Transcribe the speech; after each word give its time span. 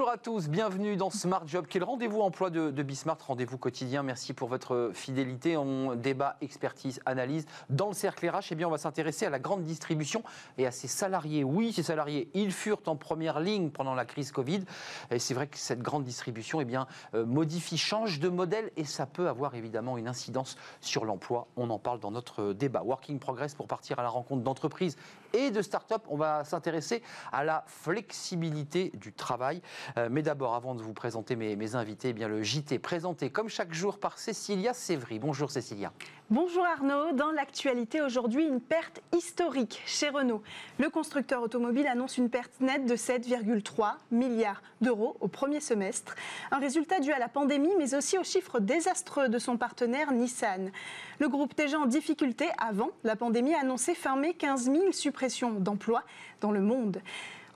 Bonjour 0.00 0.14
à 0.14 0.16
tous, 0.16 0.48
bienvenue 0.48 0.96
dans 0.96 1.10
Smart 1.10 1.46
Job, 1.46 1.66
qui 1.66 1.76
est 1.76 1.80
le 1.80 1.84
rendez-vous 1.84 2.22
emploi 2.22 2.48
de, 2.48 2.70
de 2.70 2.82
Bismart, 2.82 3.18
rendez-vous 3.26 3.58
quotidien. 3.58 4.02
Merci 4.02 4.32
pour 4.32 4.48
votre 4.48 4.92
fidélité. 4.94 5.58
On 5.58 5.94
débat, 5.94 6.38
expertise, 6.40 7.02
analyse. 7.04 7.44
Dans 7.68 7.88
le 7.88 7.92
cercle 7.92 8.26
RH, 8.26 8.46
eh 8.52 8.54
bien, 8.54 8.66
on 8.66 8.70
va 8.70 8.78
s'intéresser 8.78 9.26
à 9.26 9.30
la 9.30 9.38
grande 9.38 9.62
distribution 9.62 10.22
et 10.56 10.66
à 10.66 10.70
ses 10.70 10.88
salariés. 10.88 11.44
Oui, 11.44 11.74
ces 11.74 11.82
salariés, 11.82 12.30
ils 12.32 12.50
furent 12.50 12.80
en 12.86 12.96
première 12.96 13.40
ligne 13.40 13.68
pendant 13.68 13.94
la 13.94 14.06
crise 14.06 14.32
Covid. 14.32 14.64
Et 15.10 15.18
c'est 15.18 15.34
vrai 15.34 15.48
que 15.48 15.58
cette 15.58 15.82
grande 15.82 16.04
distribution 16.04 16.62
eh 16.62 16.64
bien, 16.64 16.86
euh, 17.12 17.26
modifie, 17.26 17.76
change 17.76 18.20
de 18.20 18.30
modèle 18.30 18.70
et 18.78 18.86
ça 18.86 19.04
peut 19.04 19.28
avoir 19.28 19.54
évidemment 19.54 19.98
une 19.98 20.08
incidence 20.08 20.56
sur 20.80 21.04
l'emploi. 21.04 21.46
On 21.58 21.68
en 21.68 21.78
parle 21.78 22.00
dans 22.00 22.10
notre 22.10 22.54
débat. 22.54 22.82
Working 22.82 23.18
Progress 23.18 23.54
pour 23.54 23.66
partir 23.66 23.98
à 23.98 24.02
la 24.02 24.08
rencontre 24.08 24.42
d'entreprises 24.44 24.96
et 25.32 25.50
de 25.50 25.62
start-up. 25.62 26.02
On 26.08 26.16
va 26.16 26.44
s'intéresser 26.44 27.02
à 27.32 27.44
la 27.44 27.64
flexibilité 27.66 28.90
du 28.94 29.12
travail. 29.12 29.62
Euh, 29.96 30.08
mais 30.10 30.22
d'abord, 30.22 30.54
avant 30.54 30.74
de 30.74 30.82
vous 30.82 30.92
présenter 30.92 31.36
mes, 31.36 31.74
invités, 31.74 32.08
eh 32.08 32.12
bien 32.12 32.28
le 32.28 32.42
JT 32.42 32.78
présenté 32.78 33.30
comme 33.30 33.48
chaque 33.48 33.72
jour 33.72 33.98
par 33.98 34.18
Cécilia 34.18 34.74
Sévry. 34.74 35.18
Bonjour 35.18 35.50
Cécilia. 35.50 35.92
Bonjour 36.32 36.64
Arnaud. 36.64 37.10
Dans 37.10 37.32
l'actualité 37.32 38.02
aujourd'hui, 38.02 38.44
une 38.44 38.60
perte 38.60 39.02
historique 39.12 39.82
chez 39.84 40.10
Renault. 40.10 40.44
Le 40.78 40.88
constructeur 40.88 41.42
automobile 41.42 41.88
annonce 41.88 42.18
une 42.18 42.30
perte 42.30 42.52
nette 42.60 42.86
de 42.86 42.94
7,3 42.94 43.94
milliards 44.12 44.62
d'euros 44.80 45.16
au 45.18 45.26
premier 45.26 45.58
semestre. 45.58 46.14
Un 46.52 46.60
résultat 46.60 47.00
dû 47.00 47.10
à 47.10 47.18
la 47.18 47.26
pandémie, 47.26 47.74
mais 47.78 47.96
aussi 47.96 48.16
aux 48.16 48.22
chiffres 48.22 48.60
désastreux 48.60 49.28
de 49.28 49.40
son 49.40 49.56
partenaire 49.56 50.12
Nissan. 50.12 50.70
Le 51.18 51.28
groupe 51.28 51.56
déjà 51.56 51.80
en 51.80 51.86
difficulté 51.86 52.46
avant 52.58 52.90
la 53.02 53.16
pandémie 53.16 53.54
a 53.54 53.62
annoncé 53.62 53.96
fermer 53.96 54.34
15 54.34 54.66
000 54.66 54.92
suppressions 54.92 55.50
d'emplois 55.50 56.04
dans 56.40 56.52
le 56.52 56.60
monde. 56.60 57.02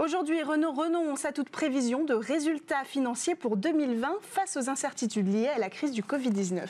Aujourd'hui, 0.00 0.42
Renault 0.42 0.72
renonce 0.72 1.24
à 1.24 1.30
toute 1.30 1.50
prévision 1.50 2.02
de 2.02 2.14
résultats 2.14 2.82
financiers 2.82 3.36
pour 3.36 3.56
2020 3.56 4.16
face 4.22 4.56
aux 4.56 4.68
incertitudes 4.68 5.32
liées 5.32 5.46
à 5.46 5.60
la 5.60 5.70
crise 5.70 5.92
du 5.92 6.02
Covid-19. 6.02 6.62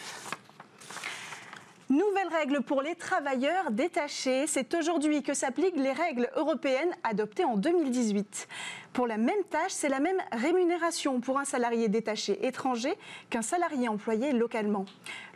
Nouvelles 1.94 2.36
règles 2.36 2.60
pour 2.60 2.82
les 2.82 2.96
travailleurs 2.96 3.70
détachés. 3.70 4.48
C'est 4.48 4.74
aujourd'hui 4.74 5.22
que 5.22 5.32
s'appliquent 5.32 5.76
les 5.76 5.92
règles 5.92 6.28
européennes 6.34 6.90
adoptées 7.04 7.44
en 7.44 7.56
2018. 7.56 8.48
Pour 8.92 9.06
la 9.06 9.16
même 9.16 9.44
tâche, 9.48 9.70
c'est 9.70 9.88
la 9.88 10.00
même 10.00 10.20
rémunération 10.32 11.20
pour 11.20 11.38
un 11.38 11.44
salarié 11.44 11.88
détaché 11.88 12.44
étranger 12.44 12.94
qu'un 13.30 13.42
salarié 13.42 13.86
employé 13.86 14.32
localement. 14.32 14.86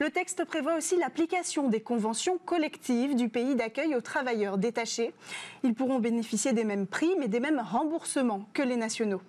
Le 0.00 0.10
texte 0.10 0.44
prévoit 0.44 0.74
aussi 0.74 0.96
l'application 0.96 1.68
des 1.68 1.80
conventions 1.80 2.38
collectives 2.38 3.14
du 3.14 3.28
pays 3.28 3.54
d'accueil 3.54 3.94
aux 3.94 4.00
travailleurs 4.00 4.58
détachés. 4.58 5.14
Ils 5.62 5.74
pourront 5.74 6.00
bénéficier 6.00 6.54
des 6.54 6.64
mêmes 6.64 6.88
primes 6.88 7.22
et 7.22 7.28
des 7.28 7.38
mêmes 7.38 7.62
remboursements 7.64 8.48
que 8.52 8.62
les 8.62 8.76
nationaux. 8.76 9.22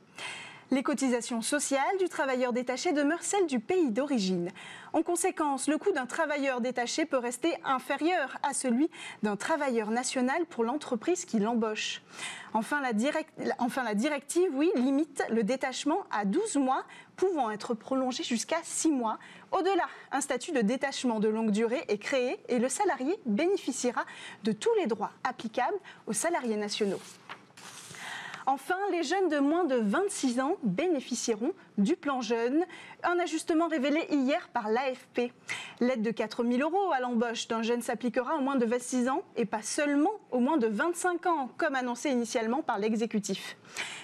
Les 0.72 0.84
cotisations 0.84 1.42
sociales 1.42 1.98
du 2.00 2.10
travailleur 2.10 2.54
détaché 2.54 2.92
demeurent 2.92 3.24
celles 3.24 3.48
du 3.48 3.60
pays 3.60 3.90
d'origine. 3.90 4.52
En 4.94 5.04
conséquence, 5.04 5.68
le 5.68 5.78
coût 5.78 5.92
d'un 5.92 6.08
travailleur 6.08 6.62
détaché 6.62 7.06
peut 7.06 7.18
rester 7.18 7.56
inférieur 7.64 8.38
à 8.42 8.54
celui 8.54 8.90
d'un 9.22 9.36
travailleur 9.36 9.92
national 9.92 10.46
pour 10.46 10.64
l'entreprise 10.64 11.26
qui 11.26 11.40
l'embauche. 11.40 12.02
Enfin 12.54 12.82
la, 12.82 12.94
directive, 12.94 14.52
limite 14.76 15.24
le 15.30 15.44
détachement 15.44 16.06
à 16.12 16.26
12 16.26 16.56
mois, 16.58 16.84
pouvant 17.16 17.52
être 17.52 17.76
prolongé 17.76 18.24
jusqu'à 18.24 18.58
6 18.64 18.90
mois. 18.90 19.20
Au-delà, 19.52 19.88
un 20.12 20.22
statut 20.22 20.52
de 20.52 20.62
détachement 20.62 21.20
de 21.20 21.28
longue 21.28 21.52
durée 21.52 21.84
est 21.88 22.00
créé 22.00 22.40
et 22.48 22.58
le 22.58 22.70
salarié 22.70 23.20
bénéficiera 23.26 24.06
de 24.44 24.52
tous 24.52 24.74
les 24.80 24.88
droits 24.88 25.12
applicables 25.24 25.78
aux 26.08 26.14
salariés 26.14 26.56
nationaux. 26.56 27.00
Enfin, 28.52 28.80
les 28.92 29.04
jeunes 29.04 29.30
de 29.30 29.38
moins 29.38 29.66
de 29.66 29.76
26 29.76 30.40
ans 30.40 30.56
bénéficieront 30.64 31.52
du 31.78 31.96
plan 31.96 32.20
jeune, 32.22 32.66
un 33.04 33.20
ajustement 33.20 33.68
révélé 33.68 34.08
hier 34.10 34.50
par 34.50 34.70
l'AFP. 34.70 35.32
L'aide 35.80 36.02
de 36.02 36.10
4 36.10 36.44
000 36.44 36.60
euros 36.60 36.92
à 36.92 37.00
l'embauche 37.00 37.48
d'un 37.48 37.62
jeune 37.62 37.84
s'appliquera 37.84 38.38
aux 38.38 38.42
moins 38.42 38.56
de 38.56 38.66
26 38.66 39.08
ans 39.08 39.22
et 39.36 39.46
pas 39.46 39.62
seulement 39.62 40.10
aux 40.32 40.40
moins 40.40 40.58
de 40.58 40.66
25 40.66 41.28
ans, 41.28 41.52
comme 41.58 41.76
annoncé 41.76 42.10
initialement 42.10 42.64
par 42.64 42.80
l'exécutif. 42.80 43.56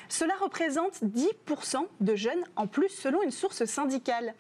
Cela 0.10 0.36
représente 0.40 1.02
10% 1.02 1.88
de 2.02 2.16
jeunes 2.16 2.44
en 2.56 2.68
plus 2.68 2.90
selon 2.90 3.24
une 3.24 3.32
source 3.32 3.66
syndicale. 3.66 4.36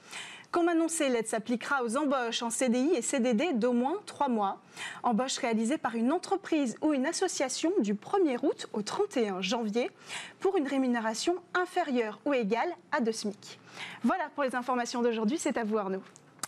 Comme 0.55 0.69
annoncé, 0.69 1.09
l'aide 1.09 1.27
s'appliquera 1.27 1.83
aux 1.83 1.97
embauches 1.97 2.41
en 2.41 2.49
CDI 2.49 2.91
et 2.95 3.01
CDD 3.01 3.51
d'au 3.51 3.73
moins 3.73 3.97
3 4.05 4.29
mois. 4.29 4.61
Embauche 5.03 5.37
réalisée 5.39 5.77
par 5.77 5.95
une 5.95 6.13
entreprise 6.13 6.77
ou 6.81 6.93
une 6.93 7.05
association 7.05 7.73
du 7.79 7.93
1er 7.93 8.37
août 8.41 8.67
au 8.71 8.81
31 8.81 9.41
janvier 9.41 9.91
pour 10.39 10.55
une 10.55 10.65
rémunération 10.65 11.35
inférieure 11.53 12.21
ou 12.23 12.33
égale 12.33 12.69
à 12.93 13.01
2 13.01 13.11
SMIC. 13.11 13.59
Voilà 14.03 14.29
pour 14.33 14.45
les 14.45 14.55
informations 14.55 15.01
d'aujourd'hui, 15.01 15.37
c'est 15.37 15.57
à 15.57 15.65
vous 15.65 15.77
Arnaud. 15.77 16.01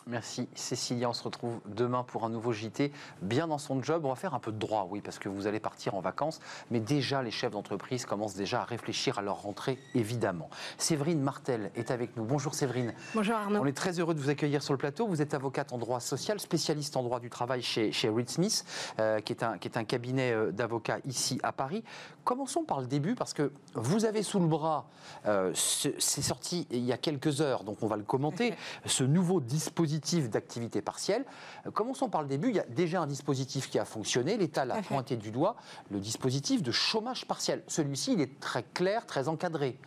Merci 0.07 0.47
Cécilia, 0.56 1.09
on 1.09 1.13
se 1.13 1.23
retrouve 1.23 1.59
demain 1.66 2.03
pour 2.03 2.23
un 2.23 2.29
nouveau 2.29 2.53
JT, 2.53 2.94
bien 3.22 3.47
dans 3.47 3.57
son 3.57 3.84
job. 3.84 4.06
On 4.06 4.09
va 4.09 4.16
faire 4.16 4.34
un 4.34 4.40
peu 4.40 4.53
de 4.53 4.57
droit, 4.57 4.88
oui, 4.90 5.01
parce 5.01 5.19
que 5.19 5.28
vous 5.28 5.47
allez 5.47 5.59
partir 5.59 5.95
en 5.95 6.00
vacances, 6.00 6.40
mais 6.72 6.79
déjà 6.79 7.22
les 7.22 7.31
chefs 7.31 7.51
d'entreprise 7.51 8.06
commencent 8.06 8.35
déjà 8.35 8.62
à 8.62 8.63
réfléchir 8.63 9.19
à 9.19 9.22
leur 9.22 9.41
rentrée, 9.41 9.78
évidemment. 9.96 10.50
Séverine 10.78 11.19
Martel 11.19 11.72
est 11.75 11.91
avec 11.91 12.16
nous. 12.16 12.23
Bonjour 12.23 12.56
Séverine. 12.56 12.94
Bonjour 13.16 13.35
Arnaud. 13.35 13.59
On 13.59 13.66
est 13.66 13.75
très 13.75 14.00
heureux 14.00 14.13
de 14.13 14.22
vous 14.22 14.29
accueillir 14.29 14.63
sur 14.63 14.73
le 14.73 14.78
plateau. 14.78 15.07
Vous 15.07 15.22
êtes 15.22 15.34
avocate 15.34 15.73
en 15.73 15.78
droit 15.78 16.00
social, 16.00 16.40
spécialiste 16.40 16.96
en 16.96 17.03
droit 17.03 17.19
du 17.19 17.29
travail 17.29 17.62
chez, 17.62 17.91
chez 17.91 18.07
Reed 18.07 18.29
Smith, 18.29 18.63
euh, 19.00 19.19
qui, 19.19 19.34
est 19.34 19.44
un, 19.44 19.57
qui 19.57 19.67
est 19.67 19.78
un 19.78 19.84
cabinet 19.84 20.31
euh, 20.31 20.51
d'avocats 20.51 21.00
ici 21.03 21.38
à 21.44 21.51
Paris. 21.51 21.84
Commençons 22.23 22.63
par 22.63 22.79
le 22.79 22.88
début, 22.88 23.16
parce 23.16 23.34
que 23.34 23.51
vous 23.73 24.06
avez 24.06 24.23
sous 24.23 24.40
le 24.40 24.47
bras, 24.47 24.88
euh, 25.25 25.51
c'est 25.53 26.00
sorti 26.00 26.66
il 26.72 26.85
y 26.85 26.94
a 26.94 26.97
quelques 26.97 27.41
heures, 27.41 27.66
donc 27.66 27.84
on 27.84 27.88
va 27.88 27.97
le 27.97 28.03
commenter, 28.03 28.53
ce 28.85 29.03
nouveau 29.03 29.41
dispositif 29.41 29.97
d'activité 30.30 30.81
partielle. 30.81 31.25
Euh, 31.66 31.72
commençons 31.72 32.09
par 32.09 32.22
le 32.22 32.28
début. 32.28 32.50
Il 32.50 32.56
y 32.56 32.59
a 32.59 32.66
déjà 32.66 33.02
un 33.02 33.08
dispositif 33.08 33.69
qui 33.69 33.80
a 33.80 33.85
fonctionné. 33.85 34.38
L'État 34.38 34.66
l'a 34.66 34.81
pointé 34.81 35.16
du 35.16 35.31
doigt, 35.31 35.56
le 35.91 36.00
dispositif 36.00 36.62
de 36.62 36.72
chômage 36.72 37.25
partiel. 37.25 37.63
Celui-ci, 37.68 38.13
il 38.13 38.22
est 38.22 38.40
très 38.40 38.63
clair, 38.63 39.06
très 39.06 39.28
encadré. 39.28 39.78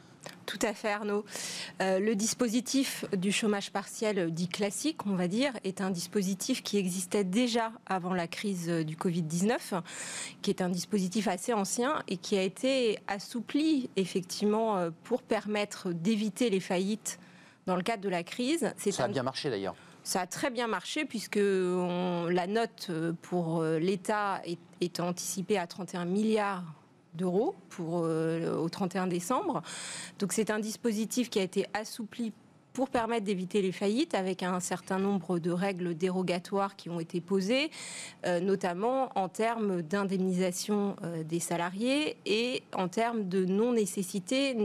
Tout 0.46 0.58
à 0.62 0.74
fait, 0.74 0.90
Arnaud. 0.90 1.24
Euh, 1.80 2.00
le 2.00 2.14
dispositif 2.14 3.04
du 3.12 3.30
chômage 3.30 3.70
partiel 3.70 4.32
dit 4.32 4.48
classique, 4.48 5.06
on 5.06 5.14
va 5.14 5.28
dire, 5.28 5.52
est 5.64 5.80
un 5.80 5.90
dispositif 5.90 6.62
qui 6.62 6.76
existait 6.76 7.24
déjà 7.24 7.72
avant 7.86 8.14
la 8.14 8.26
crise 8.26 8.68
du 8.68 8.96
Covid-19, 8.96 9.80
qui 10.42 10.50
est 10.50 10.60
un 10.60 10.68
dispositif 10.68 11.28
assez 11.28 11.52
ancien 11.52 12.02
et 12.08 12.16
qui 12.16 12.36
a 12.36 12.42
été 12.42 12.98
assoupli, 13.06 13.90
effectivement, 13.96 14.76
euh, 14.76 14.90
pour 15.04 15.22
permettre 15.22 15.92
d'éviter 15.92 16.50
les 16.50 16.60
faillites 16.60 17.20
dans 17.66 17.76
le 17.76 17.82
cadre 17.82 18.02
de 18.02 18.08
la 18.08 18.24
crise. 18.24 18.72
Ça 18.76 19.04
a 19.04 19.08
bien 19.08 19.22
marché 19.22 19.50
d'ailleurs. 19.50 19.76
Ça 20.02 20.22
a 20.22 20.26
très 20.26 20.50
bien 20.50 20.66
marché 20.66 21.04
puisque 21.04 21.36
la 21.36 22.46
note 22.46 22.86
euh, 22.90 23.12
pour 23.22 23.60
euh, 23.60 23.78
l'État 23.78 24.40
est, 24.80 25.00
anticipée 25.00 25.58
à 25.58 25.66
31 25.66 26.06
milliards 26.06 26.64
d'euros 27.14 27.54
pour 27.68 28.02
euh, 28.04 28.56
au 28.56 28.68
31 28.68 29.06
décembre. 29.06 29.62
Donc 30.18 30.32
c'est 30.32 30.50
un 30.50 30.58
dispositif 30.58 31.28
qui 31.28 31.38
a 31.38 31.42
été 31.42 31.66
assoupli 31.74 32.32
pour 32.72 32.88
permettre 32.88 33.24
d'éviter 33.24 33.62
les 33.62 33.72
faillites 33.72 34.14
avec 34.14 34.42
un 34.42 34.60
certain 34.60 34.98
nombre 34.98 35.38
de 35.38 35.50
règles 35.50 35.94
dérogatoires 35.94 36.76
qui 36.76 36.88
ont 36.88 37.00
été 37.00 37.20
posées, 37.20 37.70
euh, 38.26 38.40
notamment 38.40 39.10
en 39.16 39.28
termes 39.28 39.82
d'indemnisation 39.82 40.96
euh, 41.02 41.22
des 41.24 41.40
salariés 41.40 42.16
et 42.26 42.62
en 42.74 42.88
termes 42.88 43.28
de 43.28 43.44
non-nécessité 43.44 44.56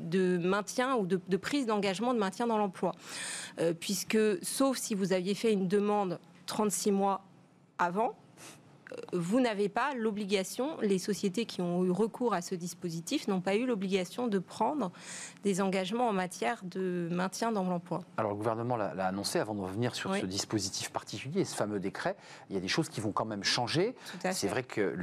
de 0.00 0.38
maintien 0.38 0.96
ou 0.96 1.06
de, 1.06 1.36
prise 1.36 1.66
d'engagement 1.66 2.14
de 2.14 2.18
maintien 2.18 2.46
dans 2.46 2.58
l'emploi. 2.58 2.92
Euh, 3.60 3.72
puisque, 3.78 4.18
sauf 4.42 4.78
si 4.78 4.94
vous 4.94 5.12
aviez 5.12 5.34
fait 5.34 5.52
une 5.52 5.68
demande 5.68 6.18
36 6.46 6.92
mois 6.92 7.24
avant, 7.78 8.14
vous 9.12 9.40
n'avez 9.40 9.68
pas 9.68 9.94
l'obligation, 9.94 10.76
les 10.80 10.98
sociétés 10.98 11.46
qui 11.46 11.60
ont 11.60 11.84
eu 11.84 11.90
recours 11.90 12.34
à 12.34 12.42
ce 12.42 12.54
dispositif 12.54 13.28
n'ont 13.28 13.40
pas 13.40 13.54
eu 13.56 13.66
l'obligation 13.66 14.26
de 14.28 14.38
prendre 14.38 14.90
des 15.44 15.60
engagements 15.60 16.08
en 16.08 16.12
matière 16.12 16.60
de 16.64 17.08
maintien 17.10 17.52
dans 17.52 17.64
l'emploi. 17.64 18.02
Alors 18.16 18.32
le 18.32 18.36
gouvernement 18.36 18.76
l'a 18.76 19.06
annoncé 19.06 19.38
avant 19.38 19.54
de 19.54 19.60
revenir 19.60 19.94
sur 19.94 20.14
ce 20.14 20.26
dispositif 20.26 20.90
particulier, 20.90 21.44
ce 21.44 21.54
fameux 21.54 21.80
décret. 21.80 22.16
Il 22.50 22.54
y 22.54 22.58
a 22.58 22.60
des 22.60 22.68
choses 22.68 22.88
qui 22.88 23.00
vont 23.00 23.12
quand 23.12 23.24
même 23.24 23.44
changer. 23.44 23.94
C'est 24.30 24.48
vrai 24.48 24.62
que 24.62 24.94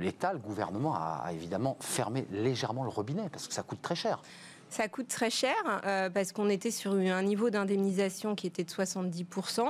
l'État, 0.00 0.32
le 0.32 0.38
gouvernement 0.38 0.94
a 0.94 1.30
évidemment 1.32 1.76
fermé 1.80 2.26
légèrement 2.30 2.84
le 2.84 2.90
robinet 2.90 3.28
parce 3.30 3.48
que 3.48 3.54
ça 3.54 3.62
coûte 3.62 3.82
très 3.82 3.96
cher. 3.96 4.22
Ça 4.70 4.86
coûte 4.88 5.08
très 5.08 5.30
cher 5.30 5.54
euh, 5.86 6.10
parce 6.10 6.32
qu'on 6.32 6.50
était 6.50 6.70
sur 6.70 6.92
un 6.92 7.22
niveau 7.22 7.48
d'indemnisation 7.48 8.34
qui 8.34 8.46
était 8.46 8.64
de 8.64 8.70
70%, 8.70 9.66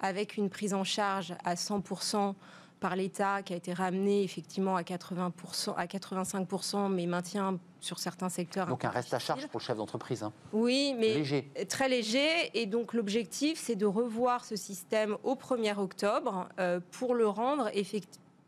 avec 0.00 0.36
une 0.36 0.50
prise 0.50 0.72
en 0.72 0.84
charge 0.84 1.34
à 1.44 1.54
100% 1.54 2.34
par 2.80 2.96
l'État 2.96 3.42
qui 3.42 3.52
a 3.52 3.56
été 3.56 3.72
ramené 3.72 4.22
effectivement 4.22 4.76
à 4.76 4.82
80%, 4.82 5.74
à 5.76 5.86
85%, 5.86 6.92
mais 6.92 7.06
maintient 7.06 7.58
sur 7.80 7.98
certains 7.98 8.28
secteurs. 8.28 8.66
Donc 8.66 8.84
un 8.84 8.90
reste 8.90 9.14
à 9.14 9.18
charge 9.18 9.46
pour 9.48 9.60
le 9.60 9.64
chef 9.64 9.76
d'entreprise. 9.76 10.22
Hein. 10.22 10.32
Oui, 10.52 10.94
mais 10.98 11.24
très 11.66 11.88
léger. 11.88 12.50
Et 12.54 12.66
donc 12.66 12.92
l'objectif, 12.92 13.58
c'est 13.58 13.76
de 13.76 13.86
revoir 13.86 14.44
ce 14.44 14.56
système 14.56 15.16
au 15.24 15.34
1er 15.34 15.78
octobre 15.78 16.48
euh, 16.58 16.80
pour 16.90 17.14
le 17.14 17.26
rendre 17.26 17.70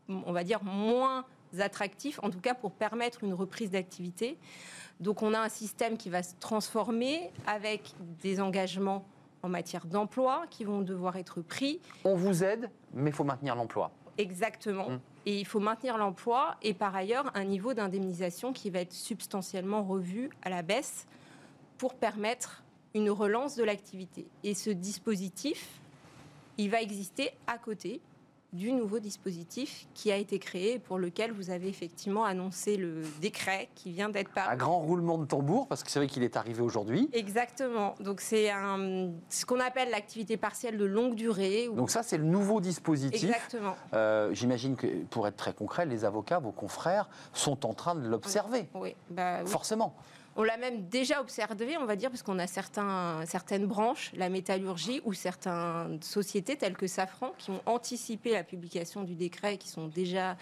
on 0.08 0.32
va 0.32 0.44
dire, 0.44 0.62
moins 0.64 1.24
attractifs, 1.58 2.18
en 2.22 2.30
tout 2.30 2.40
cas 2.40 2.54
pour 2.54 2.72
permettre 2.72 3.24
une 3.24 3.34
reprise 3.34 3.70
d'activité. 3.70 4.38
Donc 5.00 5.22
on 5.22 5.32
a 5.32 5.38
un 5.38 5.48
système 5.48 5.96
qui 5.96 6.10
va 6.10 6.22
se 6.22 6.34
transformer 6.40 7.30
avec 7.46 7.94
des 8.22 8.40
engagements 8.40 9.06
en 9.42 9.48
matière 9.48 9.86
d'emploi 9.86 10.44
qui 10.50 10.64
vont 10.64 10.82
devoir 10.82 11.16
être 11.16 11.40
pris. 11.40 11.80
On 12.04 12.16
vous 12.16 12.42
aide, 12.42 12.70
mais 12.92 13.10
il 13.10 13.12
faut 13.14 13.24
maintenir 13.24 13.54
l'emploi. 13.54 13.92
Exactement. 14.18 14.88
Hum. 14.88 15.00
Et 15.26 15.38
il 15.40 15.46
faut 15.46 15.60
maintenir 15.60 15.96
l'emploi 15.96 16.56
et 16.62 16.74
par 16.74 16.94
ailleurs 16.94 17.30
un 17.34 17.44
niveau 17.44 17.74
d'indemnisation 17.74 18.52
qui 18.52 18.70
va 18.70 18.80
être 18.80 18.92
substantiellement 18.92 19.82
revu 19.82 20.30
à 20.42 20.50
la 20.50 20.62
baisse 20.62 21.06
pour 21.76 21.94
permettre 21.94 22.62
une 22.94 23.10
relance 23.10 23.54
de 23.54 23.62
l'activité. 23.62 24.26
Et 24.42 24.54
ce 24.54 24.70
dispositif, 24.70 25.80
il 26.56 26.70
va 26.70 26.82
exister 26.82 27.30
à 27.46 27.58
côté 27.58 28.00
du 28.54 28.72
nouveau 28.72 28.98
dispositif 28.98 29.86
qui 29.92 30.10
a 30.10 30.16
été 30.16 30.38
créé 30.38 30.78
pour 30.78 30.98
lequel 30.98 31.32
vous 31.32 31.50
avez 31.50 31.68
effectivement 31.68 32.24
annoncé 32.24 32.76
le 32.78 33.02
décret 33.20 33.68
qui 33.74 33.90
vient 33.92 34.08
d'être 34.08 34.30
Un 34.30 34.44
paru. 34.44 34.56
grand 34.56 34.78
roulement 34.78 35.18
de 35.18 35.26
tambour, 35.26 35.68
parce 35.68 35.84
que 35.84 35.90
c'est 35.90 35.98
vrai 35.98 36.06
qu'il 36.08 36.22
est 36.22 36.36
arrivé 36.36 36.62
aujourd'hui. 36.62 37.10
Exactement. 37.12 37.94
Donc 38.00 38.22
c'est 38.22 38.50
un- 38.50 39.10
ce 39.28 39.44
qu'on 39.44 39.60
appelle 39.60 39.90
l'activité 39.90 40.38
partielle 40.38 40.78
de 40.78 40.84
longue 40.86 41.14
durée. 41.14 41.68
Donc 41.74 41.90
ça, 41.90 42.02
c'est 42.02 42.16
le 42.16 42.24
nouveau 42.24 42.60
dispositif. 42.62 43.22
Exactement. 43.24 43.76
Euh, 43.92 44.32
J'imagine 44.32 44.76
que, 44.76 44.86
pour 45.10 45.26
être 45.28 45.36
très 45.36 45.52
concret, 45.52 45.84
les 45.84 46.04
avocats, 46.06 46.38
vos 46.38 46.52
confrères, 46.52 47.08
sont 47.34 47.66
en 47.66 47.74
train 47.74 47.94
de 47.94 48.08
l'observer. 48.08 48.68
Oui, 48.74 48.94
bah, 49.10 49.40
oui. 49.44 49.50
Forcément. 49.50 49.94
On 50.40 50.44
l'a 50.44 50.56
même 50.56 50.88
déjà 50.88 51.20
observé, 51.20 51.76
on 51.78 51.84
va 51.84 51.96
dire, 51.96 52.10
parce 52.10 52.22
qu'on 52.22 52.38
a 52.38 52.46
certaines 52.46 53.66
branches, 53.66 54.12
la 54.14 54.28
métallurgie 54.28 55.00
ou 55.04 55.12
certaines 55.12 56.00
sociétés 56.00 56.54
telles 56.54 56.76
que 56.76 56.86
Safran, 56.86 57.32
qui 57.38 57.50
ont 57.50 57.60
anticipé 57.66 58.30
la 58.30 58.44
publication 58.44 59.02
du 59.02 59.16
décret, 59.16 59.54
et 59.54 59.58
qui 59.58 59.68
sont 59.68 59.88
déjà 59.88 60.36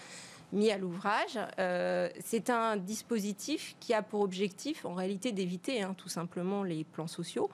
mis 0.53 0.69
à 0.69 0.77
l'ouvrage. 0.77 1.39
Euh, 1.57 2.09
c'est 2.23 2.51
un 2.51 2.77
dispositif 2.77 3.75
qui 3.79 3.95
a 3.95 4.03
pour 4.03 4.21
objectif, 4.21 4.85
en 4.85 4.93
réalité, 4.93 5.31
d'éviter 5.31 5.81
hein, 5.81 5.95
tout 5.97 6.09
simplement 6.09 6.61
les 6.61 6.83
plans 6.83 7.07
sociaux, 7.07 7.49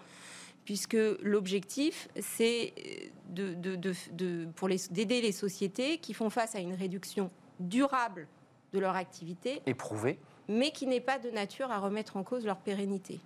puisque 0.66 0.98
l'objectif, 1.22 2.10
c'est 2.20 2.74
d'aider 3.30 5.22
les 5.22 5.32
sociétés 5.32 5.98
qui 6.00 6.14
font 6.14 6.30
face 6.30 6.56
à 6.56 6.60
une 6.60 6.74
réduction 6.74 7.32
durable 7.62 8.28
de 8.74 8.80
leur 8.80 8.98
activité 8.98 9.62
Éprouvé. 9.66 10.20
Mais 10.48 10.72
qui 10.72 10.88
n'est 10.88 11.02
pas 11.02 11.20
de 11.20 11.30
nature 11.30 11.72
à 11.72 11.80
remettre 11.80 12.18
en 12.18 12.24
cause 12.24 12.46
leur 12.46 12.58
pérennité. 12.58 13.20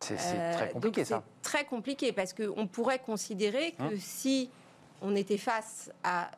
C'est 0.00 0.16
Euh, 0.20 0.52
très 0.54 0.70
compliqué, 0.70 1.00
donc 1.02 1.08
ça. 1.08 1.22
Très 1.42 1.64
compliqué 1.64 2.12
parce 2.12 2.32
qu'on 2.34 2.66
pourrait 2.66 2.98
considérer 2.98 3.72
que 3.72 3.82
Hein 3.82 3.90
si 3.98 4.50
on 5.00 5.16
était 5.16 5.38
face 5.38 5.90
à 6.02 6.30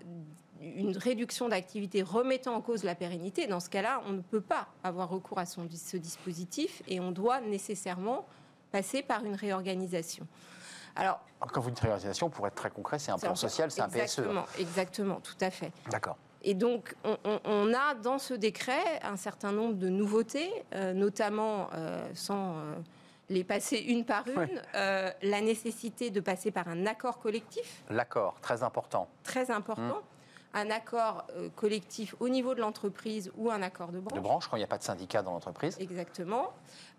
une 0.62 0.96
réduction 0.96 1.48
d'activité 1.48 2.02
remettant 2.02 2.54
en 2.54 2.60
cause 2.60 2.84
la 2.84 2.94
pérennité, 2.94 3.46
dans 3.46 3.60
ce 3.60 3.68
cas-là, 3.68 4.02
on 4.06 4.12
ne 4.12 4.20
peut 4.22 4.40
pas 4.40 4.68
avoir 4.84 5.08
recours 5.10 5.38
à 5.38 5.46
son- 5.46 5.68
ce 5.70 5.96
dispositif 5.96 6.82
et 6.88 6.98
on 7.00 7.10
doit 7.12 7.40
nécessairement 7.40 8.26
passer 8.72 9.02
par 9.02 9.24
une 9.24 9.34
réorganisation. 9.34 10.26
Alors, 10.94 11.20
Quand 11.52 11.60
vous 11.60 11.70
dites 11.70 11.80
réalisation, 11.80 12.30
pour 12.30 12.46
être 12.46 12.54
très 12.54 12.70
concret, 12.70 12.98
c'est 12.98 13.10
un 13.12 13.18
plan 13.18 13.34
social, 13.34 13.70
c'est 13.70 13.82
un 13.82 13.88
PSE. 13.88 14.20
Exactement, 14.20 14.46
exactement, 14.58 15.20
tout 15.20 15.36
à 15.40 15.50
fait. 15.50 15.70
D'accord. 15.90 16.16
Et 16.48 16.54
donc, 16.54 16.94
on, 17.04 17.16
on- 17.24 17.40
on 17.44 17.74
a 17.74 17.94
dans 17.94 18.18
ce 18.20 18.32
décret 18.32 19.00
un 19.02 19.16
certain 19.16 19.50
nombre 19.50 19.74
de 19.74 19.88
nouveautés, 19.88 20.50
euh, 20.74 20.92
notamment, 20.94 21.68
euh, 21.74 22.08
sans 22.14 22.54
euh, 22.58 22.74
les 23.28 23.42
passer 23.42 23.78
une 23.78 24.04
par 24.04 24.24
une, 24.28 24.36
Ouais. 24.38 25.16
la 25.22 25.40
nécessité 25.40 26.10
de 26.10 26.20
passer 26.20 26.52
par 26.52 26.68
un 26.68 26.86
accord 26.86 27.18
collectif, 27.18 27.82
L'accord, 27.90 28.40
très 28.40 28.62
important. 28.62 29.08
très 29.24 29.50
important, 29.50 30.00
un 30.54 30.70
accord 30.70 31.26
collectif 31.56 32.14
au 32.20 32.28
niveau 32.28 32.54
de 32.54 32.60
l'entreprise 32.60 33.32
ou 33.36 33.50
un 33.50 33.60
accord 33.62 33.88
de 33.90 33.98
branche. 33.98 34.16
De 34.16 34.22
branche, 34.22 34.46
quand 34.48 34.56
il 34.56 34.60
n'y 34.60 34.64
a 34.64 34.68
pas 34.68 34.78
de 34.78 34.84
syndicat 34.84 35.22
dans 35.22 35.32
l'entreprise. 35.32 35.76
Exactement. 35.80 36.52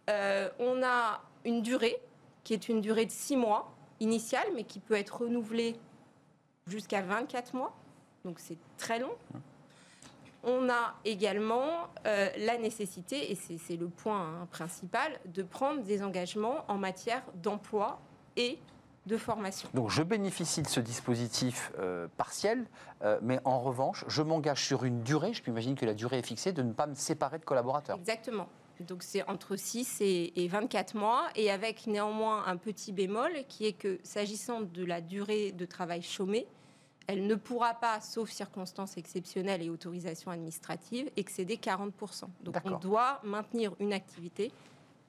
On 0.10 0.84
a 0.84 1.22
une 1.46 1.62
durée 1.62 1.98
qui 2.44 2.54
est 2.54 2.68
une 2.68 2.82
durée 2.82 3.06
de 3.06 3.12
six 3.12 3.38
mois 3.38 3.72
initiale, 4.02 4.48
mais 4.54 4.66
qui 4.66 4.80
peut 4.80 4.94
être 4.96 5.22
renouvelée 5.22 5.78
jusqu'à 6.68 7.02
24 7.02 7.54
mois. 7.54 7.74
Donc 8.28 8.40
c'est 8.40 8.58
très 8.78 9.00
long. 9.00 9.14
On 10.44 10.70
a 10.70 10.96
également 11.06 11.88
euh, 12.06 12.30
la 12.38 12.58
nécessité, 12.58 13.32
et 13.32 13.36
c'est 13.36 13.78
le 13.78 13.88
point 13.88 14.42
hein, 14.42 14.48
principal, 14.52 15.18
de 15.26 15.44
prendre 15.44 15.82
des 15.82 16.04
engagements 16.04 16.66
en 16.68 16.78
matière 16.78 17.24
d'emploi 17.36 18.02
et 18.36 18.60
de 19.06 19.16
formation. 19.16 19.70
Donc 19.74 19.90
je 19.92 20.04
bénéficie 20.04 20.62
de 20.62 20.68
ce 20.68 20.82
dispositif 20.82 21.72
euh, 21.80 22.10
partiel, 22.18 22.66
euh, 23.02 23.18
mais 23.22 23.40
en 23.46 23.62
revanche, 23.62 24.04
je 24.10 24.22
m'engage 24.22 24.66
sur 24.66 24.84
une 24.84 25.04
durée, 25.04 25.32
je 25.32 25.42
peux 25.42 25.52
imaginer 25.52 25.76
que 25.76 25.86
la 25.86 25.94
durée 25.94 26.20
est 26.20 26.28
fixée, 26.28 26.52
de 26.52 26.64
ne 26.64 26.74
pas 26.74 26.86
me 26.86 26.96
séparer 26.96 27.40
de 27.40 27.46
collaborateurs. 27.46 27.96
Exactement. 27.96 28.50
Donc 28.82 29.04
c'est 29.04 29.24
entre 29.30 29.56
6 29.56 30.02
et, 30.02 30.44
et 30.44 30.50
24 30.50 30.96
mois, 30.96 31.30
et 31.36 31.50
avec 31.50 31.88
néanmoins 31.88 32.44
un 32.46 32.58
petit 32.58 32.92
bémol 32.92 33.32
qui 33.48 33.66
est 33.66 33.74
que 33.74 34.00
s'agissant 34.04 34.60
de 34.62 34.84
la 34.84 35.00
durée 35.00 35.54
de 35.54 35.66
travail 35.66 36.02
chômé, 36.02 36.46
elle 37.08 37.26
ne 37.26 37.36
pourra 37.36 37.74
pas, 37.74 38.02
sauf 38.02 38.30
circonstances 38.30 38.98
exceptionnelles 38.98 39.62
et 39.62 39.70
autorisations 39.70 40.30
administratives, 40.30 41.10
excéder 41.16 41.56
40%. 41.56 42.26
Donc 42.42 42.58
on 42.66 42.72
doit 42.78 43.22
maintenir 43.24 43.74
une 43.80 43.94
activité 43.94 44.52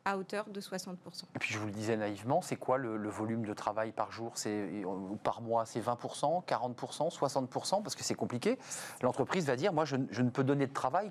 à 0.04 0.16
hauteur 0.16 0.46
de 0.48 0.60
60%. 0.60 0.94
Et 1.34 1.38
puis 1.38 1.52
je 1.52 1.58
vous 1.58 1.66
le 1.66 1.72
disais 1.72 1.96
naïvement, 1.96 2.40
c'est 2.40 2.56
quoi 2.56 2.78
le, 2.78 2.96
le 2.96 3.08
volume 3.10 3.44
de 3.44 3.52
travail 3.52 3.92
par 3.92 4.10
jour? 4.12 4.32
C'est, 4.36 4.84
ou 4.84 5.18
Par 5.22 5.42
mois, 5.42 5.66
c'est 5.66 5.80
20%, 5.80 6.44
40%, 6.46 7.14
60% 7.14 7.82
Parce 7.82 7.94
que 7.94 8.04
c'est 8.04 8.14
compliqué. 8.14 8.58
L'entreprise 9.02 9.44
va 9.44 9.56
dire, 9.56 9.72
moi, 9.72 9.84
je, 9.84 9.96
je 10.10 10.22
ne 10.22 10.30
peux 10.30 10.44
donner 10.44 10.66
de 10.66 10.72
travail 10.72 11.10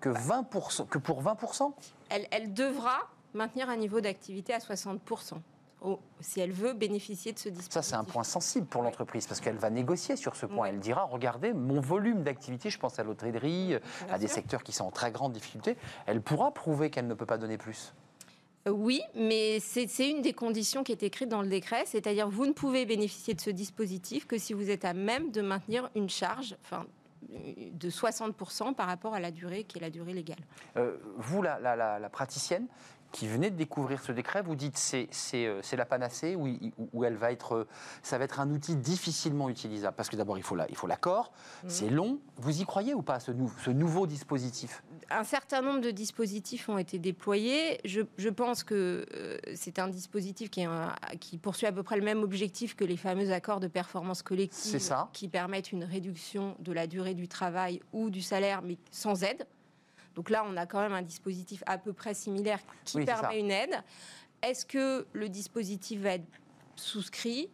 que, 0.00 0.10
20%, 0.10 0.86
que 0.86 0.98
pour 0.98 1.22
20%. 1.22 1.72
Elle, 2.10 2.28
elle 2.30 2.52
devra 2.52 2.98
maintenir 3.34 3.68
un 3.68 3.76
niveau 3.76 4.00
d'activité 4.00 4.52
à 4.54 4.58
60%. 4.58 5.40
Si 6.20 6.40
elle 6.40 6.52
veut 6.52 6.72
bénéficier 6.72 7.32
de 7.32 7.38
ce 7.38 7.48
dispositif. 7.48 7.72
Ça, 7.72 7.82
c'est 7.82 7.94
un 7.94 8.04
point 8.04 8.24
sensible 8.24 8.66
pour 8.66 8.82
l'entreprise, 8.82 9.26
parce 9.26 9.40
qu'elle 9.40 9.56
va 9.58 9.70
négocier 9.70 10.16
sur 10.16 10.34
ce 10.34 10.46
point. 10.46 10.64
Oui. 10.64 10.68
Elle 10.72 10.80
dira, 10.80 11.04
regardez, 11.04 11.52
mon 11.52 11.80
volume 11.80 12.22
d'activité, 12.22 12.70
je 12.70 12.78
pense 12.78 12.98
à 12.98 13.04
l'hôtellerie, 13.04 13.66
Bien 13.68 13.80
à 14.14 14.18
des 14.18 14.26
secteurs 14.28 14.62
qui 14.64 14.72
sont 14.72 14.84
en 14.84 14.90
très 14.90 15.12
grande 15.12 15.32
difficulté, 15.32 15.76
elle 16.06 16.20
pourra 16.22 16.52
prouver 16.52 16.90
qu'elle 16.90 17.06
ne 17.06 17.14
peut 17.14 17.26
pas 17.26 17.38
donner 17.38 17.58
plus. 17.58 17.94
Euh, 18.66 18.70
Oui, 18.72 19.00
mais 19.14 19.60
c'est 19.60 19.86
une 20.10 20.22
des 20.22 20.32
conditions 20.32 20.82
qui 20.82 20.90
est 20.92 21.02
écrite 21.04 21.28
dans 21.28 21.42
le 21.42 21.48
décret, 21.48 21.84
c'est-à-dire 21.86 22.28
vous 22.28 22.46
ne 22.46 22.52
pouvez 22.52 22.84
bénéficier 22.86 23.34
de 23.34 23.40
ce 23.40 23.50
dispositif 23.50 24.26
que 24.26 24.38
si 24.38 24.54
vous 24.54 24.70
êtes 24.70 24.84
à 24.84 24.92
même 24.94 25.30
de 25.30 25.40
maintenir 25.42 25.88
une 25.94 26.08
charge 26.08 26.56
enfin, 26.64 26.84
euh, 27.32 27.36
de 27.72 27.90
60% 27.90 28.74
par 28.74 28.86
rapport 28.88 29.14
à 29.14 29.20
la 29.20 29.30
durée 29.30 29.62
qui 29.64 29.78
est 29.78 29.80
la 29.80 29.90
durée 29.90 30.14
légale. 30.14 30.38
Euh, 30.76 30.96
vous, 31.18 31.42
la, 31.42 31.60
la- 31.60 31.76
la- 31.76 31.98
la 32.00 32.08
praticienne 32.08 32.66
qui 33.12 33.28
venez 33.28 33.50
de 33.50 33.56
découvrir 33.56 34.00
ce 34.02 34.12
décret, 34.12 34.42
vous 34.42 34.54
dites 34.56 34.76
c'est 34.76 35.08
c'est 35.10 35.46
euh, 35.46 35.60
la 35.76 35.84
panacée 35.86 36.36
où 36.36 37.04
elle 37.04 37.16
va 37.16 37.32
être, 37.32 37.54
euh, 37.54 37.68
ça 38.02 38.18
va 38.18 38.24
être 38.24 38.40
un 38.40 38.50
outil 38.50 38.76
difficilement 38.76 39.48
utilisable? 39.48 39.94
Parce 39.96 40.08
que 40.08 40.16
d'abord 40.16 40.36
il 40.38 40.42
faut 40.44 40.54
la- 40.54 40.68
il 40.68 40.76
faut 40.76 40.86
l'accord, 40.86 41.32
Mhm. 41.64 41.70
c'est 41.70 41.88
long. 41.90 42.18
Vous 42.36 42.60
y 42.60 42.64
croyez 42.64 42.94
ou 42.94 43.02
pas 43.02 43.20
ce, 43.20 43.30
nou- 43.30 43.52
ce 43.64 43.70
nouveau 43.70 44.06
dispositif? 44.06 44.82
Un 45.10 45.24
certain 45.24 45.62
nombre 45.62 45.80
de 45.80 45.90
dispositifs 45.90 46.68
ont 46.68 46.78
été 46.78 46.98
déployés. 46.98 47.80
Je, 47.84 48.02
je 48.18 48.28
pense 48.28 48.64
que 48.64 49.06
euh, 49.14 49.38
c'est 49.54 49.78
un 49.78 49.88
dispositif 49.88 50.50
qui, 50.50 50.60
est 50.60 50.64
un- 50.64 50.94
qui 51.20 51.38
poursuit 51.38 51.66
à 51.66 51.72
peu 51.72 51.82
près 51.82 51.96
le 51.96 52.02
même 52.04 52.22
objectif 52.22 52.74
que 52.74 52.84
les 52.84 52.96
fameux 52.96 53.30
accords 53.32 53.60
de 53.60 53.68
performance 53.68 54.22
collective 54.22 54.78
ça. 54.80 55.08
qui 55.12 55.28
permettent 55.28 55.72
une 55.72 55.84
réduction 55.84 56.56
de 56.58 56.72
la 56.72 56.86
durée 56.86 57.14
du 57.14 57.28
travail 57.28 57.80
ou 57.92 58.10
du 58.10 58.20
salaire, 58.22 58.62
mais 58.62 58.76
sans 58.90 59.22
aide. 59.22 59.46
Donc 60.16 60.30
là, 60.30 60.44
on 60.48 60.56
a 60.56 60.66
quand 60.66 60.80
même 60.80 60.94
un 60.94 61.02
dispositif 61.02 61.62
à 61.66 61.78
peu 61.78 61.92
près 61.92 62.14
similaire 62.14 62.58
qui 62.84 62.96
Oui, 62.96 63.04
permet 63.04 63.38
une 63.38 63.50
aide. 63.50 63.76
Est-ce 64.42 64.64
que 64.66 65.06
le 65.12 65.28
dispositif 65.28 66.00
va 66.00 66.14
être 66.14 66.26
souscrit? 66.74 67.48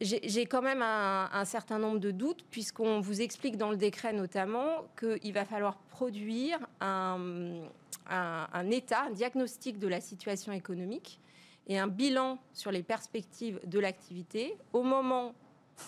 J'ai 0.00 0.46
quand 0.46 0.62
même 0.62 0.80
un, 0.80 1.28
un 1.32 1.44
certain 1.44 1.80
nombre 1.80 1.98
de 1.98 2.12
doutes, 2.12 2.44
puisqu'on 2.52 3.00
vous 3.00 3.20
explique 3.20 3.56
dans 3.56 3.70
le 3.70 3.76
décret 3.76 4.12
notamment 4.12 4.84
qu'il 4.98 5.32
va 5.32 5.44
falloir 5.44 5.76
produire 5.76 6.60
un, 6.80 7.64
un- 8.08 8.46
un 8.52 8.70
état, 8.70 9.02
un 9.06 9.10
diagnostic 9.10 9.80
de 9.80 9.88
la 9.88 10.00
situation 10.00 10.52
économique 10.52 11.18
et 11.66 11.76
un 11.80 11.88
bilan 11.88 12.38
sur 12.54 12.70
les 12.70 12.84
perspectives 12.84 13.58
de 13.64 13.80
l'activité 13.80 14.56
au 14.72 14.84
moment 14.84 15.34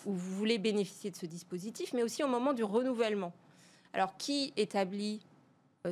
où 0.05 0.13
vous 0.13 0.37
voulez 0.37 0.59
bénéficier 0.59 1.13
de 1.13 1.17
ce 1.17 1.27
dispositif, 1.27 1.93
mais 1.93 2.03
aussi 2.03 2.25
au 2.25 2.29
moment 2.29 2.53
du 2.53 2.65
renouvellement. 2.65 3.33
Alors, 3.93 4.17
qui 4.17 4.53
établit 4.57 5.21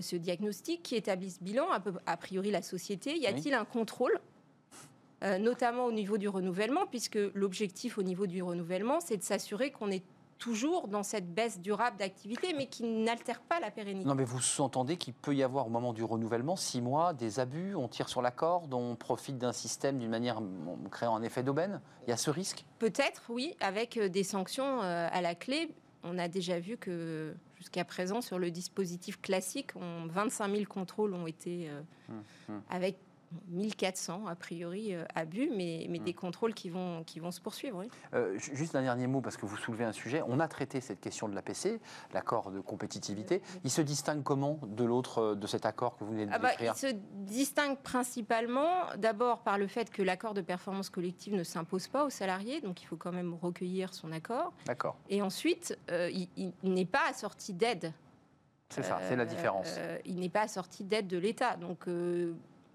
ce 0.00 0.16
diagnostic 0.16 0.82
Qui 0.82 0.96
établit 0.96 1.30
ce 1.30 1.42
bilan 1.42 1.70
a, 1.70 1.80
peu- 1.80 1.94
a 2.06 2.16
priori, 2.16 2.50
la 2.50 2.62
société. 2.62 3.16
Y 3.18 3.26
a-t-il 3.26 3.54
un 3.54 3.64
contrôle 3.64 4.18
euh, 5.24 5.36
notamment 5.38 5.84
au 5.86 5.90
niveau 5.90 6.16
du 6.16 6.28
renouvellement, 6.28 6.86
puisque 6.86 7.18
l'objectif 7.34 7.98
au 7.98 8.04
niveau 8.04 8.28
du 8.28 8.40
renouvellement, 8.40 9.00
c'est 9.00 9.16
de 9.16 9.22
s'assurer 9.24 9.72
qu'on 9.72 9.90
est 9.90 10.04
toujours 10.38 10.86
dans 10.86 11.02
cette 11.02 11.34
baisse 11.34 11.58
durable 11.58 11.96
d'activité, 11.96 12.54
mais 12.56 12.66
qui 12.66 12.84
n'altère 12.84 13.40
pas 13.40 13.58
la 13.58 13.72
pérennité. 13.72 14.06
Non 14.06 14.14
mais 14.14 14.22
vous 14.22 14.40
sous-entendez 14.40 14.96
qu'il 14.96 15.14
peut 15.14 15.34
y 15.34 15.42
avoir 15.42 15.66
au 15.66 15.70
moment 15.70 15.92
du 15.92 16.04
renouvellement, 16.04 16.54
six 16.54 16.80
mois, 16.80 17.14
des 17.14 17.40
abus, 17.40 17.74
on 17.74 17.88
tire 17.88 18.08
sur 18.08 18.22
la 18.22 18.30
corde, 18.30 18.72
on 18.72 18.94
profite 18.94 19.38
d'un 19.38 19.50
système 19.52 19.98
d'une 19.98 20.10
manière, 20.10 20.38
en 20.38 20.88
créant 20.88 21.16
un 21.16 21.22
effet 21.22 21.42
d'aubaine? 21.42 21.80
Il 22.06 22.10
y 22.10 22.12
a 22.12 22.16
ce 22.16 22.30
risque? 22.30 22.64
Peut-être, 22.78 23.22
oui, 23.28 23.56
avec 23.58 23.96
euh, 23.96 24.08
des 24.08 24.22
sanctions 24.22 24.82
euh, 24.82 25.08
à 25.10 25.20
la 25.20 25.34
clé. 25.34 25.68
On 26.02 26.18
a 26.18 26.28
déjà 26.28 26.58
vu 26.58 26.76
que 26.76 27.34
jusqu'à 27.56 27.84
présent, 27.84 28.20
sur 28.20 28.38
le 28.38 28.50
dispositif 28.50 29.20
classique, 29.20 29.70
on, 29.76 30.06
25 30.06 30.50
000 30.52 30.64
contrôles 30.64 31.14
ont 31.14 31.26
été 31.26 31.68
euh, 31.68 31.80
hum, 32.08 32.22
hum. 32.48 32.62
avec 32.70 32.98
1400 33.48 34.26
a 34.26 34.34
priori 34.34 34.94
euh, 34.94 35.04
abus, 35.14 35.50
mais, 35.54 35.86
mais 35.88 35.98
des 35.98 36.12
hmm. 36.12 36.16
contrôles 36.16 36.54
qui 36.54 36.70
vont, 36.70 37.04
qui 37.04 37.20
vont 37.20 37.30
se 37.30 37.40
poursuivre. 37.40 37.84
Euh, 38.14 38.38
juste 38.38 38.74
un 38.74 38.82
dernier 38.82 39.06
mot, 39.06 39.20
parce 39.20 39.36
que 39.36 39.46
vous 39.46 39.56
soulevez 39.56 39.84
un 39.84 39.92
sujet. 39.92 40.22
On 40.26 40.40
a 40.40 40.48
traité 40.48 40.80
cette 40.80 41.00
question 41.00 41.28
de 41.28 41.34
l'APC, 41.34 41.80
l'accord 42.12 42.50
de 42.50 42.60
compétitivité. 42.60 43.42
Il 43.64 43.70
se 43.70 43.82
distingue 43.82 44.22
comment 44.22 44.58
de 44.66 44.84
l'autre, 44.84 45.18
euh, 45.18 45.34
de 45.34 45.46
cet 45.46 45.66
accord 45.66 45.96
que 45.96 46.04
vous 46.04 46.12
venez 46.12 46.26
de 46.26 46.30
ah 46.32 46.38
bah, 46.38 46.50
décrire 46.50 46.74
Il 46.76 46.78
se 46.78 46.94
distingue 47.26 47.78
principalement 47.78 48.86
d'abord 48.96 49.40
par 49.40 49.58
le 49.58 49.66
fait 49.66 49.90
que 49.90 50.02
l'accord 50.02 50.34
de 50.34 50.40
performance 50.40 50.90
collective 50.90 51.34
ne 51.34 51.44
s'impose 51.44 51.88
pas 51.88 52.04
aux 52.04 52.10
salariés, 52.10 52.60
donc 52.60 52.82
il 52.82 52.86
faut 52.86 52.96
quand 52.96 53.12
même 53.12 53.34
recueillir 53.34 53.94
son 53.94 54.12
accord. 54.12 54.52
D'accord. 54.66 54.96
Et 55.08 55.22
ensuite, 55.22 55.78
il, 55.90 56.52
n'est 56.62 56.84
pas 56.84 57.08
assorti 57.08 57.52
d'aide. 57.52 57.92
C'est 58.70 58.82
ça, 58.82 59.00
c'est 59.08 59.16
la 59.16 59.24
différence. 59.24 59.78
il 60.04 60.16
n'est 60.16 60.28
pas 60.28 60.42
assorti 60.42 60.84
d'aide 60.84 61.06
de 61.06 61.18
l'État. 61.18 61.56
Donc, 61.56 61.86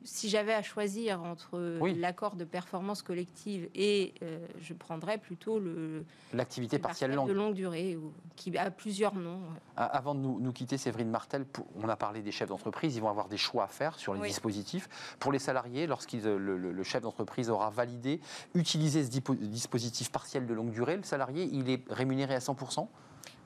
si 0.04 0.30
j'avais 0.30 0.54
à 0.54 0.62
choisir 0.62 1.24
entre 1.24 1.80
l'accord 1.98 2.36
de 2.36 2.44
performance 2.44 3.02
collective 3.02 3.70
et 3.76 4.14
euh, 4.22 4.46
je 4.60 4.74
prendrais 4.74 5.18
plutôt 5.18 5.60
le 5.60 6.06
l'activité 6.34 6.80
partielle 6.80 7.14
longue. 7.14 7.28
de 7.28 7.34
longue 7.34 7.54
durée 7.54 7.98
qui 8.36 8.58
a 8.58 8.72
plusieurs 8.72 9.16
noms. 9.16 9.42
Ah, 9.78 9.86
avant 9.86 10.16
de 10.16 10.20
nous, 10.20 10.52
quitter, 10.52 10.78
Séverine 10.78 11.10
Martel, 11.10 11.46
on 11.76 11.88
a 11.88 11.96
parlé 11.96 12.22
des 12.22 12.32
chefs 12.32 12.50
d'entreprise, 12.50 12.96
ils 12.96 13.02
vont 13.02 13.10
avoir 13.10 13.28
des 13.28 13.38
choix 13.38 13.66
à 13.66 13.68
faire 13.68 13.98
sur 13.98 14.14
les 14.14 14.28
dispositifs. 14.28 14.90
Pour 15.20 15.32
les 15.32 15.40
salariés, 15.40 15.88
lorsque 15.88 16.14
le, 16.14 16.38
le, 16.38 16.84
chef 16.84 17.02
d'entreprise 17.02 17.50
aura 17.50 17.70
validé, 17.70 18.20
utiliser 18.56 19.04
ce 19.04 19.10
dispositif 19.10 20.12
partiel 20.12 20.46
de 20.46 20.54
longue 20.54 20.72
durée, 20.72 20.98
le 20.98 21.04
salarié, 21.04 21.50
il 21.52 21.70
est 21.70 21.82
rémunéré 21.90 22.36
à 22.36 22.40
100 22.40 22.56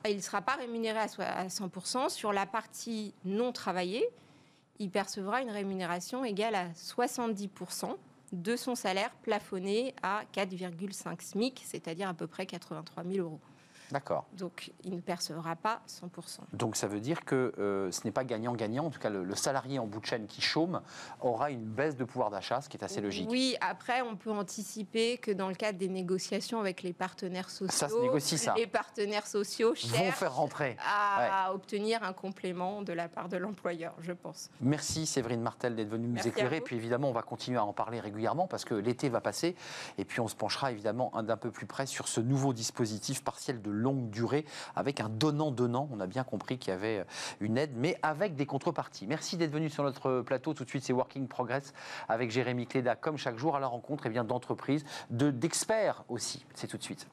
il 0.08 0.16
ne 0.16 0.22
sera 0.22 0.40
pas 0.40 0.54
rémunéré 0.56 0.98
à 0.98 1.46
100% 1.46 2.08
sur 2.08 2.32
la 2.32 2.46
partie 2.46 3.14
non 3.24 3.52
travaillée 3.52 4.08
il 4.78 4.90
percevra 4.90 5.42
une 5.42 5.50
rémunération 5.50 6.24
égale 6.24 6.54
à 6.54 6.68
70% 6.68 7.96
de 8.32 8.56
son 8.56 8.74
salaire 8.74 9.10
plafonné 9.22 9.94
à 10.02 10.22
4,5 10.34 11.22
SMIC, 11.22 11.62
c'est-à-dire 11.64 12.08
à 12.08 12.14
peu 12.14 12.26
près 12.26 12.46
83 12.46 13.04
000 13.04 13.26
euros. 13.26 13.40
D'accord. 13.90 14.26
Donc, 14.32 14.72
il 14.84 14.94
ne 14.94 15.00
percevra 15.00 15.56
pas 15.56 15.80
100%. 15.88 16.40
Donc, 16.52 16.76
ça 16.76 16.86
veut 16.86 17.00
dire 17.00 17.24
que 17.24 17.52
euh, 17.58 17.90
ce 17.90 18.04
n'est 18.04 18.10
pas 18.10 18.24
gagnant-gagnant. 18.24 18.86
En 18.86 18.90
tout 18.90 18.98
cas, 18.98 19.10
le, 19.10 19.34
salarié 19.34 19.78
en 19.78 19.86
bout 19.86 20.00
de 20.00 20.06
chaîne 20.06 20.26
qui 20.26 20.40
chôme 20.40 20.80
aura 21.20 21.50
une 21.50 21.64
baisse 21.64 21.96
de 21.96 22.04
pouvoir 22.04 22.30
d'achat, 22.30 22.60
ce 22.60 22.68
qui 22.68 22.76
est 22.76 22.84
assez 22.84 23.00
logique. 23.00 23.28
Oui, 23.30 23.56
après, 23.60 24.02
on 24.02 24.16
peut 24.16 24.30
anticiper 24.30 25.18
que 25.18 25.30
dans 25.30 25.48
le 25.48 25.54
cadre 25.54 25.78
des 25.78 25.88
négociations 25.88 26.60
avec 26.60 26.82
les 26.82 26.92
partenaires 26.92 27.50
sociaux, 27.50 27.70
ça 27.70 27.88
se 27.88 28.00
négocie, 28.00 28.38
ça. 28.38 28.54
les 28.54 28.66
partenaires 28.66 29.26
sociaux 29.26 29.74
vont 29.74 30.12
faire 30.12 30.34
rentrer 30.34 30.76
à 30.84 31.52
obtenir 31.54 32.02
un 32.02 32.12
complément 32.12 32.82
de 32.82 32.92
la 32.92 33.08
part 33.08 33.28
de 33.28 33.36
l'employeur, 33.36 33.94
je 34.00 34.12
pense. 34.12 34.50
Merci 34.60 35.06
Séverine 35.06 35.40
Martel 35.40 35.76
d'être 35.76 35.88
venue 35.88 36.08
nous 36.08 36.26
éclairer. 36.26 36.60
Puis 36.60 36.76
évidemment, 36.76 37.08
on 37.08 37.12
va 37.12 37.22
continuer 37.22 37.58
à 37.58 37.64
en 37.64 37.72
parler 37.72 38.00
régulièrement 38.00 38.46
parce 38.46 38.64
que 38.64 38.74
l'été 38.74 39.08
va 39.08 39.20
passer. 39.20 39.56
Et 39.96 40.04
puis, 40.04 40.20
on 40.20 40.28
se 40.28 40.36
penchera 40.36 40.72
évidemment 40.72 41.12
d'un 41.22 41.36
peu 41.36 41.50
plus 41.50 41.66
près 41.66 41.86
sur 41.86 42.08
ce 42.08 42.20
nouveau 42.20 42.52
dispositif 42.52 43.22
partiel 43.22 43.62
de 43.62 43.70
longue 43.78 44.10
durée 44.10 44.44
avec 44.76 45.00
un 45.00 45.08
donnant-donnant. 45.08 45.88
On 45.92 46.00
a 46.00 46.06
bien 46.06 46.24
compris 46.24 46.58
qu'il 46.58 46.72
y 46.72 46.76
avait 46.76 47.04
une 47.40 47.56
aide, 47.56 47.72
mais 47.76 47.98
avec 48.02 48.34
des 48.34 48.46
contreparties. 48.46 49.06
Merci 49.06 49.36
d'être 49.36 49.52
venu 49.52 49.70
sur 49.70 49.84
notre 49.84 50.20
plateau. 50.20 50.54
Tout 50.54 50.64
de 50.64 50.68
suite, 50.68 50.84
c'est 50.84 50.92
Working 50.92 51.28
Progress 51.28 51.72
avec 52.08 52.30
Jérémy 52.30 52.66
Cléda, 52.66 52.96
comme 52.96 53.16
chaque 53.16 53.38
jour, 53.38 53.56
à 53.56 53.60
la 53.60 53.66
rencontre 53.66 54.06
et 54.06 54.08
eh 54.08 54.12
bien 54.12 54.24
d'entreprises, 54.24 54.84
d'experts 55.10 56.04
aussi. 56.08 56.44
C'est 56.54 56.66
tout 56.66 56.78
de 56.78 56.82
suite. 56.82 57.06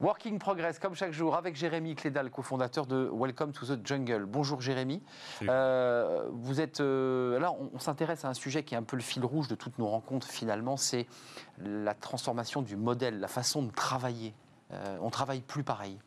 Working 0.00 0.38
Progress, 0.38 0.78
comme 0.78 0.94
chaque 0.94 1.12
jour, 1.12 1.36
avec 1.36 1.56
Jérémy 1.56 1.94
Clédal, 1.94 2.30
cofondateur 2.30 2.86
de 2.86 3.10
Welcome 3.12 3.52
to 3.52 3.66
the 3.66 3.86
Jungle. 3.86 4.24
Bonjour 4.24 4.62
Jérémy. 4.62 5.02
Euh, 5.42 6.26
vous 6.32 6.62
êtes 6.62 6.80
euh, 6.80 7.38
là, 7.38 7.52
on, 7.52 7.78
s'intéresse 7.78 8.24
à 8.24 8.28
un 8.28 8.34
sujet 8.34 8.62
qui 8.62 8.74
est 8.74 8.78
un 8.78 8.82
peu 8.82 8.96
le 8.96 9.02
fil 9.02 9.22
rouge 9.22 9.46
de 9.48 9.54
toutes 9.54 9.78
nos 9.78 9.88
rencontres 9.88 10.26
finalement, 10.26 10.78
c'est 10.78 11.06
la 11.58 11.92
transformation 11.92 12.62
du 12.62 12.76
modèle, 12.76 13.20
la 13.20 13.28
façon 13.28 13.62
de 13.62 13.70
travailler. 13.70 14.32
Euh, 14.72 14.96
on 15.02 15.10
travaille 15.10 15.42
plus 15.42 15.64
pareil. 15.64 15.98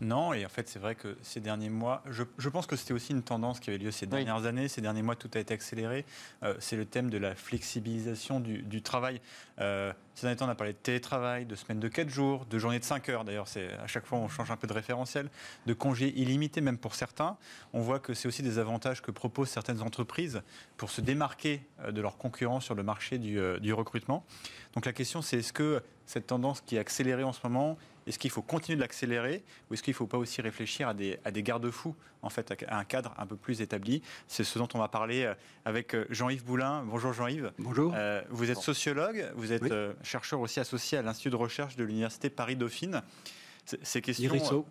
Non, 0.00 0.32
et 0.32 0.46
en 0.46 0.48
fait, 0.48 0.68
c'est 0.68 0.78
vrai 0.78 0.94
que 0.94 1.16
ces 1.22 1.40
derniers 1.40 1.70
mois, 1.70 2.04
je, 2.08 2.48
pense 2.48 2.66
que 2.66 2.76
c'était 2.76 2.92
aussi 2.92 3.12
une 3.12 3.22
tendance 3.22 3.58
qui 3.58 3.70
avait 3.70 3.78
lieu 3.78 3.90
ces 3.90 4.06
dernières 4.06 4.44
années. 4.44 4.68
Ces 4.68 4.80
derniers 4.80 5.02
mois, 5.02 5.16
tout 5.16 5.30
a 5.34 5.40
été 5.40 5.52
accéléré. 5.54 6.04
Euh, 6.44 6.54
c'est 6.60 6.76
le 6.76 6.84
thème 6.84 7.10
de 7.10 7.18
la 7.18 7.34
flexibilisation 7.34 8.38
du, 8.38 8.82
travail. 8.82 9.20
Euh, 9.60 9.92
ces 10.14 10.22
derniers 10.22 10.36
temps, 10.36 10.46
on 10.46 10.50
a 10.50 10.54
parlé 10.54 10.72
de 10.72 10.78
télétravail, 10.78 11.46
de 11.46 11.54
semaines 11.56 11.80
de 11.80 11.88
4 11.88 12.08
jours, 12.08 12.46
de 12.46 12.58
journées 12.58 12.78
de 12.78 12.84
5 12.84 13.08
heures. 13.08 13.24
D'ailleurs, 13.24 13.48
c'est 13.48 13.72
à 13.74 13.88
chaque 13.88 14.06
fois, 14.06 14.18
on 14.18 14.28
change 14.28 14.52
un 14.52 14.56
peu 14.56 14.68
de 14.68 14.72
référentiel, 14.72 15.28
de 15.66 15.74
congés 15.74 16.12
illimités, 16.16 16.60
même 16.60 16.78
pour 16.78 16.94
certains. 16.94 17.36
On 17.72 17.80
voit 17.80 17.98
que 17.98 18.14
c'est 18.14 18.28
aussi 18.28 18.42
des 18.42 18.58
avantages 18.58 19.02
que 19.02 19.10
proposent 19.10 19.50
certaines 19.50 19.82
entreprises 19.82 20.42
pour 20.76 20.90
se 20.90 21.00
démarquer 21.00 21.62
euh, 21.80 21.90
de 21.90 22.00
leurs 22.00 22.18
concurrents 22.18 22.60
sur 22.60 22.76
le 22.76 22.84
marché 22.84 23.18
du, 23.18 23.40
du 23.60 23.72
recrutement. 23.72 24.24
Donc 24.74 24.86
la 24.86 24.92
question, 24.92 25.22
c'est 25.22 25.38
est-ce 25.38 25.52
que 25.52 25.82
cette 26.06 26.26
tendance 26.26 26.60
qui 26.60 26.76
est 26.76 26.78
accélérée 26.78 27.24
en 27.24 27.32
ce 27.32 27.40
moment, 27.44 27.76
est-ce 28.08 28.18
qu'il 28.18 28.30
faut 28.30 28.42
continuer 28.42 28.76
de 28.76 28.80
l'accélérer 28.80 29.44
ou 29.68 29.74
est-ce 29.74 29.82
qu'il 29.82 29.92
ne 29.92 29.96
faut 29.96 30.06
pas 30.06 30.16
aussi 30.16 30.40
réfléchir 30.40 30.88
à 30.88 30.94
des, 30.94 31.18
à 31.24 31.30
des 31.30 31.42
garde-fous, 31.42 31.94
en 32.22 32.30
fait, 32.30 32.64
à 32.66 32.78
un 32.78 32.84
cadre 32.84 33.14
un 33.18 33.26
peu 33.26 33.36
plus 33.36 33.60
établi? 33.60 34.02
C'est 34.26 34.44
ce 34.44 34.58
dont 34.58 34.68
on 34.74 34.78
va 34.78 34.88
parler 34.88 35.24
euh, 35.24 35.34
avec 35.66 35.94
euh, 35.94 36.06
Jean-Yves 36.08 36.44
Boulin. 36.44 36.84
Bonjour 36.84 37.12
Jean-Yves. 37.12 37.52
Bonjour. 37.58 37.92
Euh, 37.94 38.22
vous 38.30 38.50
êtes 38.50 38.58
sociologue, 38.58 39.30
vous 39.36 39.52
êtes 39.52 39.70
chercheur 40.02 40.40
aussi 40.40 40.58
associé 40.58 40.96
à 40.96 41.02
l'Institut 41.02 41.30
de 41.30 41.36
recherche 41.36 41.76
de 41.76 41.84
l'Université 41.84 42.30
Paris-Dauphine. 42.30 43.02
Ces 43.82 44.00
questions, 44.00 44.64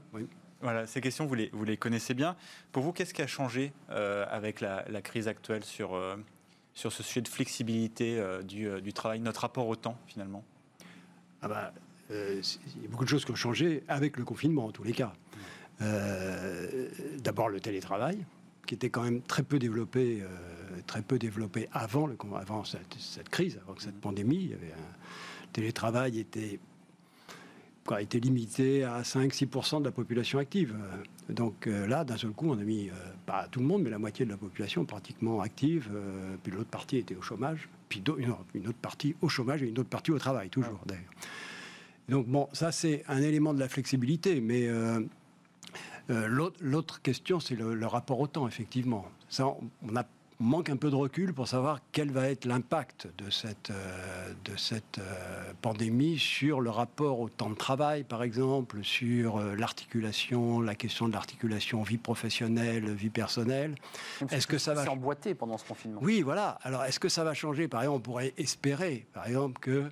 Voilà, 0.62 0.88
ces 0.88 1.02
questions, 1.02 1.28
vous 1.28 1.36
les, 1.36 1.52
vous 1.54 1.64
les 1.64 1.78
connaissez 1.78 2.16
bien. 2.16 2.36
Pour 2.72 2.82
vous, 2.82 2.92
qu'est-ce 2.92 3.14
qui 3.14 3.22
a 3.22 3.28
changé 3.28 3.72
avec 3.90 4.62
la, 4.62 5.02
crise 5.04 5.28
actuelle 5.28 5.64
sur, 5.64 5.96
sur 6.74 6.92
ce 6.92 7.04
sujet 7.04 7.22
de 7.22 7.28
flexibilité 7.28 8.20
du, 8.44 8.82
du, 8.82 8.94
travail, 8.94 9.20
notre 9.20 9.42
rapport 9.42 9.68
au 9.68 9.76
temps, 9.76 10.00
finalement? 10.08 10.44
Ah 11.44 11.48
bah, 11.48 11.74
euh, 12.12 12.42
il 12.78 12.84
y 12.84 12.86
a 12.86 12.90
beaucoup 12.90 13.04
de 13.04 13.10
choses 13.10 13.26
qui 13.26 13.32
ont 13.32 13.36
changé 13.36 13.84
avec 13.88 14.18
le 14.18 14.24
confinement, 14.24 14.66
en 14.66 14.72
tous 14.72 14.84
les 14.84 14.94
cas. 14.94 15.14
Euh, 15.82 16.88
d'abord 17.20 17.50
le 17.50 17.60
télétravail, 17.60 18.26
qui 18.66 18.76
était 18.76 18.90
quand 18.90 19.04
même 19.04 19.22
très 19.22 19.44
peu 19.44 19.60
développé, 19.60 20.22
euh, 20.22 20.28
très 20.88 21.02
peu 21.02 21.20
développé 21.20 21.70
avant, 21.72 22.08
le, 22.08 22.18
avant 22.36 22.64
cette, 22.64 23.30
crise, 23.30 23.60
avant 23.64 23.78
cette 23.78 24.00
pandémie. 24.00 24.38
Il 24.38 24.50
y 24.52 24.54
avait 24.54 24.72
un 24.72 25.48
télétravail 25.54 26.20
était 26.20 26.60
limité 28.20 28.84
à 28.84 29.02
5-6% 29.02 29.80
de 29.80 29.86
la 29.86 29.92
population 29.92 30.40
active. 30.40 30.76
Donc 31.30 31.68
là, 31.68 32.04
d'un 32.04 32.18
seul 32.18 32.32
coup, 32.32 32.50
on 32.50 32.60
a 32.60 32.64
mis, 32.64 32.90
pas 33.26 33.48
tout 33.50 33.62
le 33.62 33.66
monde, 33.66 33.84
mais 33.84 33.90
la 33.90 33.98
moitié 33.98 34.26
de 34.26 34.30
la 34.30 34.36
population 34.36 34.84
pratiquement 34.84 35.40
active, 35.40 35.90
puis 36.44 36.52
l'autre 36.52 36.70
partie 36.70 36.98
était 36.98 37.16
au 37.16 37.22
chômage, 37.22 37.70
puis 37.88 38.04
une, 38.18 38.68
autre 38.68 38.78
partie 38.82 39.16
au 39.22 39.30
chômage 39.30 39.64
et 39.64 39.68
une 39.68 39.80
autre 39.80 39.88
partie 39.88 40.12
au 40.12 40.20
travail, 40.20 40.50
toujours 40.50 40.82
d'ailleurs. 40.86 41.06
Donc 42.10 42.28
bon, 42.28 42.48
ça 42.54 42.72
c'est 42.72 43.04
un 43.08 43.22
élément 43.22 43.54
de 43.54 43.60
la 43.60 43.68
flexibilité, 43.68 44.40
mais 44.40 44.68
euh, 44.68 45.02
euh, 46.10 46.50
l'autre 46.62 47.02
question 47.02 47.40
c'est 47.40 47.56
le, 47.56 47.86
rapport 47.86 48.20
au 48.20 48.28
temps, 48.28 48.48
effectivement. 48.48 49.06
Ça, 49.30 49.48
on, 49.48 49.96
a, 49.96 50.06
manque 50.40 50.70
un 50.70 50.78
peu 50.78 50.90
de 50.90 50.96
recul 50.96 51.34
pour 51.34 51.50
savoir 51.50 51.82
quel 51.92 52.12
va 52.12 52.30
être 52.30 52.46
l'impact 52.46 53.10
de 53.18 53.30
cette, 53.30 53.72
euh, 53.72 54.32
de 54.46 54.56
cette 54.56 55.02
pandémie 55.62 56.18
sur 56.18 56.62
le 56.62 56.70
rapport 56.70 57.20
au 57.20 57.28
temps 57.28 57.50
de 57.50 57.56
travail, 57.56 58.06
par 58.06 58.24
exemple, 58.24 58.84
sur 58.84 59.42
l'articulation, 59.42 60.62
la 60.62 60.76
question 60.76 61.10
de 61.10 61.14
l'articulation 61.14 61.84
vie 61.84 61.98
professionnelle, 61.98 62.90
vie 62.94 63.10
personnelle. 63.10 63.76
Est-ce 64.32 64.48
que 64.48 64.58
ça 64.58 64.74
va 64.74 64.90
emboîté 64.90 65.36
pendant 65.36 65.58
ce 65.58 65.66
confinement? 65.66 66.00
Oui, 66.02 66.22
voilà. 66.22 66.58
Alors, 66.62 66.86
est-ce 66.86 67.02
que 67.02 67.10
ça 67.10 67.26
va 67.26 67.34
changer? 67.34 67.68
Par 67.68 67.82
exemple, 67.82 67.98
on 67.98 68.12
pourrait 68.12 68.34
espérer, 68.38 69.06
par 69.12 69.28
exemple, 69.28 69.60
que 69.60 69.92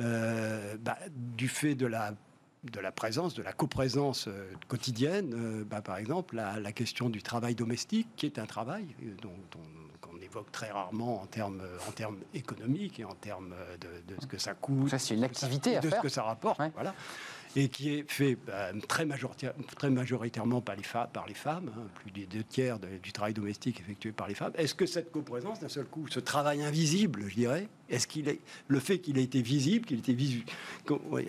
euh, 0.00 0.76
bah, 0.80 0.98
du 1.14 1.48
fait 1.48 1.74
de 1.74 1.86
la 1.86 2.14
de 2.62 2.78
la 2.78 2.92
présence, 2.92 3.32
de 3.32 3.42
la 3.42 3.54
coprésence 3.54 4.28
euh, 4.28 4.52
quotidienne, 4.68 5.32
euh, 5.34 5.64
bah, 5.64 5.80
par 5.80 5.96
exemple, 5.96 6.36
la, 6.36 6.72
question 6.72 7.08
du 7.08 7.22
travail 7.22 7.54
domestique, 7.54 8.06
qui 8.16 8.26
est 8.26 8.38
un 8.38 8.44
travail 8.44 8.84
dont, 9.22 9.32
qu'on 10.02 10.20
évoque 10.20 10.52
très 10.52 10.70
rarement 10.70 11.22
en 11.22 11.26
termes, 11.26 11.62
en 11.88 11.92
termes 11.92 12.18
économiques 12.34 13.00
et 13.00 13.06
en 13.06 13.14
termes 13.14 13.54
de, 13.80 14.14
ce 14.20 14.26
que 14.26 14.36
ça 14.36 14.52
coûte. 14.52 14.90
Ça, 14.90 14.98
c'est 14.98 15.14
une 15.14 15.24
activité 15.24 15.78
à 15.78 15.80
de 15.80 15.88
faire. 15.88 16.00
ce 16.00 16.02
que 16.02 16.10
ça 16.10 16.22
rapporte. 16.22 16.60
Voilà. 16.74 16.94
et 17.56 17.70
qui 17.70 17.94
est 17.94 18.10
fait 18.10 18.36
bah, 18.36 18.72
très, 18.86 19.06
très, 19.76 19.88
majoritairement 19.88 20.60
par 20.60 20.76
les, 20.76 20.84
par 21.14 21.26
les 21.26 21.34
femmes, 21.34 21.72
hein, 21.74 21.86
plus 21.94 22.10
des 22.10 22.26
deux 22.26 22.44
tiers 22.44 22.78
du 22.78 23.10
travail 23.10 23.32
domestique 23.32 23.80
effectué 23.80 24.12
par 24.12 24.28
les 24.28 24.34
femmes. 24.34 24.52
Est-ce 24.56 24.74
que 24.74 24.84
cette 24.84 25.10
coprésence, 25.10 25.60
d'un 25.60 25.70
seul 25.70 25.86
coup, 25.86 26.06
ce 26.08 26.20
travail 26.20 26.62
invisible, 26.62 27.24
je 27.26 27.34
dirais, 27.36 27.68
est-ce 27.90 28.06
qu'il 28.06 28.28
est 28.28 28.40
le 28.68 28.80
fait 28.80 28.98
qu'il 28.98 29.18
ait 29.18 29.22
été 29.22 29.42
visible, 29.42 29.86
qu'il 29.86 29.98
était 29.98 30.12
visu, 30.12 30.44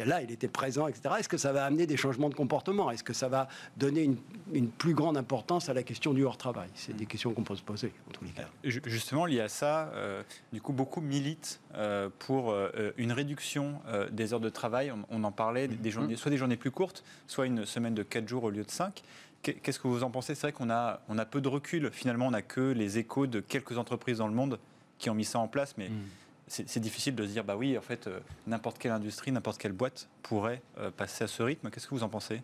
là, 0.06 0.22
il 0.22 0.32
était 0.32 0.48
présent, 0.48 0.88
etc. 0.88 1.16
Est-ce 1.20 1.30
que 1.30 1.38
ça 1.38 1.52
va 1.52 1.66
amener 1.66 1.88
des 1.88 1.98
changements 1.98 2.30
de 2.30 2.36
comportement? 2.36 2.92
Est-ce 2.92 3.04
que 3.04 3.14
ça 3.14 3.28
va 3.28 3.48
donner 3.78 4.10
une, 4.54 4.70
plus 4.70 4.94
grande 4.94 5.18
importance 5.18 5.70
à 5.70 5.74
la 5.74 5.84
question 5.84 6.14
du 6.14 6.24
hors 6.24 6.38
travail 6.38 6.70
C'est 6.76 6.96
des 6.96 7.06
questions 7.06 7.34
qu'on 7.34 7.44
peut 7.44 7.56
se 7.56 7.64
poser 7.64 7.92
en 8.08 8.12
tous 8.12 8.24
les 8.24 8.32
cas. 8.32 8.48
Justement, 8.64 9.26
lié 9.26 9.42
à 9.42 9.50
ça, 9.50 9.92
euh, 9.96 10.24
du 10.54 10.62
coup, 10.62 10.74
beaucoup 10.74 11.02
militent 11.02 11.60
euh, 11.76 12.10
pour 12.20 12.52
euh, 12.52 12.92
une 12.98 13.12
réduction 13.12 13.82
des 14.12 14.34
heures 14.34 14.40
de 14.40 14.50
travail. 14.50 14.92
On, 15.10 15.24
en 15.24 15.32
parlait, 15.32 15.68
des 15.68 15.76
mm-hmm. 15.76 15.94
journées, 15.94 16.16
soit 16.16 16.32
des 16.32 16.38
journées 16.38 16.58
plus 16.58 16.72
courtes, 16.72 17.04
soit 17.28 17.46
une 17.46 17.66
semaine 17.66 17.96
de 17.96 18.04
4 18.04 18.28
jours 18.28 18.44
au 18.44 18.50
lieu 18.50 18.64
de 18.64 18.72
5. 18.72 19.04
Qu'est-ce 19.42 19.80
que 19.80 19.88
vous 19.88 20.04
en 20.04 20.12
pensez? 20.12 20.36
C'est 20.36 20.42
vrai 20.42 20.52
qu'on 20.52 20.70
a, 20.70 21.02
on 21.10 21.18
a 21.18 21.26
peu 21.26 21.42
de 21.42 21.48
recul. 21.48 21.90
Finalement, 21.92 22.28
on 22.28 22.32
n'a 22.32 22.44
que 22.44 22.62
les 22.62 23.00
échos 23.00 23.26
de 23.26 23.40
quelques 23.40 23.78
entreprises 23.80 24.20
dans 24.20 24.28
le 24.28 24.36
monde 24.36 24.60
qui 25.00 25.10
ont 25.10 25.16
mis 25.16 25.26
ça 25.26 25.40
en 25.40 25.48
place, 25.48 25.74
mais 25.78 25.90
mm 25.90 26.21
c'est 26.52 26.80
difficile 26.80 27.16
de 27.16 27.26
se 27.26 27.32
dire, 27.32 27.44
bah 27.44 27.56
oui, 27.56 27.78
en 27.78 27.82
fait, 27.82 28.08
euh, 28.08 28.20
n'importe 28.46 28.78
quelle 28.78 28.92
industrie, 28.92 29.32
n'importe 29.32 29.58
quelle 29.58 29.72
boîte 29.72 30.10
pourrait 30.22 30.62
euh, 30.78 30.92
passer 30.92 31.24
à 31.24 31.28
ce 31.28 31.42
rythme. 31.44 31.70
Qu'est-ce 31.70 31.88
que 31.88 31.96
vous 31.96 32.04
en 32.04 32.10
pensez? 32.10 32.42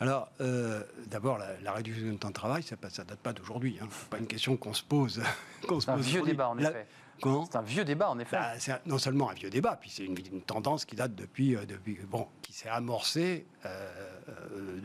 Alors, 0.00 0.30
euh, 0.40 0.82
d'abord, 1.06 1.38
la, 1.38 1.72
réduction 1.72 2.10
du 2.10 2.16
temps 2.16 2.28
de 2.28 2.34
travail, 2.34 2.62
ça 2.62 2.76
ne 2.76 3.04
date 3.04 3.18
pas 3.18 3.32
d'aujourd'hui. 3.32 3.78
Hein. 3.80 3.88
Ce 3.90 4.08
pas 4.08 4.18
une 4.18 4.26
question 4.26 4.56
qu'on 4.56 4.74
se 4.74 4.82
pose. 4.82 5.22
c'est 5.80 5.88
un 5.88 5.96
vieux 5.96 6.22
débat, 6.22 6.48
en 6.48 6.58
effet. 6.58 6.86
C'est 7.22 7.56
un 7.56 7.62
vieux 7.62 7.84
débat, 7.84 8.10
en 8.10 8.18
effet. 8.18 8.36
Bah, 8.36 8.58
c'est 8.58 8.86
non 8.86 8.98
seulement 8.98 9.30
un 9.30 9.34
vieux 9.34 9.48
débat, 9.48 9.76
puis 9.80 9.90
c'est 9.90 10.04
une, 10.04 10.42
tendance 10.42 10.84
qui 10.84 10.96
date 10.96 11.14
depuis, 11.14 11.56
depuis 11.66 11.98
bon, 12.08 12.28
qui 12.42 12.52
s'est 12.52 12.68
amorcée 12.68 13.46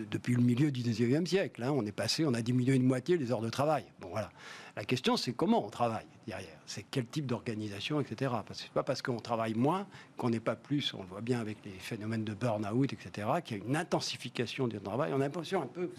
depuis 0.09 0.35
le 0.35 0.41
milieu 0.41 0.71
du 0.71 0.81
19e 0.81 1.25
siècle. 1.25 1.63
Hein. 1.63 1.71
On 1.71 1.85
est 1.85 1.91
passé, 1.91 2.25
on 2.25 2.33
a 2.33 2.41
diminué 2.41 2.75
une 2.75 2.85
moitié 2.85 3.17
les 3.17 3.31
heures 3.31 3.41
de 3.41 3.49
travail. 3.49 3.83
Bon, 3.99 4.09
voilà. 4.09 4.29
La 4.75 4.85
question, 4.85 5.17
c'est 5.17 5.33
comment 5.33 5.65
on 5.65 5.69
travaille 5.69 6.05
derrière. 6.27 6.57
C'est 6.65 6.85
quel 6.89 7.05
type 7.05 7.25
d'organisation, 7.25 7.99
etc. 7.99 8.31
Parce 8.47 8.59
que 8.59 8.63
c'est 8.65 8.71
pas 8.71 8.83
parce 8.83 9.01
qu'on 9.01 9.19
travaille 9.19 9.53
moins 9.53 9.85
qu'on 10.17 10.29
n'est 10.29 10.39
pas 10.39 10.55
plus. 10.55 10.93
On 10.93 11.01
le 11.01 11.07
voit 11.07 11.21
bien 11.21 11.39
avec 11.41 11.57
les 11.65 11.71
phénomènes 11.71 12.23
de 12.23 12.33
burn-out, 12.33 12.93
etc. 12.93 13.27
Qu'il 13.43 13.57
y 13.57 13.61
a 13.61 13.63
une 13.65 13.75
intensification 13.75 14.67
du 14.67 14.79
travail. 14.79 15.11
On 15.13 15.17
a 15.17 15.25
l'impression 15.25 15.61
un 15.61 15.67
peu, 15.67 15.89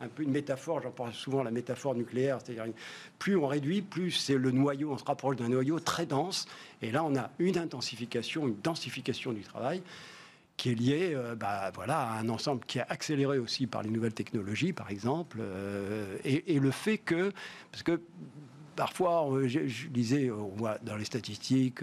un 0.00 0.08
peu 0.08 0.22
une 0.22 0.30
métaphore. 0.30 0.82
J'en 0.82 0.92
parle 0.92 1.12
souvent 1.12 1.42
la 1.42 1.50
métaphore 1.50 1.94
nucléaire. 1.94 2.38
C'est-à-dire 2.44 2.72
plus 3.18 3.36
on 3.36 3.46
réduit, 3.46 3.82
plus 3.82 4.12
c'est 4.12 4.38
le 4.38 4.52
noyau. 4.52 4.92
On 4.92 4.98
se 4.98 5.04
rapproche 5.04 5.36
d'un 5.36 5.48
noyau 5.48 5.80
très 5.80 6.06
dense. 6.06 6.46
Et 6.82 6.92
là, 6.92 7.02
on 7.02 7.16
a 7.16 7.30
une 7.38 7.58
intensification, 7.58 8.46
une 8.46 8.60
densification 8.60 9.32
du 9.32 9.42
travail 9.42 9.82
qui 10.56 10.70
est 10.70 10.74
lié 10.74 11.12
euh, 11.14 11.34
bah, 11.34 11.70
à 11.88 12.18
un 12.18 12.28
ensemble 12.28 12.64
qui 12.66 12.78
est 12.78 12.84
accéléré 12.88 13.38
aussi 13.38 13.66
par 13.66 13.82
les 13.82 13.90
nouvelles 13.90 14.14
technologies, 14.14 14.72
par 14.72 14.90
exemple, 14.90 15.38
euh, 15.40 16.16
et, 16.24 16.58
le 16.58 16.70
fait 16.70 16.98
que 16.98 17.32
parfois, 18.76 19.28
je, 19.46 19.66
je, 19.66 19.88
disais, 19.88 20.30
on 20.30 20.48
voit 20.48 20.78
dans 20.82 20.96
les 20.96 21.04
statistiques 21.04 21.80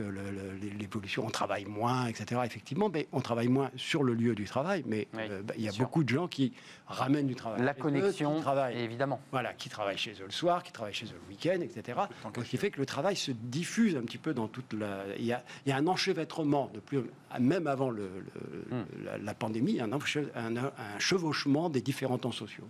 l'évolution, 0.79 1.25
on 1.25 1.29
travaille 1.29 1.65
moins, 1.65 2.05
etc. 2.07 2.41
Effectivement, 2.45 2.89
mais 2.89 3.07
on 3.11 3.19
travaille 3.19 3.47
moins 3.47 3.71
sur 3.75 4.03
le 4.03 4.13
lieu 4.13 4.35
du 4.35 4.45
travail, 4.45 4.83
mais 4.85 5.07
euh, 5.15 5.41
bah, 5.41 5.53
il 5.57 5.63
y 5.63 5.67
a 5.67 5.71
beaucoup 5.73 6.03
de 6.03 6.09
gens 6.09 6.27
qui 6.27 6.53
ramènent 6.87 7.27
du 7.27 7.35
travail. 7.35 7.61
La 7.63 7.73
connexion, 7.73 8.41
évidemment. 8.71 9.19
Voilà, 9.31 9.53
qui 9.53 9.69
travaillent 9.69 9.97
chez 9.97 10.13
eux 10.13 10.25
le 10.25 10.31
soir, 10.31 10.63
qui 10.63 10.71
travaillent 10.71 10.93
chez 10.93 11.07
eux 11.07 11.19
le 11.27 11.29
week-end, 11.29 11.61
etc. 11.61 11.99
Ce 12.35 12.49
qui 12.49 12.57
fait 12.57 12.71
que 12.71 12.79
le 12.79 12.85
travail 12.85 13.15
se 13.15 13.31
diffuse 13.31 13.95
un 13.95 14.01
petit 14.01 14.17
peu 14.17 14.33
dans 14.33 14.47
toute 14.47 14.73
la. 14.73 15.03
Il 15.17 15.25
y 15.25 15.33
a, 15.33 15.43
il 15.65 15.69
y 15.69 15.71
a 15.71 15.77
un 15.77 15.87
enchevêtrement, 15.87 16.69
de 16.73 16.79
plus, 16.79 17.01
même 17.39 17.67
avant 17.67 17.89
le, 17.89 18.09
hmm. 18.69 18.83
la, 19.23 19.33
pandémie, 19.33 19.79
un, 19.81 19.91
un, 19.91 20.55
un 20.57 20.99
chevauchement 20.99 21.69
des 21.69 21.81
différents 21.81 22.17
temps 22.17 22.31
sociaux. 22.31 22.67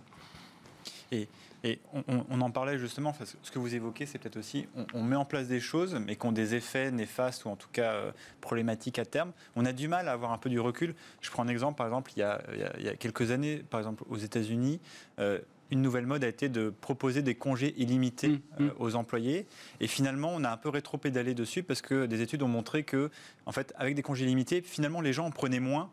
Et 1.12 1.28
et 1.64 1.80
on, 2.08 2.40
en 2.42 2.50
parlait 2.50 2.78
justement, 2.78 3.14
parce 3.14 3.32
que 3.32 3.38
ce 3.42 3.50
que 3.50 3.58
vous 3.58 3.74
évoquez, 3.74 4.04
c'est 4.04 4.18
peut-être 4.18 4.36
aussi, 4.36 4.68
on, 4.92 5.02
met 5.02 5.16
en 5.16 5.24
place 5.24 5.48
des 5.48 5.60
choses, 5.60 5.94
mais 5.94 6.14
qui 6.14 6.26
ont 6.26 6.32
des 6.32 6.54
effets 6.54 6.90
néfastes 6.90 7.46
ou 7.46 7.48
en 7.48 7.56
tout 7.56 7.70
cas 7.72 7.94
euh, 7.94 8.12
problématiques 8.42 8.98
à 8.98 9.06
terme. 9.06 9.32
On 9.56 9.64
a 9.64 9.72
du 9.72 9.88
mal 9.88 10.08
à 10.08 10.12
avoir 10.12 10.32
un 10.32 10.38
peu 10.38 10.50
du 10.50 10.60
recul. 10.60 10.94
Je 11.22 11.30
prends 11.30 11.42
un 11.42 11.48
exemple, 11.48 11.78
par 11.78 11.86
exemple, 11.86 12.12
il 12.16 12.20
y 12.20 12.22
a, 12.22 12.42
il 12.78 12.84
y 12.84 12.88
a 12.88 12.94
quelques 12.96 13.30
années, 13.30 13.64
par 13.70 13.80
exemple 13.80 14.04
aux 14.10 14.18
États-Unis, 14.18 14.78
euh, 15.18 15.38
une 15.70 15.80
nouvelle 15.80 16.04
mode 16.04 16.22
a 16.22 16.28
été 16.28 16.50
de 16.50 16.68
proposer 16.68 17.22
des 17.22 17.34
congés 17.34 17.74
illimités 17.78 18.28
mmh, 18.28 18.32
mmh. 18.32 18.64
Euh, 18.66 18.70
aux 18.78 18.94
employés. 18.94 19.46
Et 19.80 19.86
finalement, 19.86 20.32
on 20.34 20.44
a 20.44 20.50
un 20.50 20.58
peu 20.58 20.68
rétro-pédalé 20.68 21.32
dessus 21.32 21.62
parce 21.62 21.80
que 21.80 22.04
des 22.04 22.20
études 22.20 22.42
ont 22.42 22.48
montré 22.48 22.82
que, 22.82 23.10
en 23.46 23.52
fait, 23.52 23.72
avec 23.78 23.94
des 23.94 24.02
congés 24.02 24.26
illimités, 24.26 24.60
finalement, 24.60 25.00
les 25.00 25.14
gens 25.14 25.24
en 25.24 25.30
prenaient 25.30 25.60
moins 25.60 25.90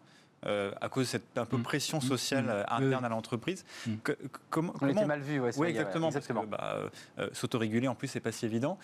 euh, 0.48 0.72
à 0.82 0.90
cause 0.90 1.06
de 1.06 1.10
cette 1.10 1.38
un 1.38 1.46
peu 1.46 1.58
mm. 1.58 1.64
pression 1.64 1.98
mm. 2.00 2.02
sociale 2.02 2.46
mm. 2.46 2.50
euh, 2.50 2.64
interne 2.70 3.06
à 3.06 3.10
l'entreprise. 3.10 3.64
comment, 4.50 4.74
On 4.82 4.88
était 4.88 5.06
mal 5.06 5.22
vu, 5.22 5.40
ouais, 5.40 5.52
oui, 5.58 5.68
exactement. 5.68 6.08
exactement. 6.08 6.46
Bah, 6.46 6.90
euh, 7.20 7.30
s'autoréguler, 7.32 7.88
en 7.88 7.94
plus, 7.94 8.08
c'est 8.08 8.20
pas 8.20 8.32
si 8.32 8.46
évident. 8.46 8.80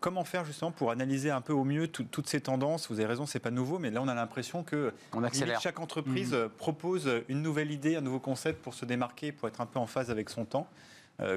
comment 0.00 0.24
faire 0.24 0.44
justement 0.44 0.72
pour 0.72 0.90
analyser 0.90 1.30
un 1.30 1.40
peu 1.40 1.52
au 1.52 1.62
mieux 1.62 1.86
toutes 1.86 2.26
ces 2.26 2.40
tendances? 2.40 2.90
Vous 2.90 2.98
avez 2.98 3.06
raison, 3.06 3.26
c'est 3.26 3.38
pas 3.38 3.52
nouveau, 3.52 3.78
mais 3.78 3.90
là 3.90 4.02
on 4.02 4.08
a 4.08 4.14
l'impression 4.14 4.64
que 4.64 4.92
chaque 5.60 5.78
entreprise 5.78 6.36
propose 6.58 7.08
une 7.28 7.42
nouvelle 7.42 7.70
idée, 7.70 7.94
un 7.94 8.00
nouveau 8.00 8.18
concept 8.18 8.60
pour 8.60 8.74
se 8.74 8.84
démarquer, 8.84 9.30
pour 9.30 9.46
être 9.46 9.60
un 9.60 9.66
peu 9.66 9.78
en 9.78 9.86
phase 9.86 10.10
avec 10.10 10.30
son 10.30 10.44
temps. 10.44 10.66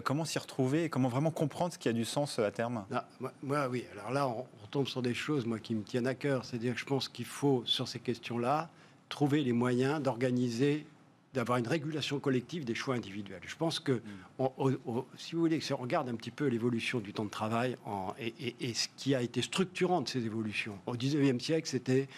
comment 0.03 0.25
s'y 0.25 0.39
retrouver 0.39 0.85
et 0.85 0.89
comment 0.89 1.09
vraiment 1.09 1.29
comprendre 1.29 1.73
ce 1.73 1.77
qui 1.77 1.87
a 1.87 1.93
du 1.93 2.05
sens 2.05 2.39
à 2.39 2.49
terme? 2.49 2.85
Ah, 2.91 3.05
moi, 3.43 3.67
oui. 3.69 3.85
Alors 3.93 4.09
là, 4.09 4.27
on, 4.27 4.47
on, 4.63 4.67
tombe 4.71 4.87
sur 4.87 5.03
des 5.03 5.13
choses 5.13 5.45
moi, 5.45 5.59
qui 5.59 5.75
me 5.75 5.83
tiennent 5.83 6.07
à 6.07 6.15
cœur. 6.15 6.43
C'est-à-dire 6.43 6.73
que 6.73 6.79
je 6.79 6.85
pense 6.85 7.07
qu'il 7.07 7.25
faut, 7.25 7.61
sur 7.67 7.87
ces 7.87 7.99
questions-là, 7.99 8.69
trouver 9.15 9.45
les 9.45 9.53
moyens 9.53 10.01
d'organiser 10.01 10.85
d'avoir 11.33 11.57
une 11.57 11.67
régulation 11.67 12.19
collective 12.19 12.65
des 12.65 12.75
choix 12.75 12.95
individuels. 12.95 13.41
Je 13.47 13.55
pense 13.55 13.79
que, 13.79 13.93
mm. 13.93 14.75
si 15.17 15.35
vous 15.35 15.41
voulez, 15.41 15.61
si 15.61 15.71
on 15.71 15.77
regarde 15.77 16.09
un 16.09 16.15
petit 16.15 16.31
peu 16.31 16.47
l'évolution 16.47 16.99
du 16.99 17.13
temps 17.13 17.23
de 17.23 17.29
travail 17.29 17.77
et, 18.19 18.73
ce 18.73 18.89
qui 18.97 19.15
a 19.15 19.21
été 19.21 19.41
structurant 19.41 20.01
de 20.01 20.09
ces 20.09 20.25
évolutions, 20.25 20.77
au 20.85 20.97
19e 20.97 21.39
siècle, 21.39 21.67
c'était 21.67 22.09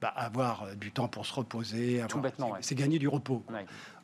bah, 0.00 0.08
avoir 0.08 0.76
du 0.76 0.92
temps 0.92 1.08
pour 1.08 1.26
se 1.26 1.34
reposer, 1.34 2.00
c'est 2.60 2.76
gagner 2.76 3.00
du 3.00 3.08
repos. 3.08 3.42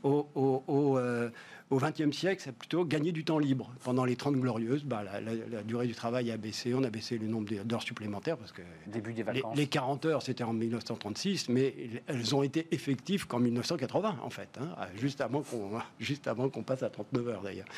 Au, 0.02 0.26
au, 0.34 0.98
euh, 0.98 1.30
au 1.70 1.78
XXe 1.78 2.10
siècle, 2.16 2.42
c'est 2.44 2.52
plutôt 2.52 2.84
gagner 2.84 3.12
du 3.12 3.24
temps 3.24 3.38
libre. 3.38 3.72
Pendant 3.84 4.04
les 4.04 4.16
30 4.16 4.34
glorieuses, 4.36 4.82
bah, 4.84 5.04
la, 5.04 5.62
durée 5.62 5.86
du 5.86 5.94
travail 5.94 6.32
a 6.32 6.36
baissé, 6.36 6.74
on 6.74 6.82
a 6.82 6.90
baissé 6.90 7.16
le 7.16 7.28
nombre 7.28 7.48
d'heures 7.64 7.82
supplémentaires 7.82 8.36
parce 8.36 8.50
que 8.50 8.62
Début 8.88 9.12
des 9.12 9.22
vacances. 9.22 9.56
Les, 9.56 9.68
40 9.68 10.04
heures, 10.06 10.22
c'était 10.22 10.42
en 10.42 10.52
1936, 10.52 11.48
mais 11.48 11.74
elles 12.08 12.34
ont 12.34 12.42
été 12.42 12.66
effectives 12.72 13.28
qu'en 13.28 13.38
1980, 13.38 14.18
en 14.22 14.30
fait, 14.30 14.58
hein, 14.60 14.74
juste 14.96 15.20
avant 15.20 15.42
qu'on 15.42 15.70
juste 16.00 16.26
avant 16.26 16.48
qu'on 16.48 16.64
passe 16.64 16.82
à 16.82 16.90
39 16.90 17.28
heures 17.28 17.42
d'ailleurs, 17.42 17.68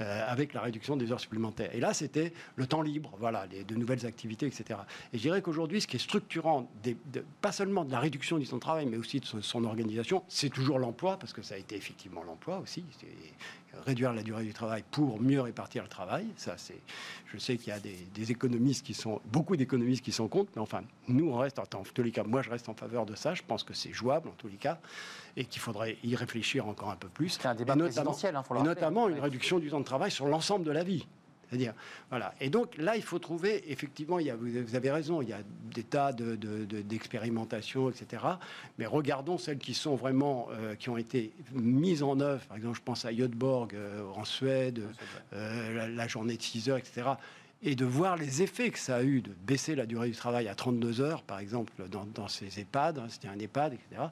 euh, 0.00 0.24
avec 0.26 0.54
la 0.54 0.62
réduction 0.62 0.96
des 0.96 1.12
heures 1.12 1.20
supplémentaires. 1.20 1.74
Et 1.74 1.80
là, 1.80 1.92
c'était 1.92 2.32
le 2.56 2.66
temps 2.66 2.80
libre, 2.80 3.14
voilà, 3.18 3.46
les, 3.46 3.64
de 3.64 3.74
nouvelles 3.74 4.06
activités, 4.06 4.46
etc. 4.46 4.80
Et 5.12 5.18
je 5.18 5.22
dirais 5.22 5.42
qu'aujourd'hui, 5.42 5.82
ce 5.82 5.86
qui 5.86 5.96
est 5.96 6.00
structurant, 6.00 6.70
des, 6.82 6.96
pas 7.42 7.52
seulement 7.52 7.84
de 7.84 7.92
la 7.92 8.00
réduction 8.00 8.38
du 8.38 8.46
temps 8.46 8.56
de 8.56 8.62
travail, 8.62 8.86
mais 8.86 8.96
aussi 8.96 9.20
de 9.20 9.26
son, 9.26 9.64
organisation, 9.64 10.22
c'est 10.28 10.48
toujours 10.48 10.78
l'emploi, 10.78 11.18
parce 11.18 11.34
que 11.34 11.42
ça 11.42 11.54
a 11.54 11.58
été 11.58 11.76
effectivement 11.76 12.22
l'emploi 12.22 12.58
aussi 12.58 12.82
réduire 13.86 14.12
la 14.12 14.22
durée 14.22 14.44
du 14.44 14.52
travail 14.52 14.84
pour 14.90 15.20
mieux 15.20 15.40
répartir 15.40 15.82
le 15.82 15.88
travail. 15.88 16.26
Ça, 16.36 16.54
c'est, 16.56 16.78
je 17.26 17.38
sais 17.38 17.56
qu'il 17.56 17.68
y 17.68 17.76
a 17.76 17.80
des, 17.80 18.30
économistes 18.30 18.84
qui 18.84 18.94
sont, 18.94 19.20
beaucoup 19.26 19.56
d'économistes 19.56 20.04
qui 20.04 20.12
sont 20.12 20.28
contre, 20.28 20.52
mais 20.54 20.62
enfin, 20.62 20.82
nous, 21.08 21.30
on 21.30 21.38
reste, 21.38 21.58
en, 21.58 21.64
tous 21.66 22.02
les 22.02 22.10
cas, 22.10 22.22
moi, 22.22 22.42
je 22.42 22.50
reste 22.50 22.68
en 22.68 22.74
faveur 22.74 23.06
de 23.06 23.14
ça. 23.14 23.34
Je 23.34 23.42
pense 23.42 23.64
que 23.64 23.74
c'est 23.74 23.92
jouable, 23.92 24.28
en 24.28 24.32
tous 24.32 24.48
les 24.48 24.56
cas, 24.56 24.78
et 25.36 25.44
qu'il 25.44 25.60
faudrait 25.60 25.96
y 26.04 26.14
réfléchir 26.16 26.66
encore 26.66 26.90
un 26.90 26.96
peu 26.96 27.08
plus. 27.08 27.30
C'est 27.30 27.46
un 27.46 27.54
débat 27.54 27.76
présidentiel, 27.76 28.36
hein, 28.36 28.44
Et 28.58 28.62
notamment 28.62 29.08
une 29.08 29.20
réduction 29.20 29.58
du 29.58 29.70
temps 29.70 29.80
de 29.80 29.84
travail 29.84 30.10
sur 30.10 30.26
l'ensemble 30.26 30.64
de 30.64 30.70
la 30.72 30.84
vie. 30.84 31.06
C'est-à-dire, 31.52 31.74
voilà. 32.08 32.34
Et 32.40 32.48
donc 32.48 32.78
là, 32.78 32.96
il 32.96 33.02
faut 33.02 33.18
trouver, 33.18 33.70
effectivement, 33.70 34.18
il 34.18 34.26
y 34.26 34.30
a, 34.30 34.36
vous 34.36 34.74
avez 34.74 34.90
raison, 34.90 35.20
il 35.20 35.28
y 35.28 35.34
a 35.34 35.42
des 35.74 35.82
tas 35.82 36.12
d'expérimentations, 36.14 37.86
de, 37.86 37.90
etc. 37.90 38.22
Mais 38.78 38.86
regardons 38.86 39.36
celles 39.36 39.58
qui 39.58 39.74
sont 39.74 39.94
vraiment, 39.94 40.48
euh, 40.52 40.76
qui 40.76 40.88
ont 40.88 40.96
été 40.96 41.30
mises 41.52 42.02
en 42.02 42.20
œuvre. 42.20 42.42
Par 42.46 42.56
exemple, 42.56 42.78
je 42.78 42.82
pense 42.82 43.04
à 43.04 43.12
Göteborg 43.12 43.74
euh, 43.74 44.02
en 44.14 44.24
Suède, 44.24 44.82
euh, 45.34 45.88
la, 45.88 46.08
journée 46.08 46.38
de 46.38 46.42
6 46.42 46.70
heures, 46.70 46.78
etc 46.78 47.10
et 47.62 47.74
de 47.74 47.84
voir 47.84 48.16
les 48.16 48.42
effets 48.42 48.70
que 48.70 48.78
ça 48.78 48.96
a 48.96 49.02
eu 49.02 49.20
de 49.20 49.30
baisser 49.46 49.74
la 49.74 49.86
durée 49.86 50.08
du 50.08 50.16
travail 50.16 50.48
à 50.48 50.54
32 50.54 51.00
heures, 51.00 51.22
par 51.22 51.38
exemple, 51.38 51.72
dans, 51.88 52.06
dans 52.06 52.28
ces 52.28 52.60
EHPAD, 52.60 52.98
hein, 52.98 53.06
c'était 53.08 53.28
un 53.28 53.38
EHPAD, 53.38 53.74
etc 53.74 54.02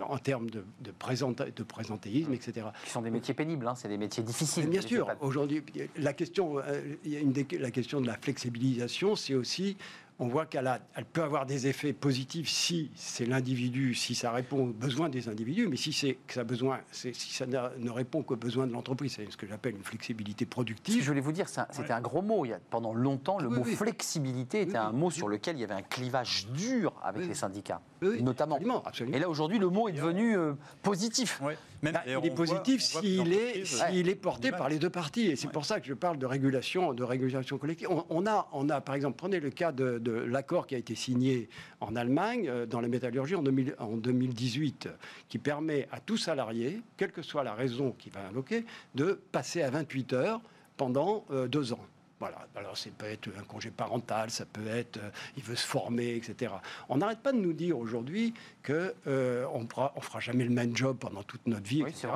en 0.00 0.18
termes 0.18 0.50
de, 0.50 0.64
de, 0.80 0.90
de 0.90 1.62
présentéisme, 1.62 2.32
etc. 2.32 2.66
Qui 2.84 2.90
sont 2.90 3.02
des 3.02 3.10
métiers 3.10 3.34
pénibles, 3.34 3.66
hein, 3.66 3.74
c'est 3.74 3.88
des 3.88 3.96
métiers 3.96 4.22
difficiles. 4.22 4.68
bien 4.68 4.82
sûr, 4.82 5.08
aujourd'hui, 5.20 5.62
la 5.96 6.12
question, 6.12 6.58
euh, 6.58 6.94
il 7.04 7.12
y 7.12 7.16
a 7.16 7.20
une 7.20 7.32
la 7.58 7.70
question 7.70 8.00
de 8.00 8.06
la 8.06 8.16
flexibilisation, 8.16 9.16
c'est 9.16 9.34
aussi 9.34 9.76
on 10.20 10.26
voit 10.26 10.46
qu'elle 10.46 10.68
elle 10.94 11.04
peut 11.04 11.22
avoir 11.22 11.46
des 11.46 11.66
effets 11.68 11.92
positifs 11.92 12.48
si 12.48 12.90
c'est 12.94 13.24
l'individu, 13.24 13.94
si 13.94 14.14
ça 14.14 14.32
répond 14.32 14.64
aux 14.64 14.72
besoins 14.72 15.08
des 15.08 15.28
individus, 15.28 15.68
mais 15.68 15.76
si 15.76 15.92
c'est 15.92 16.18
que 16.26 16.34
ça 16.34 16.44
besoin, 16.44 16.80
si 16.90 17.12
ça 17.14 17.46
ne 17.46 17.90
répond 17.90 18.22
qu'aux 18.22 18.36
besoins 18.36 18.66
de 18.66 18.72
l'entreprise, 18.72 19.14
c'est 19.16 19.30
ce 19.30 19.36
que 19.36 19.46
j'appelle 19.46 19.76
une 19.76 19.84
flexibilité 19.84 20.44
productive. 20.44 21.02
je 21.02 21.08
voulais 21.08 21.20
vous 21.20 21.32
dire, 21.32 21.48
c'était 21.48 21.92
un 21.92 22.00
gros 22.00 22.22
mot. 22.22 22.44
Il 22.44 22.48
y 22.48 22.52
a, 22.52 22.58
pendant 22.70 22.92
longtemps, 22.92 23.38
le 23.38 23.48
mot 23.48 23.64
flexibilité 23.64 24.62
était 24.62 24.76
un 24.76 24.92
mot 24.92 25.10
sur 25.10 25.28
lequel 25.28 25.56
il 25.56 25.60
y 25.60 25.64
avait 25.64 25.74
un 25.74 25.82
clivage 25.82 26.48
dur 26.48 26.92
avec 27.02 27.26
les 27.26 27.34
syndicats, 27.34 27.80
notamment. 28.02 28.58
Absolument, 28.84 29.16
Et 29.16 29.20
là 29.20 29.28
aujourd'hui, 29.28 29.58
le 29.58 29.68
mot 29.68 29.88
est 29.88 29.92
devenu 29.92 30.36
euh, 30.36 30.54
positif. 30.82 31.40
Bah, 31.82 32.02
il 32.06 32.26
est 32.26 32.34
positif 32.34 32.82
s'il 32.82 33.32
est, 33.32 33.62
est 33.62 34.14
porté 34.14 34.50
par 34.50 34.68
les 34.68 34.78
deux 34.78 34.90
parties. 34.90 35.26
Et 35.28 35.36
c'est 35.36 35.50
pour 35.50 35.64
ça 35.64 35.80
que 35.80 35.86
je 35.86 35.94
parle 35.94 36.18
de 36.18 36.26
régulation, 36.26 36.92
de 36.92 37.04
régulation 37.04 37.58
collective. 37.58 37.88
On, 38.08 38.26
a, 38.26 38.48
on 38.52 38.68
a, 38.68 38.80
par 38.80 38.94
exemple, 38.94 39.16
prenez 39.16 39.40
le 39.40 39.50
cas 39.50 39.72
de, 39.72 40.10
l'accord 40.28 40.66
qui 40.66 40.74
a 40.74 40.78
été 40.78 40.94
signé 40.94 41.48
en 41.80 41.94
Allemagne 41.96 42.48
euh, 42.48 42.66
dans 42.66 42.80
la 42.80 42.88
métallurgie 42.88 43.34
en, 43.34 43.44
en 43.78 43.96
2018, 43.96 44.88
qui 45.28 45.38
permet 45.38 45.88
à 45.92 46.00
tout 46.00 46.16
salarié, 46.16 46.80
quelle 46.96 47.12
que 47.12 47.22
soit 47.22 47.44
la 47.44 47.54
raison 47.54 47.92
qu'il 47.98 48.12
va 48.12 48.26
invoquer, 48.26 48.64
de 48.94 49.20
passer 49.32 49.62
à 49.62 49.70
28 49.70 50.12
heures 50.12 50.40
pendant 50.76 51.24
euh, 51.30 51.46
deux 51.48 51.72
ans. 51.72 51.84
Voilà. 52.20 52.48
Alors, 52.56 52.76
ça 52.76 52.90
peut 52.96 53.06
être 53.06 53.28
un 53.38 53.44
congé 53.44 53.70
parental, 53.70 54.30
ça 54.30 54.44
peut 54.44 54.66
être 54.66 54.96
euh, 54.96 55.10
il 55.36 55.42
veut 55.42 55.54
se 55.54 55.66
former, 55.66 56.16
etc. 56.16 56.52
On 56.88 56.96
n'arrête 56.96 57.20
pas 57.20 57.32
de 57.32 57.38
nous 57.38 57.52
dire 57.52 57.78
aujourd'hui 57.78 58.34
qu'on 58.66 58.90
euh, 59.06 59.46
on 59.52 60.00
fera 60.00 60.20
jamais 60.20 60.44
le 60.44 60.50
même 60.50 60.76
job 60.76 60.98
pendant 60.98 61.22
toute 61.22 61.46
notre 61.46 61.66
vie, 61.66 61.82
etc. 61.82 62.08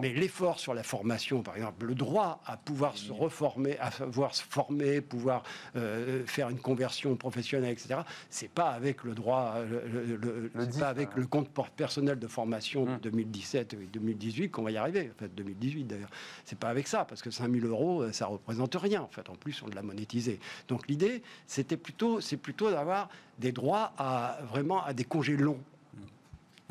mais 0.00 0.12
l'effort 0.12 0.58
sur 0.58 0.72
la 0.72 0.82
formation, 0.82 1.42
par 1.42 1.56
exemple, 1.56 1.84
le 1.84 1.94
droit 1.94 2.40
à 2.46 2.56
pouvoir 2.56 2.96
se 2.96 3.12
reformer, 3.12 3.78
à 3.78 3.90
pouvoir 3.90 4.34
se 4.34 4.42
former, 4.42 5.00
pouvoir 5.02 5.42
euh, 5.76 6.24
faire 6.26 6.48
une 6.48 6.60
conversion 6.60 7.14
professionnelle, 7.16 7.72
etc. 7.72 8.00
C'est 8.30 8.50
pas 8.50 8.70
avec 8.70 9.04
le 9.04 9.14
droit, 9.14 9.56
le, 9.64 10.50
pas 10.78 10.88
avec 10.88 11.14
le 11.14 11.26
compte 11.26 11.50
personnel 11.76 12.18
de 12.18 12.26
formation 12.26 12.84
de 12.84 12.96
2017 12.96 13.74
et 13.74 13.76
2018 13.76 14.50
qu'on 14.50 14.62
va 14.62 14.70
y 14.70 14.76
arriver. 14.78 15.10
En 15.14 15.18
fait, 15.18 15.34
2018 15.34 15.84
d'ailleurs. 15.84 16.10
C'est 16.44 16.58
pas 16.58 16.68
avec 16.68 16.88
ça, 16.88 17.04
parce 17.04 17.20
que 17.20 17.30
5000 17.30 17.66
euros, 17.66 18.10
ça 18.12 18.26
représente 18.26 18.74
rien. 18.74 19.02
En 19.02 19.08
fait, 19.08 19.28
plus 19.42 19.62
on 19.62 19.66
l'a 19.68 19.82
monétisé. 19.82 20.38
Donc 20.68 20.86
l'idée, 20.88 21.22
c'était 21.46 21.76
plutôt, 21.76 22.20
c'est 22.20 22.36
plutôt 22.36 22.70
d'avoir 22.70 23.08
des 23.38 23.52
droits 23.52 23.92
à 23.98 24.38
vraiment 24.50 24.84
à 24.84 24.92
des 24.92 25.04
congés 25.04 25.36
longs. 25.36 25.60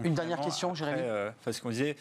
Une 0.03 0.15
dernière 0.15 0.41
question, 0.41 0.73
Jérémy. 0.73 1.01
Euh, 1.01 1.31
parce 1.43 1.59
qu'on 1.59 1.69
disait, 1.69 1.95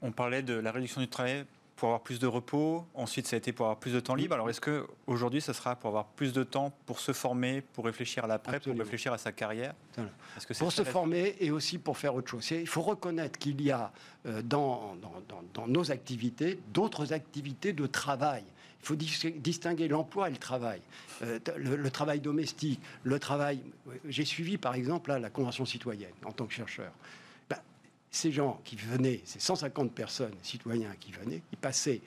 on 0.00 0.12
parlait 0.12 0.42
de 0.42 0.54
la 0.54 0.72
réduction 0.72 1.00
du 1.00 1.08
travail 1.08 1.44
pour 1.76 1.88
avoir 1.88 2.00
plus 2.00 2.20
de 2.20 2.26
repos. 2.28 2.86
Ensuite, 2.94 3.26
ça 3.26 3.34
a 3.34 3.38
été 3.38 3.52
pour 3.52 3.66
avoir 3.66 3.78
plus 3.78 3.92
de 3.92 4.00
temps 4.00 4.14
libre. 4.14 4.34
Alors, 4.34 4.48
est-ce 4.48 4.60
que 4.60 4.86
aujourd'hui, 5.06 5.40
ça 5.40 5.52
sera 5.52 5.74
pour 5.74 5.88
avoir 5.88 6.06
plus 6.06 6.32
de 6.32 6.44
temps 6.44 6.72
pour 6.86 7.00
se 7.00 7.12
former, 7.12 7.60
pour 7.60 7.84
réfléchir 7.84 8.24
à 8.24 8.26
l'après, 8.28 8.60
pour 8.60 8.78
réfléchir 8.78 9.12
à 9.12 9.18
sa 9.18 9.32
carrière? 9.32 9.74
Que 9.96 10.54
Pour 10.58 10.72
se 10.72 10.84
former 10.84 11.36
et 11.40 11.50
aussi 11.50 11.78
pour 11.78 11.98
faire 11.98 12.14
autre 12.14 12.30
chose. 12.30 12.48
Il 12.52 12.68
faut 12.68 12.82
reconnaître 12.82 13.38
qu'il 13.38 13.60
y 13.60 13.72
a 13.72 13.92
euh, 14.26 14.40
dans, 14.42 14.94
dans, 15.02 15.42
dans 15.52 15.66
nos 15.66 15.90
activités 15.90 16.60
d'autres 16.72 17.12
activités 17.12 17.72
de 17.72 17.86
travail 17.86 18.44
il 18.84 19.08
faut 19.08 19.30
distinguer 19.38 19.88
l'emploi 19.88 20.28
et 20.28 20.32
le 20.32 20.36
travail. 20.36 20.80
Euh, 21.22 21.38
le, 21.56 21.90
travail 21.90 22.20
domestique, 22.20 22.80
le 23.02 23.18
travail. 23.18 23.60
J'ai 24.06 24.24
suivi 24.24 24.58
par 24.58 24.74
exemple 24.74 25.12
la 25.12 25.30
Convention 25.30 25.64
citoyenne 25.64 26.12
en 26.24 26.32
tant 26.32 26.44
que 26.44 26.52
chercheur. 26.52 26.92
Ben, 27.48 27.56
ces 28.10 28.30
gens 28.30 28.60
qui 28.64 28.76
venaient, 28.76 29.22
ces 29.24 29.40
150 29.40 29.92
personnes, 29.92 30.34
citoyens 30.42 30.94
qui 31.00 31.12
venaient, 31.12 31.42
ils 31.52 31.58
passaient 31.58 32.02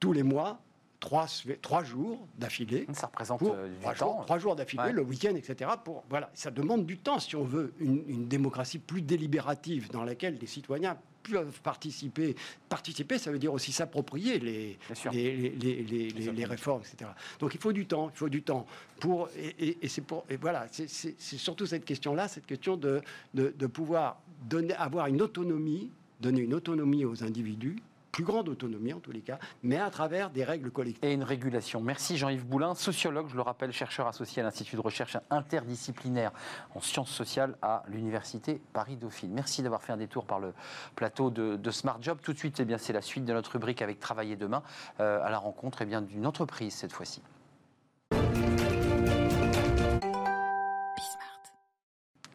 tous 0.00 0.12
les 0.12 0.22
mois 0.22 0.60
trois, 1.00 1.26
trois 1.62 1.82
jours 1.82 2.26
d'affilée. 2.38 2.86
Ça 2.92 3.06
représente 3.06 3.42
euh, 3.42 3.68
du 3.68 3.80
trois 3.80 3.94
temps. 3.94 4.16
Jours, 4.16 4.26
trois 4.26 4.38
jours 4.38 4.56
d'affilée, 4.56 4.92
le 4.92 5.02
week-end, 5.02 5.34
etc. 5.34 5.70
Pour, 5.82 6.04
voilà, 6.10 6.30
ça 6.34 6.50
demande 6.50 6.84
du 6.84 6.98
temps 6.98 7.18
si 7.18 7.36
on 7.36 7.44
veut 7.44 7.72
une, 7.80 8.04
une 8.06 8.28
démocratie 8.28 8.78
plus 8.78 9.02
délibérative 9.02 9.90
dans 9.90 10.04
laquelle 10.04 10.38
les 10.38 10.46
citoyens 10.46 10.98
peuvent 11.22 11.60
participer. 11.62 12.34
Participer, 12.68 13.18
ça 13.18 13.30
veut 13.30 13.38
dire 13.38 13.52
aussi 13.52 13.72
s'approprier 13.72 14.38
les 14.38 14.78
les, 15.12 15.50
les, 15.50 16.10
les, 16.10 16.44
réformes, 16.44 16.82
etc. 16.82 17.10
Donc 17.38 17.54
il 17.54 17.60
faut 17.60 17.72
du 17.72 17.86
temps, 17.86 18.10
il 18.14 18.18
faut 18.18 18.28
du 18.28 18.42
temps 18.42 18.66
pour 19.00 19.28
et, 19.36 19.78
et, 19.82 19.88
c'est 19.88 20.02
pour 20.02 20.24
et 20.28 20.36
voilà, 20.36 20.66
c'est 20.70 21.18
surtout 21.18 21.66
cette 21.66 21.84
question-là, 21.84 22.28
cette 22.28 22.46
question 22.46 22.76
de, 22.76 23.00
de, 23.34 23.54
de 23.56 23.66
pouvoir 23.66 24.20
donner, 24.48 24.74
avoir 24.74 25.06
une 25.06 25.22
autonomie, 25.22 25.90
donner 26.20 26.42
une 26.42 26.54
autonomie 26.54 27.04
aux 27.04 27.22
individus 27.22 27.76
plus 28.12 28.24
grande 28.24 28.50
autonomie 28.50 28.92
en 28.92 29.00
tous 29.00 29.10
les 29.10 29.22
cas, 29.22 29.38
mais 29.62 29.78
à 29.78 29.90
travers 29.90 30.28
des 30.30 30.44
règles 30.44 30.70
collectives. 30.70 31.02
Et 31.02 31.14
une 31.14 31.24
régulation. 31.24 31.80
Merci 31.80 32.18
Jean-Yves 32.18 32.46
Boulin, 32.46 32.74
sociologue, 32.74 33.28
je 33.30 33.36
le 33.36 33.42
rappelle, 33.42 33.72
chercheur 33.72 34.06
associé 34.06 34.42
à 34.42 34.44
l'Institut 34.44 34.76
de 34.76 34.82
recherche 34.82 35.16
interdisciplinaire 35.30 36.30
en 36.74 36.80
sciences 36.82 37.10
sociales 37.10 37.56
à 37.62 37.82
l'Université 37.88 38.60
Paris-Dauphine. 38.74 39.32
Merci 39.32 39.62
d'avoir 39.62 39.82
fait 39.82 39.94
un 39.94 39.96
détour 39.96 40.26
par 40.26 40.40
le 40.40 40.52
plateau 40.94 41.30
de, 41.30 41.70
Smart 41.70 41.96
Job. 42.02 42.18
Tout 42.22 42.34
de 42.34 42.38
suite, 42.38 42.60
eh 42.60 42.78
c'est 42.78 42.92
la 42.92 43.00
suite 43.00 43.24
de 43.24 43.32
notre 43.32 43.52
rubrique 43.52 43.80
avec 43.80 43.98
Travailler 43.98 44.36
demain, 44.36 44.62
euh, 45.00 45.24
à 45.24 45.30
la 45.30 45.38
rencontre 45.38 45.80
eh 45.80 45.86
d'une 45.86 46.26
entreprise 46.26 46.74
cette 46.74 46.92
fois-ci. 46.92 47.22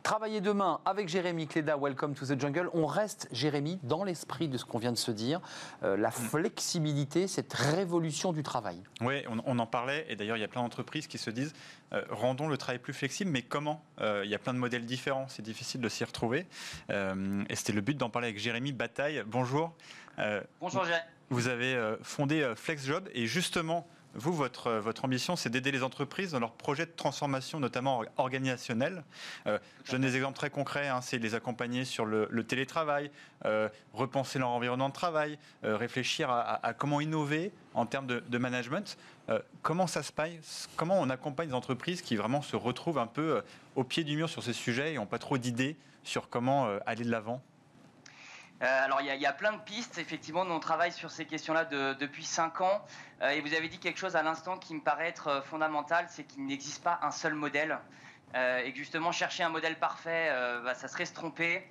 Travailler 0.07 0.39
demain 0.39 0.79
avec 0.85 1.09
Jérémy 1.09 1.47
Cléda, 1.47 1.75
Welcome 1.75 2.13
to 2.13 2.25
the 2.25 2.39
Jungle. 2.39 2.69
On 2.73 2.85
reste, 2.85 3.27
Jérémy, 3.33 3.77
dans 3.83 4.05
l'esprit 4.05 4.47
de 4.47 4.57
ce 4.57 4.63
qu'on 4.63 4.77
vient 4.77 4.93
de 4.93 4.97
se 4.97 5.11
dire, 5.11 5.41
euh, 5.83 5.97
la 5.97 6.11
flexibilité, 6.11 7.27
cette 7.27 7.51
révolution 7.51 8.31
du 8.31 8.41
travail. 8.41 8.81
Oui, 9.01 9.25
on, 9.27 9.59
en 9.59 9.65
parlait, 9.65 10.05
et 10.07 10.15
d'ailleurs 10.15 10.37
il 10.37 10.39
y 10.39 10.45
a 10.45 10.47
plein 10.47 10.61
d'entreprises 10.61 11.07
qui 11.07 11.17
se 11.17 11.29
disent, 11.29 11.53
euh, 11.91 12.01
rendons 12.09 12.47
le 12.47 12.55
travail 12.57 12.79
plus 12.79 12.93
flexible, 12.93 13.31
mais 13.31 13.41
comment? 13.41 13.83
Euh, 13.99 14.21
Il 14.23 14.31
y 14.31 14.35
a 14.35 14.39
plein 14.39 14.53
de 14.53 14.59
modèles 14.59 14.85
différents, 14.85 15.27
c'est 15.27 15.41
difficile 15.41 15.81
de 15.81 15.89
s'y 15.89 16.05
retrouver. 16.05 16.45
et 16.89 17.55
c'était 17.57 17.73
le 17.73 17.81
but 17.81 17.97
d'en 17.97 18.09
parler 18.09 18.29
avec 18.29 18.39
Jérémy 18.39 18.71
Bataille. 18.71 19.25
Bonjour. 19.27 19.73
Bonjour 20.61 20.85
Jérémy. 20.85 21.03
Vous 21.29 21.49
avez 21.49 21.97
fondé 22.01 22.53
FlexJob, 22.55 23.09
et 23.13 23.25
justement, 23.25 23.85
vous, 24.13 24.33
votre, 24.33 24.71
votre 24.71 25.05
ambition, 25.05 25.35
c'est 25.35 25.49
d'aider 25.49 25.71
les 25.71 25.83
entreprises 25.83 26.31
dans 26.31 26.39
leurs 26.39 26.53
projets 26.53 26.85
de 26.85 26.91
transformation, 26.95 27.59
notamment 27.59 28.03
organisationnels. 28.17 29.03
Euh, 29.45 29.59
je 29.83 29.91
donne 29.91 30.01
des 30.01 30.15
exemples 30.15 30.37
très 30.37 30.49
concrets, 30.49 30.87
hein, 30.87 31.01
c'est 31.01 31.17
les 31.17 31.35
accompagner 31.35 31.85
sur 31.85 32.05
le, 32.05 32.43
télétravail, 32.43 33.11
euh, 33.45 33.69
repenser 33.93 34.39
leur 34.39 34.49
environnement 34.49 34.89
de 34.89 34.93
travail, 34.93 35.37
euh, 35.63 35.77
réfléchir 35.77 36.29
à, 36.29 36.73
comment 36.73 37.01
innover 37.01 37.51
en 37.73 37.85
termes 37.85 38.07
de, 38.07 38.37
management. 38.37 38.97
comment 39.61 39.87
ça 39.87 40.03
se 40.03 40.11
passe 40.11 40.69
Comment 40.75 40.99
on 40.99 41.09
accompagne 41.09 41.49
les 41.49 41.53
entreprises 41.53 42.01
qui 42.01 42.15
vraiment 42.15 42.41
se 42.41 42.55
retrouvent 42.55 42.99
un 42.99 43.07
peu 43.07 43.41
au 43.75 43.83
pied 43.83 44.03
du 44.03 44.15
mur 44.15 44.29
sur 44.29 44.43
ces 44.43 44.53
sujets 44.53 44.93
et 44.93 44.95
n'ont 44.95 45.05
pas 45.05 45.19
trop 45.19 45.37
d'idées 45.37 45.75
sur 46.03 46.29
comment 46.29 46.69
aller 46.85 47.03
de 47.03 47.11
l'avant? 47.11 47.41
Euh, 48.63 48.85
alors 48.85 49.01
il 49.01 49.07
y, 49.07 49.25
a 49.25 49.33
plein 49.33 49.53
de 49.53 49.59
pistes, 49.59 49.99
effectivement, 49.99 50.43
nous 50.43 50.53
on 50.53 50.59
travaille 50.59 50.91
sur 50.91 51.11
ces 51.11 51.25
questions-là 51.25 51.65
depuis 51.65 52.25
5 52.25 52.61
ans, 52.61 52.83
euh, 53.21 53.29
et 53.29 53.41
vous 53.41 53.53
avez 53.53 53.69
dit 53.69 53.77
quelque 53.77 53.99
chose 53.99 54.15
à 54.15 54.23
l'instant 54.23 54.57
qui 54.57 54.73
me 54.73 54.81
paraît 54.81 55.09
être 55.09 55.27
euh, 55.27 55.41
fondamental, 55.41 56.07
c'est 56.09 56.23
qu'il 56.23 56.43
n'existe 56.45 56.83
pas 56.83 56.99
un 57.03 57.11
seul 57.11 57.33
modèle, 57.33 57.77
et 58.35 58.71
que 58.71 58.77
justement 58.77 59.11
chercher 59.11 59.43
un 59.43 59.49
modèle 59.49 59.79
parfait, 59.79 60.29
bah, 60.63 60.75
ça 60.75 60.89
serait 60.89 61.05
se 61.05 61.13
tromper. 61.13 61.65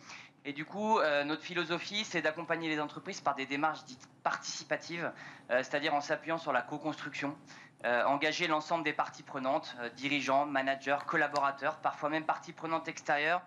Et 0.47 0.55
du 0.55 0.65
coup, 0.65 0.99
notre 1.25 1.43
philosophie, 1.43 2.03
c'est 2.05 2.23
d'accompagner 2.23 2.69
les 2.69 2.81
entreprises 2.81 3.21
par 3.21 3.35
des 3.35 3.45
démarches 3.45 3.85
dites 3.85 4.09
participatives, 4.25 5.13
c'est-à-dire 5.51 5.95
en 5.95 6.01
s'appuyant 6.01 6.39
sur 6.39 6.55
la 6.55 6.63
co-construction. 6.63 7.37
engager 7.85 8.49
l'ensemble 8.49 8.85
des 8.85 8.95
parties 8.95 9.23
prenantes, 9.23 9.77
dirigeants, 9.97 10.47
managers, 10.47 11.05
collaborateurs, 11.07 11.77
parfois 11.77 12.09
même 12.09 12.25
parties 12.25 12.55
prenantes 12.55 12.89
extérieures, 12.89 13.43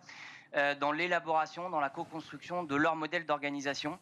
dans 0.54 0.92
l'élaboration, 0.92 1.70
dans 1.70 1.80
la 1.80 1.90
co-construction 1.90 2.64
de 2.64 2.76
leur 2.76 2.96
modèle 2.96 3.26
d'organisation. 3.26 4.00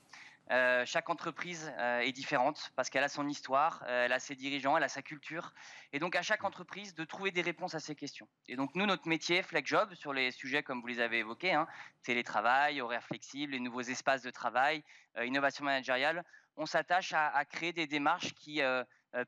Euh, 0.49 0.85
chaque 0.85 1.09
entreprise 1.09 1.73
euh, 1.77 1.99
est 1.99 2.13
différente 2.13 2.71
parce 2.77 2.89
qu'elle 2.89 3.03
a 3.03 3.09
son 3.09 3.27
histoire, 3.27 3.83
elle 3.85 4.13
a 4.13 4.19
ses 4.19 4.35
dirigeants, 4.35 4.77
elle 4.77 4.83
a 4.83 4.89
sa 4.89 5.01
culture. 5.01 5.53
Et 5.91 5.99
donc 5.99 6.15
à 6.15 6.21
chaque 6.21 6.43
entreprise 6.45 6.95
de 6.95 7.03
trouver 7.03 7.31
des 7.31 7.41
réponses 7.41 7.75
à 7.75 7.79
ces 7.79 7.95
questions. 7.95 8.27
Et 8.47 8.55
donc 8.55 8.73
nous, 8.75 8.85
notre 8.85 9.07
métier, 9.09 9.43
FlexJob, 9.43 9.93
sur 9.95 10.13
les 10.13 10.31
sujets 10.31 10.63
comme 10.63 10.79
vous 10.79 10.87
les 10.87 11.01
avez 11.01 11.19
évoqués, 11.19 11.53
hein, 11.53 11.67
télétravail, 12.03 12.79
horaires 12.79 13.03
flexibles, 13.03 13.51
les 13.53 13.59
nouveaux 13.59 13.81
espaces 13.81 14.21
de 14.21 14.29
travail, 14.29 14.83
innovation 15.21 15.65
managériale, 15.65 16.23
on 16.55 16.65
s'attache 16.65 17.13
à, 17.13 17.43
créer 17.45 17.73
des 17.73 17.85
démarches 17.85 18.33
qui 18.33 18.61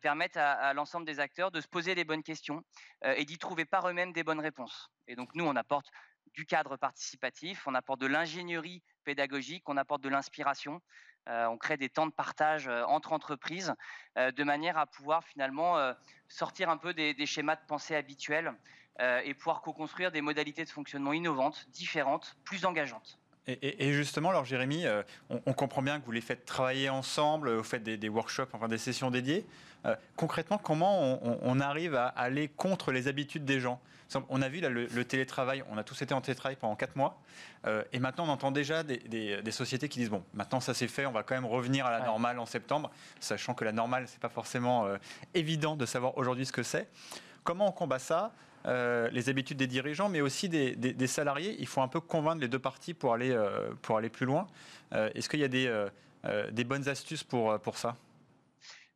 permettent 0.02 0.38
à 0.38 0.74
l'ensemble 0.74 1.06
des 1.06 1.20
acteurs 1.20 1.52
de 1.52 1.62
se 1.62 1.68
poser 1.68 1.94
les 1.94 2.04
bonnes 2.04 2.24
questions 2.24 2.64
et 3.04 3.24
d'y 3.26 3.38
trouver 3.38 3.66
par 3.66 3.88
eux-mêmes 3.88 4.14
des 4.14 4.24
bonnes 4.24 4.40
réponses. 4.40 4.90
Et 5.08 5.16
donc 5.16 5.30
nous, 5.36 5.46
on 5.46 5.56
apporte 5.56 5.92
du 6.34 6.46
cadre 6.46 6.78
participatif, 6.78 7.68
on 7.68 7.76
apporte 7.76 8.00
de 8.00 8.08
l'ingénierie 8.08 8.82
pédagogique, 9.04 9.63
on 9.68 9.78
apporte 9.78 10.02
de 10.02 10.10
l'inspiration, 10.10 10.82
euh, 11.28 11.46
on 11.48 11.58
crée 11.58 11.78
des 11.78 11.89
temps 11.89 12.08
de 12.08 12.12
partage 12.12 12.68
euh, 12.68 12.84
entre 12.86 13.13
entreprises 13.13 13.76
euh, 14.18 14.32
de 14.32 14.44
manière 14.44 14.78
à 14.78 14.88
pouvoir 14.88 15.24
finalement 15.24 15.94
sortir 16.28 16.70
un 16.70 16.78
peu 16.78 16.94
des, 16.94 17.26
schémas 17.26 17.56
de 17.56 17.65
pensée 17.68 17.96
habituels 17.96 18.54
et 19.24 19.34
pouvoir 19.34 19.62
co-construire 19.62 20.12
des 20.12 20.20
modalités 20.20 20.65
de 20.65 20.70
fonctionnement 20.70 21.13
innovantes, 21.13 21.70
différentes, 21.70 22.36
plus 22.44 22.65
engageantes. 22.65 23.19
Et, 23.62 23.94
justement, 23.94 24.30
alors 24.30 24.46
Jérémy, 24.46 24.86
euh, 24.86 25.02
on, 25.30 25.54
comprend 25.54 25.82
bien 25.82 26.00
que 26.00 26.06
vous 26.06 26.12
les 26.12 26.22
faites 26.22 26.46
travailler 26.46 26.90
ensemble, 26.90 27.52
vous 27.52 27.64
faites 27.64 27.84
des, 27.84 28.10
workshops, 28.10 28.50
enfin 28.54 28.68
des 28.68 28.78
sessions 28.78 29.10
dédiées. 29.10 29.46
Euh, 29.86 29.96
concrètement, 30.16 30.60
comment 30.60 31.20
on, 31.42 31.60
arrive 31.60 31.96
à 31.96 32.08
aller 32.08 32.48
contre 32.48 32.92
les 32.92 33.08
habitudes 33.08 33.46
des 33.46 33.60
gens? 33.60 33.82
On 34.30 34.42
a 34.42 34.50
vu 34.50 34.60
le, 34.62 35.06
télétravail, 35.06 35.64
on 35.70 35.78
a 35.78 35.84
tous 35.84 36.02
été 36.02 36.14
en 36.14 36.22
télétravail 36.22 36.58
pendant 36.60 36.76
4 36.76 36.96
mois, 36.96 37.20
euh, 37.66 37.84
et 37.94 38.00
maintenant 38.00 38.26
on 38.26 38.30
entend 38.30 38.52
déjà 38.52 38.84
des, 38.84 39.52
sociétés 39.52 39.88
qui 39.88 40.00
disent 40.00 40.10
bon, 40.10 40.24
maintenant 40.34 40.60
ça 40.60 40.74
c'est 40.74 40.88
fait, 40.88 41.06
on 41.06 41.12
va 41.12 41.24
quand 41.24 41.36
même 41.36 41.46
revenir 41.46 41.86
à 41.86 41.92
la 41.92 42.06
normale 42.06 42.40
en 42.40 42.48
septembre, 42.48 42.92
sachant 43.20 43.54
que 43.54 43.64
la 43.64 43.72
normale 43.72 44.06
c'est 44.08 44.20
pas 44.20 44.30
forcément 44.30 44.88
évident 45.34 45.76
de 45.76 45.86
savoir 45.86 46.18
aujourd'hui 46.18 46.46
ce 46.46 46.52
que 46.52 46.64
c'est. 46.64 46.88
Comment 47.44 47.68
on 47.68 47.72
combat 47.72 48.00
ça? 48.00 48.32
Euh, 48.65 49.10
les 49.12 49.30
habitudes 49.30 49.58
des 49.58 49.67
dirigeants, 49.67 50.10
mais 50.10 50.22
aussi 50.22 50.50
des, 50.50 51.08
salariés. 51.08 51.56
Il 51.60 51.67
faut 51.67 51.82
un 51.82 51.88
peu 51.88 52.02
convaincre 52.02 52.41
les 52.41 52.48
deux 52.48 52.60
parties 52.60 52.93
pour 52.93 53.13
aller, 53.13 53.32
euh, 53.32 53.72
pour 53.82 53.98
aller 53.98 54.10
plus 54.10 54.26
loin. 54.26 54.48
Euh, 54.93 55.10
est-ce 55.15 55.30
qu'il 55.30 55.39
y 55.39 55.43
a 55.43 55.48
des, 55.48 55.86
des 56.52 56.63
bonnes 56.63 56.88
astuces 56.88 57.24
pour, 57.24 57.60
pour 57.60 57.78
ça? 57.78 57.95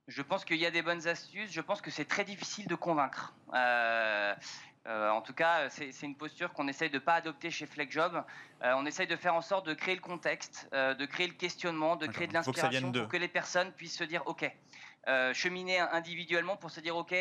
Je 0.08 0.21
pense 0.21 0.43
qu'il 0.43 0.58
y 0.58 0.65
a 0.65 0.71
des 0.71 0.82
bonnes 0.82 1.08
astuces. 1.08 1.52
Je 1.52 1.62
pense 1.62 1.82
que 1.82 1.89
c'est 1.89 2.06
très 2.06 2.26
difficile 2.26 2.67
de 2.67 2.76
convaincre. 2.76 3.34
en 3.54 5.21
tout 5.21 5.34
cas, 5.34 5.69
c'est 5.69 6.02
une 6.02 6.15
posture 6.15 6.52
qu'on 6.52 6.67
essaye 6.67 6.89
de 6.89 6.95
ne 6.95 6.99
pas 6.99 7.13
adopter 7.13 7.49
chez 7.49 7.65
FlexJob. 7.65 8.21
on 8.62 8.86
essaye 8.86 9.08
de 9.08 9.15
faire 9.15 9.34
en 9.34 9.41
sorte 9.41 9.65
de 9.65 9.73
créer 9.73 9.95
le 9.95 10.02
contexte, 10.02 10.67
de 10.73 11.06
créer 11.06 11.28
le 11.28 11.34
questionnement, 11.34 11.95
de 11.95 12.08
créer 12.08 12.28
de 12.28 12.34
l'inspiration 12.34 12.91
pour 12.91 13.08
que 13.08 13.17
les 13.17 13.30
personnes 13.30 13.71
puissent 13.71 13.97
se 13.97 14.04
dire 14.04 14.23
OK. 14.26 14.52
cheminer 15.32 15.80
individuellement 15.80 16.58
pour 16.58 16.69
se 16.69 16.82
dire 16.82 16.97
OK, 16.97 17.15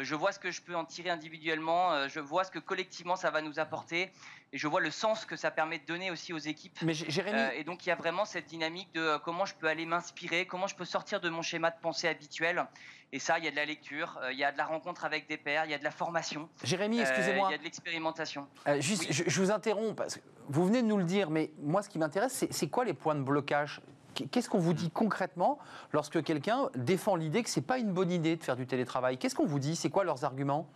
je 0.00 0.14
vois 0.14 0.32
ce 0.32 0.38
que 0.38 0.50
je 0.50 0.62
peux 0.62 0.74
en 0.74 0.84
tirer 0.84 1.10
individuellement, 1.10 1.92
euh, 1.92 2.08
je 2.08 2.20
vois 2.20 2.44
ce 2.44 2.50
que 2.50 2.58
collectivement 2.58 3.16
ça 3.16 3.30
va 3.30 3.42
nous 3.42 3.58
apporter, 3.58 4.10
et 4.52 4.58
je 4.58 4.66
vois 4.66 4.80
le 4.80 4.90
sens 4.90 5.24
que 5.24 5.36
ça 5.36 5.50
permet 5.50 5.78
de 5.78 5.86
donner 5.86 6.10
aussi 6.10 6.32
aux 6.32 6.38
équipes. 6.38 6.78
Mais 6.82 6.94
Jérémy... 6.94 7.38
Euh, 7.38 7.50
et 7.56 7.64
donc 7.64 7.84
il 7.84 7.90
y 7.90 7.92
a 7.92 7.94
vraiment 7.94 8.24
cette 8.24 8.46
dynamique 8.46 8.92
de 8.94 9.18
comment 9.18 9.44
je 9.44 9.54
peux 9.54 9.66
aller 9.66 9.86
m'inspirer, 9.86 10.46
comment 10.46 10.66
je 10.66 10.74
peux 10.74 10.84
sortir 10.84 11.20
de 11.20 11.28
mon 11.28 11.42
schéma 11.42 11.70
de 11.70 11.80
pensée 11.80 12.08
habituel. 12.08 12.66
Et 13.14 13.18
ça, 13.18 13.38
il 13.38 13.44
y 13.44 13.48
a 13.48 13.50
de 13.50 13.56
la 13.56 13.66
lecture, 13.66 14.18
il 14.30 14.38
y 14.38 14.44
a 14.44 14.52
de 14.52 14.56
la 14.56 14.64
rencontre 14.64 15.04
avec 15.04 15.28
des 15.28 15.36
pairs, 15.36 15.66
il 15.66 15.70
y 15.70 15.74
a 15.74 15.78
de 15.78 15.84
la 15.84 15.90
formation. 15.90 16.48
Jérémy, 16.64 17.00
excusez-moi. 17.00 17.48
il 17.50 17.52
y 17.52 17.54
a 17.56 17.58
de 17.58 17.62
l'expérimentation. 17.62 18.48
juste, 18.78 19.12
je, 19.12 19.24
je, 19.26 19.40
vous 19.42 19.50
interromps, 19.50 19.94
parce 19.94 20.16
que 20.16 20.20
vous 20.48 20.64
venez 20.64 20.80
de 20.80 20.86
nous 20.86 20.96
le 20.96 21.04
dire, 21.04 21.28
mais 21.28 21.50
moi 21.58 21.82
ce 21.82 21.90
qui 21.90 21.98
m'intéresse, 21.98 22.46
c'est 22.50 22.68
quoi 22.68 22.86
les 22.86 22.94
points 22.94 23.14
de 23.14 23.20
blocage? 23.20 23.82
Qu'est-ce 24.14 24.48
qu'on 24.48 24.58
vous 24.58 24.74
dit 24.74 24.90
concrètement 24.90 25.58
lorsque 25.92 26.22
quelqu'un 26.22 26.68
défend 26.74 27.16
l'idée 27.16 27.42
que 27.42 27.50
ce 27.50 27.60
n'est 27.60 27.66
pas 27.66 27.78
une 27.78 27.92
bonne 27.92 28.10
idée 28.10 28.36
de 28.36 28.42
faire 28.42 28.56
du 28.56 28.66
télétravail? 28.66 29.18
Qu'est-ce 29.18 29.34
qu'on 29.34 29.46
vous 29.46 29.58
dit? 29.58 29.76
C'est 29.76 29.90
quoi 29.90 30.04
leurs 30.04 30.24
arguments? 30.24 30.68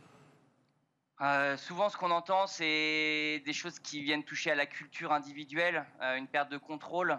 Euh, 1.20 1.56
souvent, 1.56 1.88
ce 1.88 1.96
qu'on 1.96 2.10
entend, 2.10 2.46
c'est 2.46 3.42
des 3.44 3.52
choses 3.52 3.78
qui 3.78 4.02
viennent 4.02 4.24
toucher 4.24 4.50
à 4.50 4.54
la 4.54 4.66
culture 4.66 5.12
individuelle, 5.12 5.86
euh, 6.02 6.16
une 6.16 6.26
perte 6.26 6.50
de 6.50 6.58
contrôle. 6.58 7.18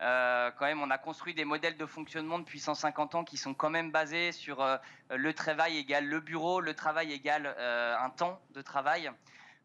Euh, 0.00 0.50
quand 0.58 0.64
même, 0.64 0.80
on 0.80 0.90
a 0.90 0.98
construit 0.98 1.34
des 1.34 1.44
modèles 1.44 1.76
de 1.76 1.86
fonctionnement 1.86 2.38
depuis 2.38 2.58
150 2.58 3.14
ans 3.14 3.24
qui 3.24 3.36
sont 3.36 3.54
quand 3.54 3.70
même 3.70 3.92
basés 3.92 4.32
sur 4.32 4.66
le 5.10 5.32
travail 5.34 5.78
égale 5.78 6.06
le 6.06 6.20
bureau, 6.20 6.60
le 6.60 6.74
travail 6.74 7.12
égale 7.12 7.54
un 7.56 8.10
temps 8.10 8.40
de 8.54 8.60
travail. 8.60 9.10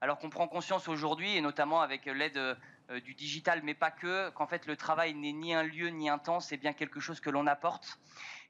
Alors 0.01 0.17
qu'on 0.17 0.29
prend 0.29 0.47
conscience 0.47 0.87
aujourd'hui, 0.87 1.35
et 1.35 1.41
notamment 1.41 1.81
avec 1.81 2.05
l'aide 2.05 2.37
euh, 2.37 2.55
du 3.03 3.13
digital, 3.13 3.61
mais 3.63 3.73
pas 3.73 3.91
que, 3.91 4.29
qu'en 4.31 4.47
fait 4.47 4.65
le 4.65 4.75
travail 4.75 5.13
n'est 5.13 5.31
ni 5.31 5.53
un 5.53 5.63
lieu 5.63 5.89
ni 5.89 6.09
un 6.09 6.17
temps, 6.17 6.39
c'est 6.39 6.57
bien 6.57 6.73
quelque 6.73 6.99
chose 6.99 7.19
que 7.19 7.29
l'on 7.29 7.47
apporte. 7.47 7.99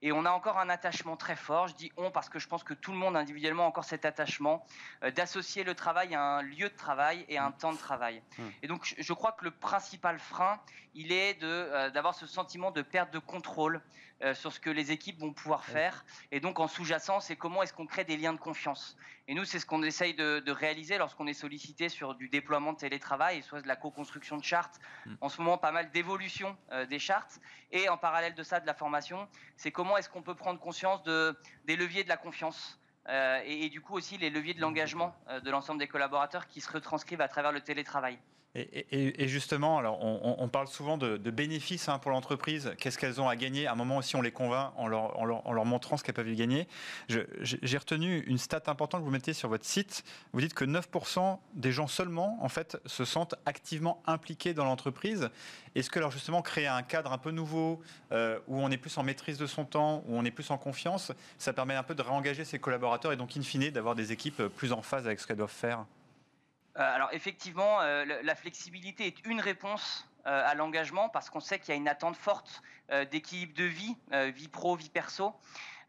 Et 0.01 0.13
on 0.13 0.23
a 0.25 0.31
encore 0.31 0.57
un 0.59 0.69
attachement 0.69 1.17
très 1.17 1.35
fort, 1.35 1.67
je 1.67 1.75
dis 1.75 1.91
on 1.97 2.09
parce 2.09 2.29
que 2.29 2.39
je 2.39 2.47
pense 2.47 2.63
que 2.63 2.73
tout 2.73 2.91
le 2.91 2.97
monde 2.97 3.17
individuellement 3.17 3.65
a 3.65 3.67
encore 3.67 3.83
cet 3.83 4.05
attachement 4.05 4.65
euh, 5.03 5.11
d'associer 5.11 5.63
le 5.63 5.75
travail 5.75 6.15
à 6.15 6.21
un 6.21 6.41
lieu 6.41 6.69
de 6.69 6.75
travail 6.75 7.25
et 7.27 7.37
à 7.37 7.45
un 7.45 7.51
temps 7.51 7.73
de 7.73 7.77
travail. 7.77 8.21
Mmh. 8.37 8.43
Et 8.63 8.67
donc 8.67 8.95
je 8.97 9.13
crois 9.13 9.33
que 9.33 9.43
le 9.43 9.51
principal 9.51 10.17
frein, 10.19 10.61
il 10.93 11.11
est 11.11 11.33
de, 11.33 11.47
euh, 11.47 11.89
d'avoir 11.89 12.15
ce 12.15 12.27
sentiment 12.27 12.71
de 12.71 12.81
perte 12.81 13.11
de 13.11 13.19
contrôle 13.19 13.81
sur 14.33 14.51
ce 14.51 14.59
que 14.59 14.69
les 14.69 14.91
équipes 14.91 15.17
vont 15.21 15.31
pouvoir 15.31 15.63
faire. 15.63 16.03
Et 16.33 16.41
donc 16.41 16.59
en 16.59 16.67
sous-jacent, 16.67 17.21
c'est 17.21 17.37
comment 17.37 17.63
est-ce 17.63 17.71
qu'on 17.71 17.85
crée 17.85 18.03
des 18.03 18.17
liens 18.17 18.33
de 18.33 18.37
confiance. 18.37 18.97
Et 19.29 19.35
nous, 19.35 19.45
c'est 19.45 19.59
ce 19.59 19.65
qu'on 19.67 19.83
essaye 19.83 20.15
de, 20.15 20.51
réaliser 20.51 20.97
lorsqu'on 20.97 21.27
est 21.27 21.35
sollicité 21.35 21.87
sur 21.87 22.15
du 22.15 22.29
déploiement 22.29 22.73
de 22.73 22.79
télétravail, 22.79 23.43
soit 23.43 23.61
de 23.61 23.67
la 23.67 23.75
co-construction 23.75 24.37
de 24.37 24.43
chartes. 24.43 24.79
Mm. 25.05 25.13
En 25.21 25.29
ce 25.29 25.39
moment, 25.39 25.59
pas 25.59 25.71
mal 25.71 25.91
d'évolution 25.91 26.57
euh, 26.71 26.87
des 26.87 26.97
chartes. 26.97 27.39
Et 27.71 27.89
en 27.89 27.97
parallèle 27.97 28.33
de 28.33 28.41
ça, 28.41 28.59
de 28.59 28.65
la 28.65 28.73
formation, 28.73 29.29
c'est 29.55 29.69
comment 29.69 29.97
est-ce 29.97 30.09
qu'on 30.09 30.23
peut 30.23 30.33
prendre 30.33 30.59
conscience 30.59 31.03
de, 31.03 31.37
des 31.65 31.75
leviers 31.75 32.03
de 32.03 32.09
la 32.09 32.17
confiance. 32.17 32.79
Euh, 33.07 33.39
et, 33.45 33.69
du 33.69 33.81
coup 33.81 33.95
aussi 33.95 34.17
les 34.17 34.31
leviers 34.31 34.55
de 34.55 34.61
l'engagement 34.61 35.15
euh, 35.29 35.39
de 35.39 35.49
l'ensemble 35.49 35.79
des 35.79 35.87
collaborateurs 35.87 36.47
qui 36.47 36.59
se 36.59 36.71
retranscrivent 36.71 37.21
à 37.21 37.27
travers 37.27 37.51
le 37.51 37.61
télétravail. 37.61 38.17
Et, 38.55 39.27
justement, 39.27 39.77
alors 39.77 40.03
on, 40.03 40.47
parle 40.49 40.67
souvent 40.67 40.97
de, 40.97 41.17
bénéfices 41.29 41.87
hein, 41.87 41.99
pour 41.99 42.09
l'entreprise. 42.09 42.73
Qu'est-ce 42.79 42.97
qu'elles 42.97 43.21
ont 43.21 43.29
à 43.29 43.35
gagner 43.35 43.67
À 43.67 43.73
un 43.73 43.75
moment 43.75 43.97
aussi, 43.97 44.15
on 44.15 44.23
les 44.23 44.31
convainc 44.31 44.73
en 44.75 44.87
leur, 44.87 45.65
montrant 45.65 45.97
ce 45.97 46.03
qu'elles 46.03 46.15
peuvent 46.15 46.29
y 46.29 46.35
gagner. 46.35 46.67
J'ai 47.07 47.77
retenu 47.77 48.21
une 48.21 48.39
stat 48.39 48.63
importante 48.65 49.01
que 49.01 49.05
vous 49.05 49.11
mettez 49.11 49.33
sur 49.33 49.49
votre 49.49 49.65
site. 49.65 50.03
Vous 50.33 50.41
dites 50.41 50.55
que 50.55 50.65
9% 50.65 51.37
des 51.53 51.71
gens 51.71 51.85
seulement, 51.87 52.43
en 52.43 52.49
fait, 52.49 52.81
se 52.87 53.05
sentent 53.05 53.35
activement 53.45 54.01
impliqués 54.07 54.55
dans 54.55 54.65
l'entreprise. 54.65 55.29
Est-ce 55.75 55.91
que 55.91 55.99
alors 55.99 56.11
justement 56.11 56.41
créer 56.41 56.65
un 56.65 56.81
cadre 56.81 57.11
un 57.11 57.19
peu 57.19 57.29
nouveau 57.29 57.81
euh, 58.11 58.39
où 58.47 58.59
on 58.59 58.71
est 58.71 58.77
plus 58.77 58.97
en 58.97 59.03
maîtrise 59.03 59.37
de 59.37 59.45
son 59.45 59.63
temps, 59.63 60.03
où 60.07 60.17
on 60.17 60.25
est 60.25 60.31
plus 60.31 60.49
en 60.49 60.57
confiance, 60.57 61.11
ça 61.37 61.53
permet 61.53 61.75
un 61.75 61.83
peu 61.83 61.93
de 61.93 62.01
réengager 62.01 62.45
ses 62.45 62.57
collaborateurs 62.57 63.11
et 63.11 63.15
donc 63.15 63.37
in 63.37 63.43
fine 63.43 63.69
d'avoir 63.69 63.93
des 63.93 64.11
équipes 64.11 64.41
plus 64.41 64.71
en 64.71 64.81
phase 64.81 65.05
avec 65.05 65.19
ce 65.19 65.27
qu'elles 65.27 65.37
doivent 65.37 65.51
faire? 65.51 65.85
Alors 66.83 67.09
effectivement, 67.11 67.81
euh, 67.81 68.05
la 68.23 68.35
flexibilité 68.35 69.07
est 69.07 69.25
une 69.25 69.41
réponse 69.41 70.07
euh, 70.25 70.43
à 70.45 70.53
l'engagement 70.55 71.09
parce 71.09 71.29
qu'on 71.29 71.39
sait 71.39 71.59
qu'il 71.59 71.69
y 71.69 71.71
a 71.71 71.75
une 71.75 71.87
attente 71.87 72.15
forte 72.15 72.61
d'équilibre 73.11 73.53
de 73.53 73.65
vie, 73.65 73.95
vie 74.33 74.47
pro, 74.47 74.75
vie 74.75 74.89
perso. 74.89 75.35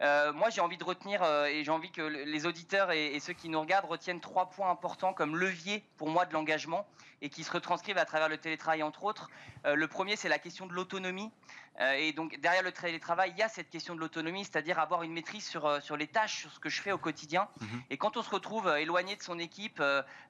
moi, 0.01 0.51
j'ai 0.51 0.61
envie 0.61 0.77
de 0.77 0.85
retenir 0.85 1.25
et 1.47 1.65
j'ai 1.65 1.71
envie 1.71 1.91
que 1.91 2.03
les 2.03 2.45
auditeurs 2.45 2.93
et, 2.93 3.19
ceux 3.21 3.33
qui 3.33 3.49
nous 3.49 3.59
regardent 3.59 3.89
retiennent 3.89 4.21
trois 4.21 4.51
points 4.51 4.71
importants 4.71 5.15
comme 5.15 5.35
levier 5.35 5.83
pour 5.97 6.11
moi 6.11 6.27
de 6.27 6.35
l'engagement 6.35 6.87
et 7.23 7.31
qui 7.31 7.43
se 7.43 7.51
retranscrivent 7.51 7.97
à 7.97 8.05
travers 8.05 8.29
le 8.29 8.37
télétravail 8.37 8.83
entre 8.83 9.05
autres. 9.05 9.31
le 9.65 9.89
premier, 9.89 10.15
c'est 10.15 10.29
la 10.29 10.39
question 10.39 10.67
de 10.67 10.75
l'autonomie. 10.75 11.31
Euh, 11.81 11.95
et 11.95 12.13
donc 12.13 12.39
derrière 12.41 12.63
le 12.63 12.73
télétravail, 12.73 13.33
il 13.35 13.39
y 13.39 13.43
a 13.43 13.49
cette 13.49 13.71
question 13.71 13.95
de 13.95 14.01
l'autonomie, 14.01 14.45
c'est-à-dire 14.45 14.79
avoir 14.79 15.03
une 15.03 15.13
maîtrise 15.13 15.47
sur, 15.47 15.67
euh, 15.67 15.81
sur 15.81 15.97
les 15.97 16.07
tâches, 16.07 16.41
sur 16.41 16.53
ce 16.53 16.59
que 16.59 16.69
je 16.69 16.81
fais 16.83 16.93
au 16.93 16.99
quotidien. 16.99 17.49
Mhm. 17.61 17.83
Et 17.91 17.97
quand 17.97 18.17
on 18.17 18.23
se 18.23 18.31
retrouve 18.31 18.69
euh, 18.69 18.77
éloigné 18.77 19.17
de 19.17 19.23
son 19.23 19.39
équipe 19.39 19.83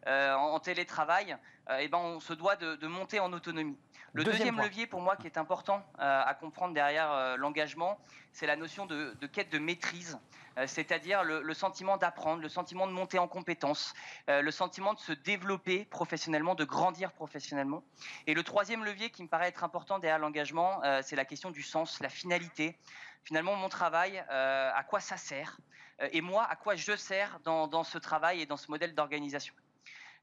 en, 0.06 0.60
télétravail, 0.60 1.36
eh 1.78 1.88
ben 1.88 1.98
on 1.98 2.20
se 2.20 2.32
doit 2.32 2.56
de, 2.56 2.86
monter 2.86 3.20
en 3.20 3.32
autonomie. 3.32 3.78
Le 4.12 4.24
deuxième, 4.24 4.60
levier 4.60 4.86
pour 4.86 5.00
moi 5.00 5.16
qui 5.16 5.26
est 5.26 5.38
important 5.38 5.84
à 5.98 6.34
comprendre 6.34 6.74
derrière 6.74 7.36
l'engagement, 7.36 7.98
c'est 8.32 8.46
la 8.46 8.56
notion 8.56 8.86
de, 8.86 9.14
quête 9.32 9.50
de 9.50 9.58
maîtrise. 9.58 10.18
Euh, 10.58 10.66
c'est-à-dire 10.66 11.22
le, 11.24 11.54
sentiment 11.54 11.96
d'apprendre, 11.96 12.42
le 12.42 12.48
sentiment 12.48 12.86
de 12.86 12.92
monter 12.92 13.18
en 13.18 13.28
compétences, 13.28 13.94
euh, 14.28 14.42
le 14.42 14.50
sentiment 14.50 14.94
de 14.94 14.98
se 14.98 15.12
développer 15.12 15.84
professionnellement, 15.84 16.54
de 16.54 16.64
grandir 16.64 17.12
professionnellement. 17.12 17.84
Et 18.26 18.34
le 18.34 18.42
troisième 18.42 18.84
levier 18.84 19.10
qui 19.10 19.22
me 19.22 19.28
paraît 19.28 19.48
être 19.48 19.64
important 19.64 19.98
derrière 19.98 20.18
l'engagement, 20.18 20.82
euh, 20.84 21.00
c'est 21.04 21.16
la 21.16 21.24
question 21.24 21.50
du 21.50 21.62
sens, 21.62 22.00
la 22.00 22.08
finalité. 22.08 22.76
Finalement, 23.24 23.54
mon 23.54 23.68
travail, 23.68 24.18
à 24.30 24.82
quoi 24.88 24.98
ça 24.98 25.18
sert 25.18 25.58
Et 26.10 26.22
moi, 26.22 26.46
à 26.48 26.56
quoi 26.56 26.74
je 26.74 26.96
sers 26.96 27.38
dans, 27.44 27.84
ce 27.84 27.98
travail 27.98 28.40
et 28.40 28.46
dans 28.46 28.56
ce 28.56 28.70
modèle 28.70 28.94
d'organisation 28.94 29.52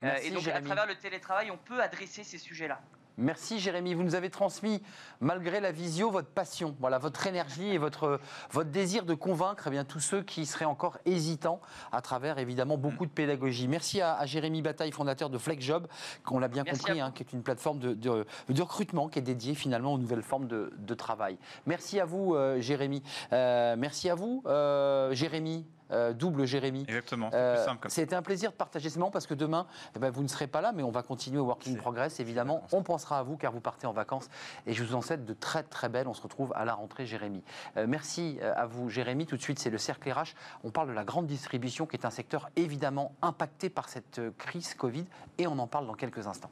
et 0.02 0.30
donc, 0.32 0.48
à 0.48 0.62
travers 0.62 0.86
le 0.86 0.96
télétravail, 0.96 1.50
on 1.50 1.58
peut 1.58 1.82
adresser 1.82 2.24
ces 2.24 2.38
sujets-là. 2.38 2.80
Merci 3.20 3.60
Jérémy, 3.60 3.96
vous 3.96 4.04
nous 4.04 4.14
avez 4.14 4.30
transmis, 4.30 4.82
malgré 5.22 5.60
la 5.60 5.72
visio, 5.72 6.12
votre 6.12 6.28
passion, 6.28 6.76
voilà, 6.80 7.00
votre 7.00 7.26
énergie 7.26 7.70
et 7.70 7.80
votre, 7.80 8.20
votre 8.52 8.70
désir 8.70 9.06
de 9.06 9.16
convaincre 9.16 9.64
eh 9.68 9.70
bien, 9.72 9.86
tous 9.86 10.00
ceux 10.00 10.22
qui 10.22 10.46
seraient 10.46 10.66
encore 10.66 11.00
hésitants 11.06 11.60
à 11.92 12.02
travers 12.02 12.38
évidemment 12.38 12.78
beaucoup 12.78 13.08
de 13.08 13.12
pédagogie. 13.12 13.68
Merci 13.68 14.02
à, 14.02 14.24
Jérémy 14.28 14.62
Bataille, 14.62 14.92
fondateur 14.92 15.32
de 15.32 15.40
FlexJob, 15.40 15.88
qu'on 16.24 16.38
l'a 16.38 16.48
bien 16.48 16.64
compris, 16.64 17.02
hein, 17.02 17.12
qui 17.12 17.24
est 17.24 17.34
une 17.34 17.42
plateforme 17.42 17.80
de, 17.80 17.94
de, 17.94 18.62
recrutement 18.62 19.08
qui 19.08 19.18
est 19.18 19.24
dédiée 19.24 19.56
finalement 19.56 19.94
aux 19.94 19.98
nouvelles 19.98 20.22
formes 20.22 20.48
de, 20.48 20.74
de 20.78 20.94
travail. 20.94 21.38
Merci 21.66 22.00
à 22.00 22.06
vous 22.06 22.36
euh, 22.36 22.62
Jérémy. 22.62 23.02
Euh, 23.34 23.76
merci 23.78 24.10
à 24.10 24.16
vous 24.16 24.44
euh, 24.46 25.14
Jérémy. 25.14 25.66
Euh, 25.92 26.14
double 26.14 26.46
Jérémy. 26.46 26.84
Exactement, 26.88 27.30
c'est 27.32 27.56
plus 27.56 27.66
simple. 27.66 27.90
C'était 27.90 28.16
un 28.16 28.22
plaisir 28.22 28.52
de 28.52 28.56
partager 28.56 28.90
ce 28.90 29.00
moment 29.00 29.12
parce 29.12 29.28
que 29.28 29.34
demain, 29.34 29.68
eh 29.96 30.00
ben, 30.00 30.10
vous 30.10 30.24
ne 30.24 30.28
serez 30.28 30.48
pas 30.48 30.62
là, 30.62 30.72
mais 30.74 30.84
on 30.84 30.92
va 30.92 31.04
continuer 31.04 31.40
au 31.40 31.46
Working 31.46 31.78
Progress, 31.78 32.20
évidemment. 32.20 32.64
On 32.72 32.84
pensera 32.84 33.20
à 33.20 33.24
vous 33.24 33.38
car 33.38 33.52
vous 33.52 33.62
partez 33.62 33.88
en 33.88 33.94
vacances 33.94 34.30
et 34.66 34.74
je 34.74 34.84
vous 34.84 34.96
en 34.96 35.02
souhaite 35.02 35.26
de 35.26 35.34
très 35.34 35.64
très 35.64 35.90
belles. 35.90 36.08
On 36.08 36.14
se 36.14 36.22
retrouve 36.22 36.52
à 36.56 36.66
la 36.66 36.74
rentrée, 36.74 37.06
Jérémy. 37.06 37.44
Euh, 37.78 37.86
merci 37.88 38.38
euh, 38.42 38.54
à 38.56 38.66
vous, 38.66 38.90
Jérémy. 38.90 39.26
Tout 39.26 39.38
de 39.38 39.42
suite, 39.42 39.60
c'est 39.60 39.70
le 39.70 39.78
cercle 39.78 40.10
RH. 40.12 40.36
On 40.64 40.72
parle 40.72 40.90
de 40.90 40.94
la 40.94 41.04
grande 41.04 41.28
distribution 41.28 41.86
qui 41.86 41.96
est 41.96 42.06
un 42.06 42.12
secteur 42.12 42.50
évidemment 42.56 43.14
impacté 43.22 43.70
par 43.70 43.90
cette 43.90 44.22
crise 44.38 44.74
Covid 44.74 45.06
et 45.38 45.48
on 45.48 45.58
en 45.60 45.68
parle 45.68 45.88
dans 45.88 45.94
quelques 45.94 46.28
instants. 46.28 46.52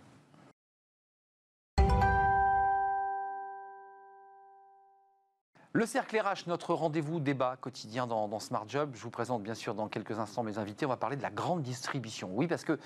Le 5.76 5.86
cercle 5.86 6.18
RH, 6.18 6.48
notre 6.48 6.74
rendez-vous 6.74 7.20
débat 7.20 7.58
quotidien 7.60 8.08
dans, 8.08 8.40
Smart 8.40 8.64
Job. 8.66 8.92
Je 8.94 9.02
vous 9.04 9.10
présente 9.10 9.44
bien 9.44 9.56
sûr 9.56 9.76
dans 9.76 9.90
quelques 9.90 10.18
instants 10.20 10.42
mes 10.42 10.58
invités. 10.58 10.86
On 10.86 10.90
va 10.90 10.96
parler 10.96 11.18
de 11.18 11.22
la 11.22 11.30
grande 11.30 11.64
distribution. 11.64 12.30
Oui, 12.32 12.48
parce 12.48 12.64
que 12.64 12.80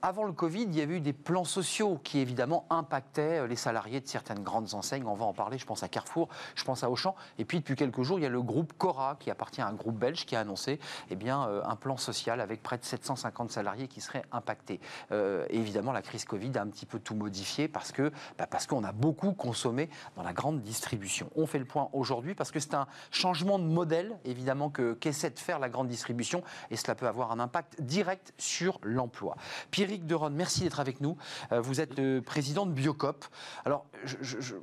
avant 0.00 0.24
le 0.24 0.32
Covid, 0.32 0.62
il 0.62 0.74
y 0.74 0.80
avait 0.80 0.96
eu 0.96 1.00
des 1.00 1.12
plans 1.12 1.44
sociaux 1.44 2.00
qui 2.02 2.18
évidemment 2.18 2.64
impactaient 2.70 3.46
les 3.46 3.56
salariés 3.56 4.00
de 4.00 4.08
certaines 4.08 4.42
grandes 4.42 4.72
enseignes. 4.72 5.04
On 5.04 5.12
va 5.12 5.26
en 5.26 5.34
parler. 5.34 5.58
Je 5.58 5.66
pense 5.66 5.82
à 5.82 5.88
Carrefour, 5.88 6.30
je 6.54 6.64
pense 6.64 6.82
à 6.82 6.88
Auchan. 6.88 7.14
Et 7.36 7.44
puis 7.44 7.58
depuis 7.58 7.76
quelques 7.76 8.00
jours, 8.04 8.18
il 8.18 8.22
y 8.22 8.26
a 8.26 8.30
le 8.30 8.40
groupe 8.40 8.72
Cora 8.78 9.16
qui 9.20 9.30
appartient 9.30 9.60
à 9.60 9.66
un 9.66 9.74
groupe 9.74 9.98
belge 9.98 10.24
qui 10.24 10.34
a 10.34 10.40
annoncé 10.40 10.80
eh 11.10 11.16
bien, 11.16 11.46
euh, 11.46 11.60
un 11.66 11.76
plan 11.76 11.98
social 11.98 12.40
avec 12.40 12.62
près 12.62 12.78
de 12.78 12.84
750 12.86 13.50
salariés 13.50 13.86
qui 13.86 14.00
seraient 14.00 14.24
impactés. 14.32 14.80
Euh, 15.12 15.44
évidemment, 15.50 15.92
la 15.92 16.00
crise 16.00 16.24
Covid 16.24 16.52
a 16.56 16.62
un 16.62 16.68
petit 16.68 16.86
peu 16.86 17.00
tout 17.00 17.14
modifié 17.14 17.68
parce 17.68 17.92
que 17.92 18.10
bah, 18.38 18.46
parce 18.46 18.66
qu'on 18.66 18.82
a 18.82 18.92
beaucoup 18.92 19.34
consommé 19.34 19.90
dans 20.16 20.22
la 20.22 20.32
grande 20.32 20.62
distribution. 20.62 21.28
On 21.36 21.46
fait 21.46 21.58
le 21.58 21.66
point 21.66 21.90
aujourd'hui 21.92 22.29
parce 22.34 22.50
que 22.50 22.60
c'est 22.60 22.74
un 22.74 22.86
changement 23.10 23.58
de 23.58 23.64
modèle, 23.64 24.18
évidemment, 24.24 24.70
que, 24.70 24.94
qu'essaie 24.94 25.30
de 25.30 25.38
faire 25.38 25.58
la 25.58 25.68
grande 25.68 25.88
distribution 25.88 26.42
et 26.70 26.76
cela 26.76 26.94
peut 26.94 27.06
avoir 27.06 27.32
un 27.32 27.40
impact 27.40 27.80
direct 27.80 28.32
sur 28.38 28.78
l'emploi. 28.82 29.36
Pierrick 29.70 30.06
Deron, 30.06 30.30
merci 30.30 30.62
d'être 30.62 30.80
avec 30.80 31.00
nous. 31.00 31.16
Euh, 31.52 31.60
vous 31.60 31.80
êtes 31.80 31.98
le 31.98 32.20
président 32.20 32.66
de 32.66 32.72
Biocop. 32.72 33.24
Alors, 33.64 33.86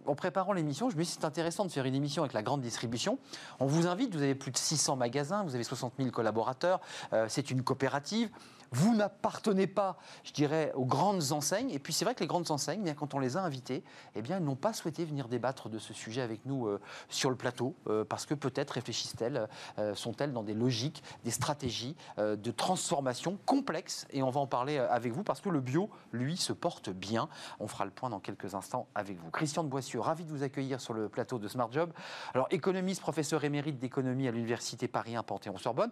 en 0.05 0.15
préparant 0.15 0.53
l'émission, 0.53 0.89
je 0.89 0.97
me 0.97 1.03
suis 1.03 1.13
dit 1.13 1.19
c'est 1.21 1.25
intéressant 1.25 1.65
de 1.65 1.71
faire 1.71 1.85
une 1.85 1.95
émission 1.95 2.23
avec 2.23 2.33
la 2.33 2.43
grande 2.43 2.61
distribution. 2.61 3.19
On 3.59 3.65
vous 3.65 3.87
invite, 3.87 4.13
vous 4.13 4.21
avez 4.21 4.35
plus 4.35 4.51
de 4.51 4.57
600 4.57 4.95
magasins, 4.95 5.43
vous 5.43 5.55
avez 5.55 5.63
60 5.63 5.93
000 5.97 6.11
collaborateurs, 6.11 6.81
euh, 7.13 7.25
c'est 7.29 7.51
une 7.51 7.63
coopérative. 7.63 8.29
Vous 8.71 8.95
n'appartenez 8.95 9.67
pas, 9.67 9.97
je 10.23 10.33
dirais, 10.33 10.71
aux 10.75 10.85
grandes 10.85 11.31
enseignes. 11.31 11.69
Et 11.69 11.79
puis 11.79 11.93
c'est 11.93 12.05
vrai 12.05 12.15
que 12.15 12.19
les 12.19 12.27
grandes 12.27 12.51
enseignes, 12.51 12.93
quand 12.95 13.13
on 13.13 13.19
les 13.19 13.37
a 13.37 13.41
invitées, 13.41 13.83
eh 14.15 14.21
bien, 14.21 14.37
elles 14.37 14.43
n'ont 14.43 14.55
pas 14.55 14.73
souhaité 14.73 15.05
venir 15.05 15.27
débattre 15.27 15.69
de 15.69 15.79
ce 15.79 15.93
sujet 15.93 16.21
avec 16.21 16.45
nous 16.45 16.67
euh, 16.67 16.81
sur 17.09 17.29
le 17.29 17.35
plateau, 17.35 17.56
euh, 17.87 18.03
parce 18.03 18.25
que 18.25 18.33
peut-être 18.33 18.71
réfléchissent-elles, 18.71 19.47
euh, 19.79 19.95
sont-elles 19.95 20.33
dans 20.33 20.43
des 20.43 20.53
logiques, 20.53 21.03
des 21.23 21.31
stratégies 21.31 21.95
de 22.17 22.51
transformation 22.51 23.37
complexes. 23.45 24.07
Et 24.11 24.23
on 24.23 24.29
va 24.29 24.39
en 24.39 24.47
parler 24.47 24.77
avec 24.77 25.13
vous, 25.13 25.23
parce 25.23 25.41
que 25.41 25.49
le 25.49 25.59
bio, 25.59 25.89
lui, 26.11 26.37
se 26.37 26.53
porte 26.53 26.89
bien. 26.89 27.29
On 27.59 27.67
fera 27.67 27.85
le 27.85 27.91
point 27.91 28.09
dans 28.09 28.19
quelques 28.19 28.55
instants 28.55 28.87
avec 28.95 29.17
vous. 29.19 29.29
Christian 29.31 29.63
de 29.63 29.69
Boissieu, 29.69 29.99
ravi 29.99 30.25
de 30.25 30.31
vous 30.31 30.43
accueillir 30.43 30.81
sur 30.81 30.93
le 30.93 31.09
plateau 31.09 31.39
de 31.39 31.47
Smart 31.47 31.71
Job. 31.71 31.91
Alors, 32.33 32.47
économiste, 32.51 33.01
professeur 33.01 33.43
émérite 33.43 33.79
d'économie 33.79 34.27
à 34.27 34.31
l'Université 34.31 34.87
Paris 34.87 35.15
1 35.15 35.23
Panthéon-Sorbonne, 35.23 35.91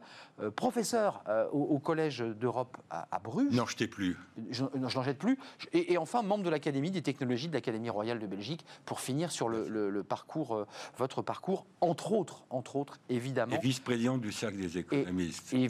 professeur 0.55 1.23
au, 1.51 1.61
au 1.61 1.79
Collège 1.79 2.19
d'Europe 2.19 2.77
à, 2.89 3.19
Bruges. 3.19 3.53
N'en 3.53 3.65
jetez 3.65 3.87
plus. 3.87 4.17
Je, 4.49 4.63
n'en 4.75 4.89
jette 5.01 5.17
plus. 5.17 5.37
Et, 5.73 5.97
enfin, 5.97 6.21
membre 6.21 6.43
de 6.43 6.49
l'Académie 6.49 6.91
des 6.91 7.01
technologies 7.01 7.47
de 7.47 7.53
l'Académie 7.53 7.89
royale 7.89 8.19
de 8.19 8.27
Belgique, 8.27 8.65
pour 8.85 8.99
finir 8.99 9.31
sur 9.31 9.49
le, 9.49 10.03
parcours, 10.03 10.55
euh, 10.55 10.67
votre 10.97 11.21
parcours, 11.21 11.44
entre 11.81 12.13
autres, 12.13 12.45
entre 12.49 12.75
autres, 12.75 12.99
évidemment. 13.09 13.55
Et 13.55 13.59
vice-président 13.59 14.17
du 14.17 14.31
Cercle 14.31 14.57
des 14.57 14.77
économistes. 14.77 15.53
Et, 15.53 15.67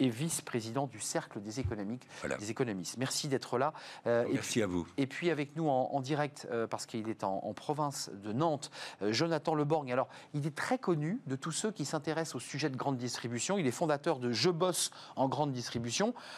et 0.00 0.08
vice-président 0.08 0.86
du 0.86 1.00
Cercle 1.00 1.40
des, 1.40 1.60
économiques, 1.60 2.08
des 2.38 2.50
économistes. 2.50 2.96
Merci 2.96 3.28
d'être 3.28 3.58
là. 3.58 3.72
Euh, 4.06 4.26
Merci 4.32 4.62
à 4.62 4.66
vous. 4.66 4.86
Et 4.96 5.06
puis 5.06 5.30
avec 5.30 5.56
nous 5.56 5.68
en, 5.68 6.00
direct, 6.00 6.48
euh, 6.50 6.66
parce 6.66 6.86
qu'il 6.86 7.08
est 7.08 7.24
en, 7.24 7.52
province 7.54 8.10
de 8.24 8.32
Nantes, 8.32 8.70
Jonathan 9.02 9.54
Leborgne. 9.54 9.92
Alors, 9.92 10.08
il 10.32 10.46
est 10.46 10.54
très 10.54 10.78
connu 10.78 11.20
de 11.26 11.36
tous 11.36 11.52
ceux 11.52 11.70
qui 11.70 11.84
s'intéressent 11.84 12.36
au 12.36 12.40
sujet 12.40 12.70
de 12.70 12.76
grande 12.76 12.96
distribution. 12.96 13.58
Il 13.58 13.66
est 13.66 13.72
fondateur 13.72 14.18
de 14.18 14.32
Je 14.32 14.50
bosse 14.50 14.90
en 15.16 15.28
grande 15.28 15.52
distribution 15.52 15.74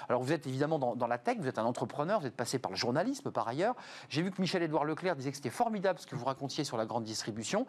alors 0.08 0.22
vous 0.22 0.32
êtes 0.32 0.46
évidemment 0.46 0.78
dans, 0.78 1.06
la 1.06 1.18
tech, 1.18 1.38
vous 1.38 1.48
êtes 1.48 1.58
un 1.58 1.64
entrepreneur, 1.64 2.20
vous 2.20 2.26
êtes 2.26 2.36
passé 2.36 2.58
par 2.58 2.70
le 2.70 2.76
journalisme 2.76 3.30
par 3.30 3.48
ailleurs. 3.48 3.74
J'ai 4.08 4.22
vu 4.22 4.30
que 4.30 4.40
Michel-Édouard 4.40 4.84
Leclerc 4.84 5.16
disait 5.16 5.30
que 5.30 5.36
c'était 5.36 5.50
formidable 5.50 5.98
ce 5.98 6.06
que 6.06 6.16
vous 6.16 6.24
racontiez 6.24 6.64
sur 6.64 6.76
la 6.76 6.86
grande 6.86 7.04
distribution. 7.04 7.66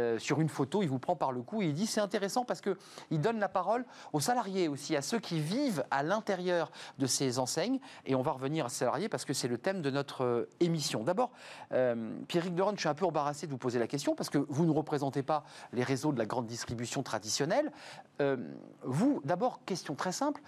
Euh, 0.00 0.18
sur 0.18 0.40
une 0.40 0.48
photo, 0.48 0.82
il 0.82 0.88
vous 0.88 0.98
prend 0.98 1.16
par 1.16 1.32
le 1.32 1.42
cou 1.42 1.62
et 1.62 1.66
il 1.66 1.74
dit 1.74 1.86
c'est 1.86 2.00
intéressant 2.00 2.44
parce 2.44 2.60
qu'il 2.60 3.20
donne 3.20 3.38
la 3.38 3.48
parole 3.48 3.84
aux 4.12 4.20
salariés 4.20 4.68
aussi, 4.68 4.96
à 4.96 5.02
ceux 5.02 5.18
qui 5.18 5.40
vivent 5.40 5.84
à 5.90 6.02
l'intérieur 6.02 6.70
de 6.98 7.06
ces 7.06 7.38
enseignes. 7.38 7.78
Et 8.06 8.14
on 8.14 8.22
va 8.22 8.32
revenir 8.32 8.66
à 8.66 8.68
salariés 8.68 9.08
parce 9.08 9.24
que 9.24 9.32
c'est 9.32 9.48
le 9.48 9.58
thème 9.58 9.82
de 9.82 9.90
notre 9.90 10.24
euh, 10.24 10.48
émission. 10.60 11.02
D'abord, 11.02 11.30
euh, 11.72 12.12
Pierrick 12.28 12.54
Deron, 12.54 12.72
je 12.74 12.80
suis 12.80 12.88
un 12.88 12.94
peu 12.94 13.06
embarrassé 13.06 13.46
de 13.46 13.52
vous 13.52 13.58
poser 13.58 13.78
la 13.78 13.86
question 13.86 14.14
parce 14.14 14.30
que 14.30 14.38
vous 14.38 14.64
ne 14.64 14.72
représentez 14.72 15.22
pas 15.22 15.44
les 15.72 15.84
réseaux 15.84 16.12
de 16.12 16.18
la 16.18 16.26
grande 16.26 16.46
distribution 16.46 17.02
traditionnelle. 17.02 17.72
Euh, 18.20 18.36
vous, 18.82 19.20
d'abord, 19.24 19.64
question 19.64 19.94
très 19.94 20.12
simple, 20.12 20.42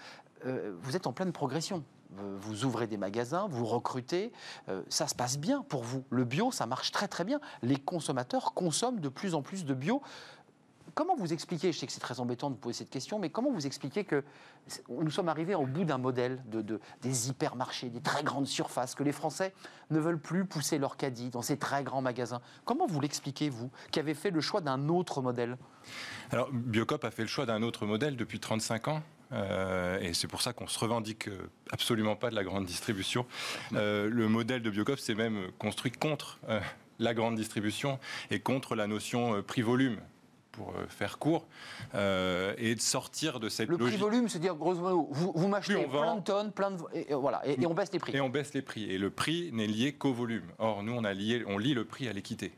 vous 0.45 0.97
êtes 0.97 1.07
en 1.07 1.13
pleine 1.13 1.31
progression. 1.31 1.85
Vous 2.17 2.65
ouvrez 2.65 2.87
des 2.87 2.97
magasins, 2.97 3.47
vous 3.49 3.65
recrutez, 3.65 4.33
euh, 4.69 4.83
ça 4.89 5.09
se 5.09 5.15
passe 5.15 5.39
bien 5.39 5.63
pour 5.63 5.83
vous. 5.83 6.05
Le 6.11 6.25
bio, 6.25 6.51
ça 6.51 6.67
marche 6.67 6.93
très 6.93 7.09
très 7.09 7.25
bien. 7.25 7.41
Les 7.63 7.77
consommateurs 7.77 8.55
consomment 8.55 9.01
de 9.01 9.09
plus 9.09 9.35
en 9.35 9.43
plus 9.43 9.65
de 9.65 9.75
bio. 9.75 10.03
Comment 10.95 11.17
vous 11.17 11.33
expliquez, 11.33 11.73
je 11.73 11.79
sais 11.79 11.87
que 11.87 11.93
c'est 11.93 12.01
très 12.01 12.21
embêtant 12.21 12.51
de 12.51 12.55
poser 12.55 12.81
cette 12.81 12.91
question, 12.91 13.19
mais 13.19 13.31
comment 13.31 13.51
vous 13.51 13.67
expliquez 13.67 14.05
que 14.05 14.25
nous 14.91 15.11
sommes 15.11 15.29
arrivés 15.29 15.55
au 15.55 15.65
bout 15.65 15.85
d'un 15.85 15.97
modèle 15.97 16.43
de, 16.51 16.81
des 17.01 17.29
hypermarchés, 17.31 17.89
des 17.89 18.03
très 18.03 18.23
grandes 18.23 18.47
surfaces, 18.47 18.95
que 18.95 19.03
les 19.03 19.13
Français 19.13 19.55
ne 19.91 19.99
veulent 19.99 20.21
plus 20.21 20.45
pousser 20.45 20.79
leur 20.79 20.99
caddie 20.99 21.31
dans 21.31 21.41
ces 21.41 21.57
très 21.57 21.83
grands 21.83 22.03
magasins? 22.03 22.43
Comment 22.67 22.87
vous 22.87 23.01
l'expliquez, 23.01 23.49
vous, 23.49 23.71
qui 23.91 24.01
avez 24.01 24.13
fait 24.13 24.31
le 24.31 24.43
choix 24.43 24.61
d'un 24.61 24.91
autre 24.91 25.23
modèle? 25.23 25.57
Alors, 26.31 26.51
Biocop 26.53 27.05
a 27.05 27.11
fait 27.11 27.23
le 27.23 27.29
choix 27.29 27.47
d'un 27.47 27.63
autre 27.63 27.87
modèle 27.87 28.17
depuis 28.17 28.39
35 28.39 28.89
ans. 28.89 29.03
Euh, 29.33 29.99
et 30.01 30.15
c'est 30.15 30.29
pour 30.29 30.43
ça 30.43 30.53
qu'on 30.53 30.67
se 30.67 30.79
revendique 30.79 31.29
euh, 31.29 31.51
absolument 31.71 32.17
pas 32.17 32.31
de 32.31 32.35
la 32.35 32.45
grande 32.45 32.67
distribution. 32.67 33.27
Euh, 33.73 34.09
le 34.09 34.29
modèle 34.29 34.63
de 34.63 34.71
Biocop 34.71 34.99
s'est 34.99 35.15
même 35.15 35.49
construit 35.59 35.93
contre 35.93 36.39
la 36.99 37.15
grande 37.15 37.37
distribution 37.37 37.99
et 38.31 38.41
contre 38.41 38.75
la 38.75 38.87
notion 38.87 39.43
prix-volume 39.43 39.99
pour 40.53 40.75
faire 40.91 41.19
court, 41.19 41.47
et 41.95 42.75
de 42.75 42.81
sortir 42.81 43.41
de 43.41 43.49
cette 43.49 43.69
le 43.69 43.79
logique. 43.79 43.95
Le 43.95 43.99
prix-volume, 43.99 44.29
c'est 44.29 44.39
dire, 44.39 44.55
grosso 44.55 44.81
modo, 44.81 45.09
vous, 45.11 45.33
vous 45.35 45.49
m'achetez 45.49 45.87
plein 45.87 46.17
de 46.17 46.21
tonnes, 46.21 46.53
plein 46.53 46.73
de... 46.73 46.79
Et, 46.93 47.15
voilà, 47.15 47.41
et, 47.47 47.67
on 47.67 47.73
baisse 47.73 47.91
les 47.91 47.99
prix. 47.99 48.15
Et 48.15 48.21
on 48.21 48.29
baisse 48.29 48.53
les 48.53 48.61
prix. 48.61 48.85
Et 48.91 48.99
le 48.99 49.09
prix 49.09 49.49
n'est 49.55 49.67
lié 49.67 49.95
qu'au 49.95 50.13
volume. 50.13 50.45
Or, 50.59 50.83
nous, 50.83 50.93
on, 50.93 51.05
a 51.05 51.15
lié, 51.15 51.43
on 51.47 51.57
lie 51.57 51.73
le 51.73 51.87
prix 51.87 52.07
à 52.07 52.13
l'équité. 52.13 52.53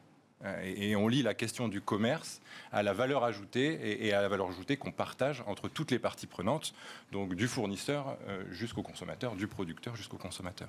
Euh, 0.44 0.74
et, 0.76 0.96
on 0.96 1.08
lit 1.08 1.22
la 1.22 1.34
question 1.34 1.68
du 1.68 1.80
commerce 1.80 2.40
à 2.72 2.82
la 2.82 2.92
valeur 2.92 3.24
ajoutée 3.24 4.06
et, 4.06 4.12
à 4.12 4.22
la 4.22 4.28
valeur 4.28 4.48
ajoutée 4.48 4.76
qu'on 4.76 4.92
partage 4.92 5.42
entre 5.46 5.68
toutes 5.68 5.90
les 5.90 5.98
parties 5.98 6.26
prenantes, 6.26 6.74
donc 7.12 7.34
du 7.34 7.48
fournisseur 7.48 8.16
euh, 8.28 8.42
jusqu'au 8.50 8.82
consommateur, 8.82 9.34
du 9.36 9.46
producteur 9.46 9.96
jusqu'au 9.96 10.16
consommateur. 10.16 10.68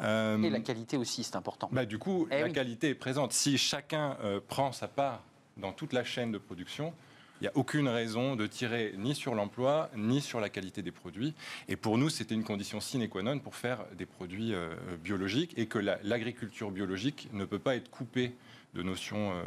Euh, 0.00 0.42
et 0.42 0.50
la 0.50 0.60
qualité 0.60 0.96
aussi, 0.96 1.24
c'est 1.24 1.36
important. 1.36 1.68
Bah, 1.72 1.84
du 1.84 1.98
coup, 1.98 2.26
eh 2.30 2.40
la 2.40 2.50
qualité 2.50 2.88
est 2.90 2.94
présente. 2.94 3.32
Si 3.32 3.58
chacun 3.58 4.16
prend 4.48 4.72
sa 4.72 4.88
part 4.88 5.22
dans 5.56 5.72
toute 5.72 5.92
la 5.92 6.04
chaîne 6.04 6.32
de 6.32 6.38
production, 6.38 6.92
il 7.40 7.44
n'y 7.44 7.48
a 7.48 7.52
aucune 7.56 7.88
raison 7.88 8.34
de 8.34 8.46
tirer 8.46 8.94
ni 8.96 9.14
sur 9.14 9.34
l'emploi, 9.34 9.90
ni 9.96 10.20
sur 10.20 10.40
la 10.40 10.48
qualité 10.48 10.82
des 10.82 10.90
produits. 10.90 11.34
Et 11.68 11.76
pour 11.76 11.96
nous, 11.96 12.10
c'était 12.10 12.34
une 12.34 12.42
condition 12.42 12.80
sine 12.80 13.08
qua 13.08 13.22
non 13.22 13.38
pour 13.38 13.54
faire 13.54 13.84
des 13.96 14.06
produits 14.06 14.54
biologiques 15.02 15.54
et 15.56 15.66
que 15.66 15.78
l'agriculture 15.78 16.70
biologique 16.70 17.28
ne 17.32 17.44
peut 17.44 17.60
pas 17.60 17.76
être 17.76 17.90
coupée 17.90 18.34
de 18.78 18.82
notions 18.84 19.32
euh, 19.32 19.42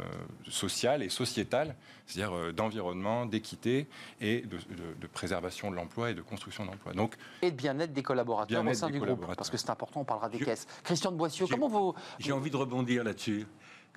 sociales 0.48 1.02
et 1.02 1.08
sociétales, 1.08 1.74
c'est-à-dire 2.06 2.36
euh, 2.36 2.52
d'environnement, 2.52 3.24
d'équité 3.24 3.88
et 4.20 4.42
de, 4.42 5.06
préservation 5.06 5.70
de 5.70 5.76
l'emploi 5.76 6.10
et 6.10 6.14
de 6.14 6.20
construction 6.20 6.66
d'emploi. 6.66 6.92
Donc 6.92 7.16
et 7.40 7.50
de 7.50 7.56
bien-être 7.56 7.94
des 7.94 8.02
collaborateurs 8.02 8.64
au 8.64 8.74
sein 8.74 8.90
du 8.90 9.00
groupe, 9.00 9.24
parce 9.34 9.48
que 9.48 9.56
c'est 9.56 9.70
important, 9.70 10.00
on 10.00 10.04
parlera 10.04 10.28
des 10.28 10.38
caisses. 10.38 10.66
Christian 10.84 11.12
de 11.12 11.16
Boissieu, 11.16 11.46
comment 11.46 11.68
vous... 11.68 11.94
J'ai 12.18 12.32
envie 12.32 12.50
de 12.50 12.56
rebondir 12.56 13.04
là-dessus, 13.04 13.46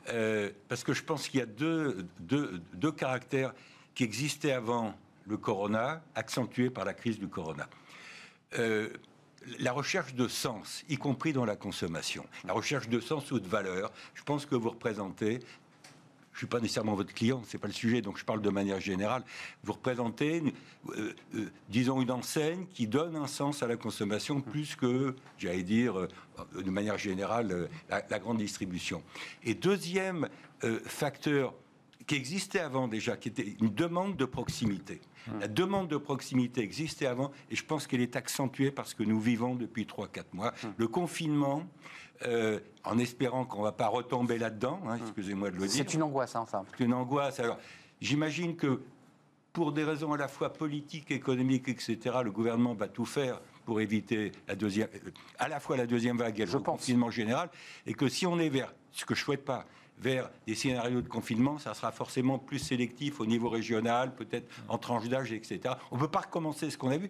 euh, 0.10 0.52
parce 0.69 0.84
que 0.84 0.93
je 0.93 1.04
pense 1.04 1.28
qu'il 1.28 1.41
y 1.41 1.43
a 1.43 1.48
deux, 1.48 2.08
deux, 2.19 2.62
deux 2.74 2.91
caractères 2.91 3.54
qui 3.93 4.04
existaient 4.04 4.54
avant 4.54 4.93
le 5.28 5.38
corona, 5.38 6.02
accentués 6.15 6.69
par 6.69 6.86
la 6.86 6.93
crise 6.93 7.19
du 7.19 7.28
corona 7.28 7.67
la 9.60 9.71
recherche 9.71 10.15
de 10.15 10.27
sens, 10.27 10.84
y 10.89 10.97
compris 10.97 11.34
dans 11.34 11.45
la 11.45 11.55
consommation, 11.55 12.25
la 12.45 12.53
recherche 12.53 12.89
de 12.89 12.99
sens 12.99 13.31
ou 13.31 13.39
de 13.39 13.47
valeur, 13.47 13.91
je 14.13 14.23
pense 14.23 14.45
que 14.45 14.55
vous 14.55 14.69
représentez 14.69 15.39
je 16.36 16.39
ne 16.39 16.47
suis 16.47 16.47
pas 16.47 16.60
nécessairement 16.60 16.95
votre 16.95 17.13
client, 17.13 17.41
ce 17.47 17.55
n'est 17.55 17.62
pas 17.62 17.69
le 17.69 17.73
sujet, 17.73 18.01
donc 18.01 18.17
je 18.17 18.25
parle 18.25 18.41
de 18.41 18.49
manière 18.49 18.81
générale. 18.81 19.23
Vous 19.63 19.71
représentez, 19.71 20.43
euh, 20.89 21.13
euh, 21.34 21.49
disons, 21.69 22.01
une 22.01 22.12
enseigne 22.12 22.65
qui 22.73 22.88
donne 22.88 23.15
un 23.15 23.27
sens 23.27 23.63
à 23.63 23.67
la 23.67 23.77
consommation 23.77 24.41
plus 24.41 24.75
que, 24.75 25.15
j'allais 25.38 25.63
dire, 25.63 25.97
euh, 25.97 26.10
de 26.62 26.69
manière 26.69 26.97
générale, 26.97 27.69
la, 27.89 28.19
grande 28.19 28.39
distribution. 28.39 29.01
Et 29.45 29.53
deuxième 29.53 30.27
facteur 30.86 31.53
qui 32.08 32.15
existait 32.15 32.60
avant 32.60 32.88
déjà, 32.88 33.18
qui 33.18 33.30
était 33.30 33.56
une 33.60 33.74
demande 33.74 34.15
de 34.15 34.26
proximité. 34.26 35.02
Mmh. 35.28 35.39
La 35.39 35.48
demande 35.48 35.88
de 35.88 35.98
proximité 35.98 36.62
existait 36.62 37.08
avant 37.08 37.32
et 37.50 37.56
je 37.56 37.65
pense 37.65 37.88
qu'elle 37.88 38.02
est 38.02 38.15
accentuée 38.15 38.72
parce 38.72 38.94
que 38.94 39.04
nous 39.04 39.20
vivons 39.20 39.56
depuis 39.56 39.86
3-4 39.86 40.24
mois. 40.34 40.52
Mmh. 40.52 40.68
Le 40.78 40.88
confinement, 40.88 41.63
euh, 42.28 42.60
en 42.84 42.98
espérant 43.00 43.46
qu'on 43.46 43.60
ne 43.60 43.63
va 43.63 43.72
pas 43.72 43.88
retomber 43.88 44.38
là-dedans, 44.38 44.82
hein, 44.88 44.98
mmh. 44.98 45.02
excusez-moi 45.02 45.52
de 45.52 45.56
le 45.56 45.68
dire. 45.68 45.72
C'est 45.72 45.94
une 45.94 46.04
angoisse, 46.04 46.36
hein, 46.36 46.46
ça. 46.50 46.63
C'est 46.78 46.84
une 46.84 46.94
angoisse. 46.94 47.39
Alors, 47.39 47.58
j'imagine 48.02 48.56
que 48.56 48.82
pour 49.52 49.72
des 49.72 49.84
raisons 49.84 50.13
à 50.13 50.18
la 50.18 50.28
fois 50.28 50.54
politiques, 50.54 51.12
économiques, 51.12 51.70
etc., 51.70 51.98
le 52.24 52.32
gouvernement 52.32 52.74
va 52.74 52.88
tout 52.88 53.06
faire 53.06 53.39
pour 53.65 53.82
éviter 53.82 54.32
la 54.48 54.56
deuxième, 54.56 54.89
euh, 54.94 55.12
à 55.39 55.48
la 55.48 55.60
fois 55.60 55.78
la 55.78 55.88
deuxième 55.88 56.18
vague 56.18 56.39
et 56.39 56.46
le 56.46 56.60
confinement 56.60 57.10
général, 57.10 57.50
et 57.88 57.94
que 57.94 58.08
si 58.08 58.28
on 58.28 58.38
est 58.38 58.50
vers, 58.50 58.74
ce 58.91 59.06
que 59.06 59.15
je 59.15 59.24
souhaite 59.24 59.44
pas, 59.44 59.65
vers 59.97 60.29
des 60.45 60.55
scénarios 60.55 61.01
de 61.01 61.08
confinement, 61.08 61.58
ça 61.58 61.73
sera 61.73 61.91
forcément 61.91 62.38
plus 62.38 62.60
sélectif 62.60 63.19
au 63.19 63.25
niveau 63.25 63.49
régional, 63.49 64.13
peut-être 64.13 64.49
en 64.67 64.77
tranche 64.77 65.08
d'âge, 65.08 65.31
etc. 65.31 65.75
On 65.91 65.95
ne 65.95 66.01
peut 66.01 66.10
pas 66.10 66.21
recommencer 66.21 66.69
ce 66.69 66.77
qu'on 66.77 66.91
a 66.91 66.97
vu 66.97 67.10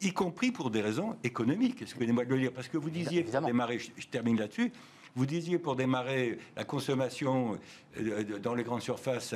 y 0.00 0.12
compris 0.12 0.50
pour 0.50 0.70
des 0.70 0.80
raisons 0.80 1.16
économiques. 1.24 1.82
Excusez-moi 1.82 2.24
de 2.24 2.34
le 2.34 2.40
dire, 2.40 2.52
parce 2.52 2.68
que 2.68 2.78
vous 2.78 2.90
disiez, 2.90 3.22
pour 3.22 3.42
démarrer, 3.42 3.78
je, 3.78 4.06
termine 4.06 4.38
là-dessus, 4.38 4.72
vous 5.14 5.26
disiez 5.26 5.58
pour 5.58 5.76
démarrer, 5.76 6.38
la 6.56 6.64
consommation 6.64 7.58
euh, 7.98 8.38
dans 8.38 8.54
les 8.54 8.62
grandes 8.62 8.82
surfaces 8.82 9.34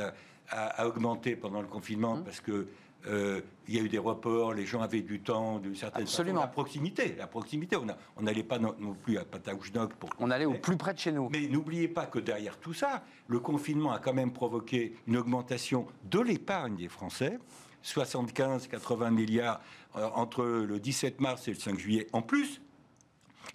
a, 0.49 0.87
augmenté 0.87 1.37
pendant 1.37 1.61
le 1.61 1.67
confinement 1.67 2.15
hum. 2.15 2.25
parce 2.25 2.41
que 2.41 2.67
euh, 3.07 3.41
il 3.69 3.75
y 3.75 3.79
a 3.79 3.83
eu 3.83 3.89
des 3.89 3.99
reports, 3.99 4.55
les 4.55 4.67
gens 4.67 4.81
avaient 4.81 5.03
du 5.03 5.21
temps, 5.21 5.59
d'une 5.59 5.75
certaine 5.75 6.03
Absolument. 6.03 6.41
la 6.41 6.47
proximité, 6.47 7.15
la 7.17 7.27
proximité. 7.27 7.77
On 8.17 8.23
n'allait 8.23 8.43
pas 8.43 8.59
non, 8.59 8.75
plus 9.03 9.19
à 9.19 9.25
Pataouchnok 9.25 9.95
pour. 9.95 10.11
On 10.19 10.31
allait 10.31 10.45
au 10.45 10.55
plus 10.55 10.77
près 10.77 10.95
de 10.95 10.99
chez 10.99 11.13
nous. 11.13 11.29
Mais 11.31 11.47
n'oubliez 11.49 11.89
pas 11.89 12.07
que 12.07 12.19
derrière 12.19 12.59
tout 12.59 12.75
ça, 12.75 13.03
le 13.29 13.41
confinement 13.41 13.93
a 13.93 13.99
quand 13.99 14.15
même 14.15 14.33
provoqué 14.33 14.95
une 15.07 15.17
augmentation 15.17 15.87
de 16.05 16.21
l'épargne 16.21 16.77
des 16.77 16.89
Français. 16.89 17.39
75-80 17.85 19.11
milliards 19.11 19.61
euh, 19.97 20.09
entre 20.15 20.45
le 20.45 20.79
17 20.79 21.21
mars 21.21 21.49
et 21.49 21.53
le 21.53 21.59
5 21.59 21.79
juillet 21.79 22.07
en 22.13 22.23
plus. 22.23 22.63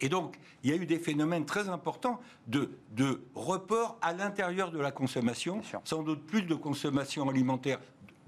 Et 0.02 0.10
donc, 0.10 0.38
il 0.64 0.70
y 0.70 0.74
a 0.74 0.76
eu 0.76 0.86
des 0.86 1.00
phénomènes 1.00 1.46
très 1.46 1.68
importants 1.70 2.20
de, 2.48 2.72
de 2.92 3.22
report 3.34 3.98
à 4.02 4.14
l'intérieur 4.14 4.72
de 4.72 4.80
la 4.80 4.92
consommation, 4.92 5.62
sans 5.84 6.04
doute 6.04 6.26
plus 6.26 6.44
de 6.44 6.56
consommation 6.56 7.28
alimentaire 7.28 7.80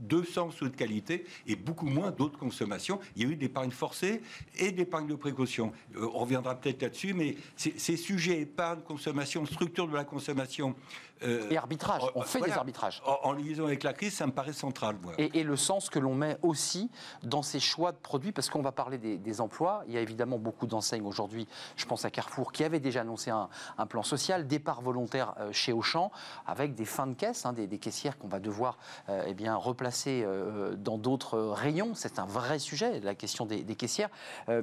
200 0.02 0.52
sous 0.52 0.70
de 0.70 0.76
qualité 0.76 1.26
et 1.48 1.56
beaucoup 1.56 1.88
moins 1.88 2.12
d'autres 2.12 2.38
consommations. 2.38 3.00
Il 3.16 3.24
y 3.24 3.26
a 3.26 3.30
eu 3.30 3.36
d'épargne 3.36 3.72
forcée 3.72 4.22
et 4.58 4.72
d'épargne 4.72 5.08
de 5.08 5.16
précaution. 5.16 5.72
Euh, 5.96 6.08
on 6.14 6.20
reviendra 6.20 6.56
peut-être 6.56 6.82
là-dessus, 6.82 7.14
mais 7.14 7.36
ces 7.56 7.98
sujets 7.98 8.42
épargne, 8.42 8.82
consommation, 8.82 9.46
structure 9.46 9.88
de 9.88 9.96
la 9.96 10.04
consommation. 10.04 10.76
Euh, 11.24 11.50
et 11.50 11.58
arbitrage, 11.58 12.02
on 12.16 12.22
fait 12.22 12.42
des 12.42 12.52
arbitrages. 12.52 13.02
En, 13.06 13.34
liaison 13.34 13.66
avec 13.66 13.84
la 13.84 13.94
crise, 13.94 14.14
ça 14.14 14.28
me 14.28 14.32
paraît 14.32 14.54
central. 14.54 14.98
Et, 15.18 15.44
le 15.44 15.56
sens 15.56 15.90
que 15.90 16.00
l'on 16.00 16.16
met 16.16 16.38
aussi 16.42 16.90
dans 17.24 17.42
ces 17.42 17.60
choix 17.60 17.92
de 17.92 17.98
produits, 17.98 18.32
parce 18.32 18.50
qu'on 18.50 18.62
va 18.62 18.72
parler 18.72 18.98
des, 18.98 19.42
emplois. 19.42 19.84
Il 19.88 19.94
y 19.94 19.98
a 19.98 20.02
évidemment 20.02 20.38
beaucoup 20.38 20.68
d'enseignes 20.68 21.06
aujourd'hui, 21.06 21.48
je 21.76 21.86
pense 21.86 22.06
à 22.06 22.12
Carrefour, 22.12 22.52
qui 22.52 22.64
avait 22.64 22.80
déjà 22.80 23.02
annoncé 23.02 23.32
un, 23.32 23.50
plan 23.88 24.04
social, 24.04 24.48
départ 24.48 24.82
volontaire 24.82 25.34
euh, 25.40 25.52
chez 25.52 25.74
Auchan, 25.74 26.12
avec 26.46 26.76
des 26.76 26.86
fins 26.86 27.08
de 27.08 27.14
caisse, 27.14 27.46
hein, 27.46 27.54
des, 27.54 27.68
caissières 27.78 28.18
qu'on 28.18 28.28
va 28.28 28.40
devoir 28.40 28.78
eh 29.26 29.34
bien, 29.34 29.56
replacer 29.56 30.24
euh, 30.26 30.76
dans 30.76 30.98
d'autres 30.98 31.40
rayons. 31.40 31.94
C'est 31.96 32.20
un 32.20 32.26
vrai 32.26 32.60
sujet, 32.60 33.00
la 33.00 33.16
question 33.16 33.46
des, 33.46 33.64
caissières. 33.76 34.10
Euh, 34.50 34.62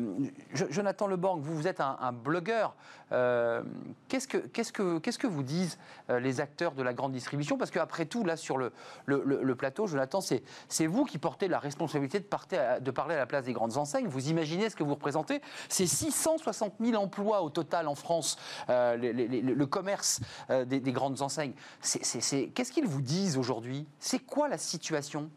Jonathan 0.53 1.07
Leborg, 1.07 1.41
vous, 1.41 1.57
vous 1.57 1.67
êtes 1.67 1.81
un, 1.81 2.13
blogueur. 2.13 2.75
Euh, 3.13 3.63
qu'est-ce, 4.09 4.29
que, 4.29 4.39
qu'est-ce, 4.39 4.73
que, 4.73 4.99
qu'est-ce 4.99 5.19
que 5.19 5.27
vous 5.27 5.43
disent 5.43 5.79
les 6.09 6.41
acteurs 6.41 6.48
de 6.75 6.83
la 6.83 6.93
grande 6.93 7.13
distribution 7.13 7.57
Parce 7.59 7.71
qu'après 7.71 8.07
tout, 8.07 8.25
là, 8.25 8.37
sur 8.37 8.59
le, 8.59 8.73
le, 9.07 9.55
plateau, 9.55 9.87
Jonathan, 9.87 10.21
c'est, 10.21 10.87
vous 10.87 11.05
qui 11.05 11.19
portez 11.19 11.49
la 11.49 11.59
responsabilité 11.59 12.21
de, 12.21 12.91
parler 12.91 13.15
à 13.15 13.19
la 13.19 13.27
place 13.27 13.45
des 13.45 13.53
grandes 13.53 13.77
enseignes. 13.77 14.07
Vous 14.07 14.29
imaginez 14.29 14.71
ce 14.71 14.77
que 14.77 14.83
vous 14.83 14.95
représentez 14.95 15.41
C'est 15.69 15.87
660 15.87 16.75
000 16.81 17.01
emplois 17.03 17.43
au 17.43 17.51
total 17.51 17.89
en 17.89 17.95
France, 17.95 18.39
le 18.69 19.65
commerce 19.65 20.21
des, 20.49 20.93
grandes 20.93 21.23
enseignes. 21.23 21.53
Qu'est-ce 21.83 22.73
qu'ils 22.73 22.87
vous 22.87 23.03
disent 23.03 23.37
aujourd'hui? 23.37 23.87
C'est 23.99 24.21
quoi 24.21 24.49
la 24.49 24.59
situation? 24.59 25.31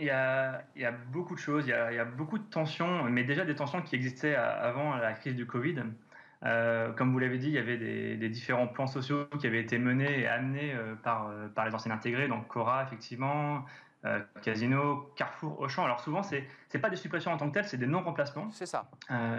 Il 0.00 0.06
y, 0.06 0.10
a, 0.10 0.62
beaucoup 1.12 1.34
de 1.34 1.40
choses, 1.40 1.64
il 1.66 1.70
y, 1.70 1.72
a, 1.72 2.04
beaucoup 2.04 2.38
de 2.38 2.44
tensions, 2.44 3.02
mais 3.04 3.24
déjà 3.24 3.44
des 3.44 3.56
tensions 3.56 3.82
qui 3.82 3.96
existaient 3.96 4.36
avant 4.36 4.94
la 4.94 5.12
crise 5.12 5.34
du 5.34 5.44
Covid. 5.44 5.82
Euh, 6.44 6.92
comme 6.92 7.12
vous 7.12 7.18
l'avez 7.18 7.38
dit, 7.38 7.48
il 7.48 7.54
y 7.54 7.58
avait 7.58 7.76
des, 7.76 8.28
différents 8.28 8.68
plans 8.68 8.86
sociaux 8.86 9.26
qui 9.40 9.46
avaient 9.46 9.60
été 9.60 9.78
menés 9.78 10.20
et 10.20 10.28
amenés 10.28 10.72
euh, 10.72 10.94
par, 10.94 11.28
euh, 11.28 11.48
par 11.48 11.66
les 11.66 11.74
anciens 11.74 11.92
intégrés, 11.92 12.28
donc 12.28 12.46
Cora, 12.48 12.84
effectivement, 12.84 13.64
Casino, 14.42 15.12
Carrefour, 15.16 15.60
Auchan. 15.60 15.84
Alors 15.84 16.00
souvent, 16.00 16.22
ce 16.22 16.36
n'est 16.36 16.80
pas 16.80 16.88
des 16.88 16.96
suppressions 16.96 17.32
en 17.32 17.36
tant 17.36 17.48
que 17.48 17.54
telles, 17.54 17.66
c'est 17.66 17.76
des 17.76 17.88
non-remplacements. 17.88 18.48
C'est 18.52 18.64
ça. 18.64 18.88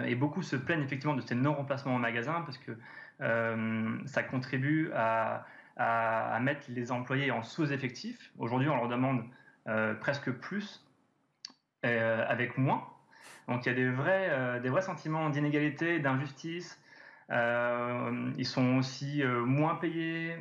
et 0.06 0.14
beaucoup 0.14 0.42
se 0.42 0.54
plaignent 0.54 0.82
effectivement 0.82 1.14
de 1.14 1.22
ces 1.22 1.34
non-remplacements 1.34 1.94
en 1.94 1.98
magasin 1.98 2.42
parce 2.42 2.58
que 2.58 2.76
ça 4.06 4.22
contribue 4.22 4.92
à, 4.94 5.46
à, 5.76 6.34
à, 6.34 6.40
mettre 6.40 6.66
les 6.68 6.92
employés 6.92 7.30
en 7.30 7.42
sous-effectif. 7.42 8.32
Aujourd'hui, 8.38 8.68
on 8.68 8.76
leur 8.76 8.88
demande 8.88 9.24
presque 9.98 10.30
plus 10.30 10.86
avec 11.82 12.58
moins. 12.58 12.86
Donc 13.48 13.64
il 13.64 13.70
y 13.70 13.72
a 13.72 13.74
des 13.74 13.88
vrais, 13.88 14.60
des 14.60 14.68
vrais 14.68 14.82
sentiments 14.82 15.30
d'inégalité, 15.30 16.00
d'injustice. 16.00 16.78
Ils 17.30 18.46
sont 18.46 18.76
aussi 18.78 19.22
moins 19.24 19.76
payés. 19.76 20.36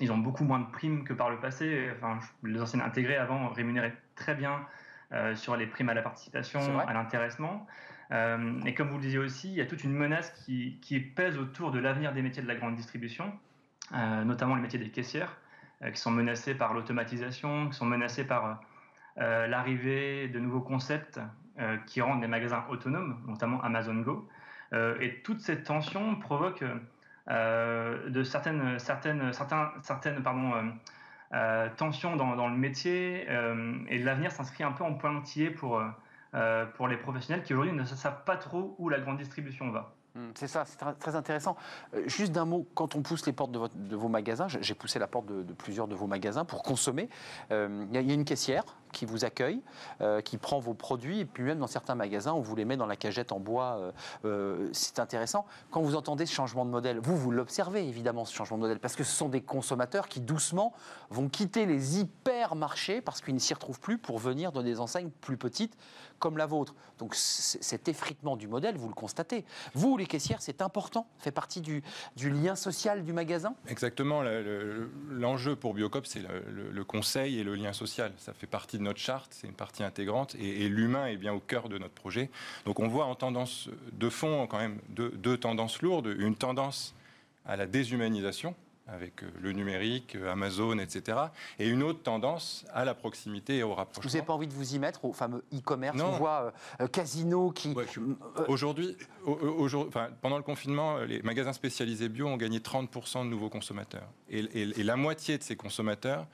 ils 0.00 0.12
ont 0.12 0.18
beaucoup 0.18 0.44
moins 0.44 0.60
de 0.60 0.70
primes 0.70 1.04
que 1.04 1.12
par 1.12 1.30
le 1.30 1.38
passé. 1.38 1.90
Enfin, 1.96 2.18
les 2.42 2.60
anciens 2.60 2.80
intégrés 2.80 3.16
avant 3.16 3.48
rémunéraient 3.48 3.96
très 4.14 4.34
bien 4.34 4.60
sur 5.34 5.56
les 5.56 5.66
primes 5.66 5.88
à 5.88 5.94
la 5.94 6.02
participation, 6.02 6.78
à 6.80 6.92
l'intéressement. 6.92 7.66
et 8.12 8.74
comme 8.74 8.88
vous 8.88 8.96
le 8.96 9.02
disiez 9.02 9.18
aussi, 9.18 9.48
il 9.48 9.54
y 9.54 9.60
a 9.60 9.66
toute 9.66 9.82
une 9.84 9.94
menace 9.94 10.30
qui, 10.44 10.78
qui 10.82 11.00
pèse 11.00 11.38
autour 11.38 11.70
de 11.70 11.78
l'avenir 11.78 12.12
des 12.12 12.22
métiers 12.22 12.42
de 12.42 12.48
la 12.48 12.56
grande 12.56 12.76
distribution, 12.76 13.32
notamment 13.92 14.56
les 14.56 14.62
métiers 14.62 14.78
des 14.78 14.90
caissières. 14.90 15.36
Euh, 15.82 15.90
qui 15.90 16.00
sont 16.00 16.10
menacés 16.10 16.54
par 16.54 16.74
l'automatisation, 16.74 17.70
qui 17.70 17.74
sont 17.74 17.86
menacés 17.86 18.24
par 18.24 18.60
euh, 19.16 19.46
l'arrivée 19.46 20.28
de 20.28 20.38
nouveaux 20.38 20.60
concepts 20.60 21.18
euh, 21.58 21.78
qui 21.86 22.02
rendent 22.02 22.20
les 22.20 22.28
magasins 22.28 22.66
autonomes, 22.68 23.18
notamment 23.26 23.62
Amazon 23.62 23.94
Go. 23.94 24.28
Et 24.72 25.20
toute 25.24 25.40
cette 25.40 25.64
tension 25.64 26.16
provoque 26.16 26.64
de 27.28 28.22
certaines, 28.22 28.78
certaines, 28.78 29.32
certains, 29.32 29.72
certaines 29.82 30.22
pardon, 30.22 30.72
tensions 31.76 32.16
dans, 32.16 32.36
dans, 32.36 32.48
le 32.48 32.56
métier 32.56 33.26
et 33.88 33.98
l'avenir 33.98 34.32
s'inscrit 34.32 34.64
un 34.64 34.72
peu 34.72 34.84
en 34.84 34.94
pointillé 34.94 35.50
pour, 35.50 35.82
pour 36.76 36.88
les 36.88 36.96
professionnels 36.96 37.42
qui 37.42 37.54
aujourd'hui 37.54 37.76
ne 37.76 37.84
savent 37.84 38.24
pas 38.24 38.36
trop 38.36 38.74
où 38.78 38.88
la 38.88 39.00
grande 39.00 39.18
distribution 39.18 39.70
va. 39.70 39.94
Hmm, 40.14 40.30
c'est 40.34 40.48
ça, 40.48 40.64
c'est 40.64 40.78
très 40.98 41.14
intéressant. 41.14 41.56
Euh, 41.94 42.02
juste 42.06 42.32
d'un 42.32 42.44
mot, 42.44 42.66
quand 42.74 42.96
on 42.96 43.02
pousse 43.02 43.24
les 43.26 43.32
portes 43.32 43.52
de, 43.52 43.96
vos 43.96 44.08
magasins, 44.08 44.48
j'ai 44.48 44.74
poussé 44.74 44.98
la 44.98 45.06
porte 45.06 45.26
de, 45.26 45.52
plusieurs 45.52 45.86
de 45.86 45.94
vos 45.94 46.08
magasins 46.08 46.44
pour 46.44 46.62
consommer, 46.62 47.08
euh, 47.52 47.86
il 47.92 47.94
y, 47.94 48.10
a 48.10 48.14
une 48.14 48.24
caissière 48.24 48.64
qui 48.92 49.04
vous 49.04 49.24
accueille, 49.24 49.60
euh, 50.00 50.20
qui 50.20 50.36
prend 50.36 50.58
vos 50.58 50.74
produits, 50.74 51.20
et 51.20 51.24
puis 51.24 51.44
même 51.44 51.58
dans 51.58 51.66
certains 51.66 51.94
magasins, 51.94 52.32
on 52.32 52.40
vous 52.40 52.56
les 52.56 52.64
met 52.64 52.76
dans 52.76 52.86
la 52.86 52.96
cagette 52.96 53.32
en 53.32 53.40
bois. 53.40 53.92
c'est 54.72 54.98
intéressant. 54.98 55.46
Quand 55.70 55.82
vous 55.82 55.96
entendez 55.96 56.26
ce 56.26 56.32
changement 56.32 56.64
de 56.64 56.70
modèle, 56.70 56.98
vous, 56.98 57.16
vous 57.16 57.30
l'observez 57.30 57.86
évidemment, 57.86 58.24
ce 58.24 58.34
changement 58.34 58.56
de 58.56 58.62
modèle, 58.62 58.78
parce 58.78 58.96
que 58.96 59.04
ce 59.04 59.12
sont 59.12 59.28
des 59.28 59.40
consommateurs 59.40 60.08
qui 60.08 60.20
doucement 60.20 60.72
vont 61.10 61.28
quitter 61.28 61.66
les 61.66 62.00
hypermarchés 62.00 63.00
parce 63.00 63.20
qu'ils 63.20 63.34
ne 63.34 63.38
s'y 63.38 63.54
retrouvent 63.54 63.80
plus 63.80 63.98
pour 63.98 64.18
venir 64.18 64.52
dans 64.52 64.62
des 64.62 64.80
enseignes 64.80 65.10
plus 65.20 65.36
petites 65.36 65.76
comme 66.20 66.36
la 66.36 66.46
vôtre. 66.46 66.74
Donc 66.98 67.14
cet 67.14 67.88
effritement 67.88 68.36
du 68.36 68.46
modèle, 68.46 68.76
vous 68.76 68.88
le 68.88 68.94
constatez. 68.94 69.44
Vous, 69.74 69.96
les 69.96 70.06
caissières, 70.06 70.42
c'est 70.42 70.62
important, 70.62 71.08
fait 71.18 71.32
partie 71.32 71.60
du, 71.60 71.82
lien 72.22 72.54
social 72.54 73.02
du 73.02 73.12
magasin? 73.12 73.54
Exactement. 73.66 74.22
L'enjeu 75.08 75.56
pour 75.56 75.74
Biocop, 75.74 76.06
c'est 76.06 76.20
le, 76.20 76.84
conseil 76.84 77.40
et 77.40 77.44
le 77.44 77.54
lien 77.54 77.72
social. 77.72 78.12
Ça 78.18 78.32
fait 78.34 78.46
partie 78.46 78.78
de 78.80 78.84
notre 78.84 78.98
charte, 78.98 79.32
c'est 79.32 79.46
une 79.46 79.54
partie 79.54 79.84
intégrante, 79.84 80.34
et, 80.34 80.68
l'humain 80.68 81.06
est 81.06 81.16
bien 81.16 81.32
au 81.32 81.40
cœur 81.40 81.68
de 81.68 81.78
notre 81.78 81.94
projet. 81.94 82.30
Donc 82.64 82.80
on 82.80 82.88
voit 82.88 83.06
en 83.06 83.14
tendance 83.14 83.68
de 83.92 84.08
fond 84.08 84.46
quand 84.46 84.58
même 84.58 84.78
deux 84.88 85.36
tendances 85.38 85.82
lourdes. 85.82 86.14
Une 86.18 86.36
tendance 86.36 86.94
à 87.46 87.56
la 87.56 87.66
déshumanisation, 87.66 88.54
avec 88.90 89.22
euh, 89.22 89.30
le 89.40 89.52
numérique, 89.52 90.16
euh, 90.16 90.32
Amazon, 90.32 90.78
etc. 90.78 91.18
Et 91.58 91.68
une 91.68 91.82
autre 91.82 92.02
tendance 92.02 92.64
à 92.72 92.84
la 92.84 92.94
proximité 92.94 93.58
et 93.58 93.62
au 93.62 93.74
rapprochement. 93.74 94.08
Vous 94.08 94.14
n'avez 94.16 94.26
pas 94.26 94.32
envie 94.32 94.46
de 94.46 94.52
vous 94.52 94.74
y 94.74 94.78
mettre 94.78 95.04
au 95.04 95.12
fameux 95.12 95.44
e-commerce 95.54 96.00
On 96.00 96.10
voit 96.10 96.52
euh, 96.80 96.86
Casino 96.88 97.50
qui... 97.50 97.74
Aujourd'hui, 98.48 98.96
pendant 100.20 100.36
le 100.36 100.42
confinement, 100.42 100.98
les 100.98 101.22
magasins 101.22 101.52
spécialisés 101.52 102.08
bio 102.08 102.26
ont 102.26 102.36
gagné 102.36 102.58
30% 102.58 103.24
de 103.24 103.30
nouveaux 103.30 103.48
consommateurs. 103.48 104.08
et 104.28 104.82
la 104.82 104.96
moitié 104.96 105.38
de 105.38 105.42
ces 105.42 105.56
consommateurs 105.56 106.26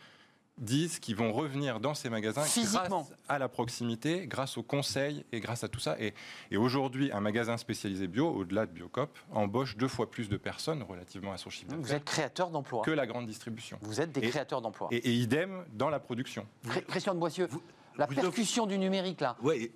disent 0.58 0.98
qu'ils 0.98 1.16
vont 1.16 1.32
revenir 1.32 1.80
dans 1.80 1.94
ces 1.94 2.08
magasins 2.08 2.42
grâce 2.42 3.12
à 3.28 3.38
la 3.38 3.48
proximité, 3.48 4.26
grâce 4.26 4.56
au 4.56 4.62
conseil 4.62 5.24
et 5.32 5.40
grâce 5.40 5.64
à 5.64 5.68
tout 5.68 5.80
ça. 5.80 5.96
Et, 6.00 6.14
aujourd'hui, 6.56 7.12
un 7.12 7.20
magasin 7.20 7.56
spécialisé 7.56 8.06
bio, 8.06 8.28
au-delà 8.28 8.66
de 8.66 8.72
Biocop, 8.72 9.18
embauche 9.32 9.76
deux 9.76 9.88
fois 9.88 10.10
plus 10.10 10.28
de 10.28 10.36
personnes 10.36 10.82
relativement 10.82 11.32
à 11.32 11.38
son 11.38 11.50
chiffre 11.50 11.74
Vous 11.78 11.92
êtes 11.92 12.04
créateur 12.04 12.50
d'emplois. 12.50 12.82
Que 12.82 12.90
la 12.90 13.06
grande 13.06 13.26
distribution. 13.26 13.78
Vous 13.82 14.00
êtes 14.00 14.12
des 14.12 14.22
créateurs 14.22 14.60
d'emplois. 14.60 14.88
Et, 14.90 15.12
idem 15.12 15.64
dans 15.74 15.90
la 15.90 16.00
production. 16.00 16.46
Christian 16.88 17.14
de 17.14 17.20
Boissieu, 17.20 17.48
la 17.96 18.06
percussion 18.06 18.66
du 18.66 18.78
numérique 18.78 19.20
là. 19.20 19.36
Oui. 19.42 19.70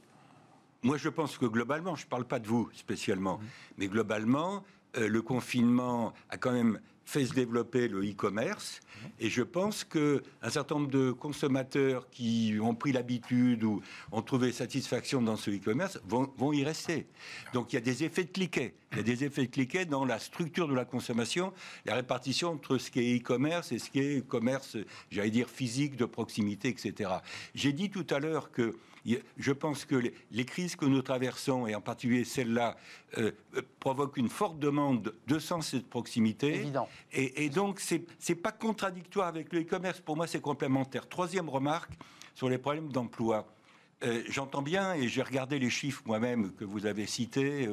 Moi, 0.83 0.97
je 0.97 1.11
pense 1.11 1.37
que 1.37 1.45
globalement, 1.45 1.95
je 1.95 2.07
ne 2.07 2.09
parle 2.09 2.25
pas 2.25 2.39
de 2.39 2.47
vous 2.47 2.71
spécialement, 2.73 3.37
mmh. 3.37 3.45
mais 3.77 3.89
globalement, 3.89 4.65
euh, 4.97 5.09
le 5.09 5.21
confinement 5.21 6.15
a 6.31 6.39
quand 6.39 6.53
même 6.53 6.81
fait 7.11 7.27
se 7.27 7.35
développer 7.35 7.89
le 7.89 8.09
e-commerce. 8.09 8.81
Et 9.19 9.31
je 9.31 9.43
pense 9.43 9.83
qu'un 9.83 10.51
certain 10.51 10.77
nombre 10.77 10.91
de 10.91 11.11
consommateurs 11.11 12.09
qui 12.11 12.57
ont 12.63 12.75
pris 12.75 12.93
l'habitude 12.93 13.65
ou 13.65 13.83
ont 14.13 14.23
trouvé 14.23 14.53
satisfaction 14.53 15.21
dans 15.21 15.37
ce 15.37 15.51
e-commerce 15.51 16.01
vont, 16.07 16.31
vont, 16.37 16.53
y 16.53 16.63
rester. 16.63 17.07
Donc 17.53 17.73
il 17.73 17.77
y 17.77 17.79
a 17.79 17.83
des 17.83 18.05
effets 18.05 18.25
de 18.25 18.31
cliquet. 18.31 18.75
Il 18.93 18.99
y 18.99 19.01
a 19.01 19.03
des 19.03 19.25
effets 19.25 19.47
de 19.47 19.51
cliquet 19.51 19.87
dans 19.87 20.05
la 20.05 20.19
structure 20.19 20.69
de 20.69 20.75
la 20.75 20.85
consommation, 20.85 21.53
la 21.85 21.95
répartition 21.95 22.51
entre 22.51 22.79
ce 22.79 22.91
qui 22.91 23.01
est 23.01 23.19
e-commerce 23.19 23.73
et 23.73 23.79
ce 23.79 23.91
qui 23.91 24.01
est 24.01 24.27
commerce, 24.27 24.77
j'allais 25.11 25.31
dire, 25.31 25.49
physique, 25.49 25.97
de 25.97 26.05
proximité, 26.05 26.69
etc. 26.69 27.11
J'ai 27.55 27.73
dit 27.73 27.91
tout 27.91 28.07
à 28.11 28.21
l'heure 28.21 28.53
que 28.53 28.77
je 29.05 29.53
pense 29.53 29.85
que 29.85 29.97
les, 30.31 30.45
crises 30.45 30.77
que 30.77 30.85
nous 30.85 31.03
traversons, 31.03 31.67
et 31.67 31.75
en 31.75 31.81
particulier 31.81 32.25
celle-là, 32.25 32.77
euh, 33.19 33.33
provoquent 33.79 34.17
une 34.17 34.29
forte 34.29 34.59
demande 34.59 35.15
de 35.27 35.39
sens 35.39 35.75
et 35.75 35.79
de 35.79 35.85
proximité. 35.85 36.55
Évident. 36.55 36.89
Et, 37.13 37.49
donc, 37.49 37.81
ce 37.81 37.97
n'est 37.97 38.35
pas 38.35 38.53
contradictoire 38.53 39.29
avec 39.29 39.53
le 39.53 39.61
e-commerce. 39.61 40.01
Pour 40.01 40.17
moi, 40.17 40.27
c'est 40.27 40.41
complémentaire. 40.41 41.09
Troisième 41.09 41.49
remarque 41.49 41.93
sur 42.35 42.49
les 42.49 42.59
problèmes 42.59 42.91
d'emploi. 42.91 43.47
Euh, 44.03 44.23
j'entends 44.29 44.63
bien, 44.63 44.95
et 44.95 45.09
j'ai 45.09 45.23
regardé 45.23 45.59
les 45.59 45.71
chiffres 45.71 46.03
moi-même 46.07 46.53
que 46.53 46.65
vous 46.65 46.87
avez 46.87 47.07
cités. 47.07 47.69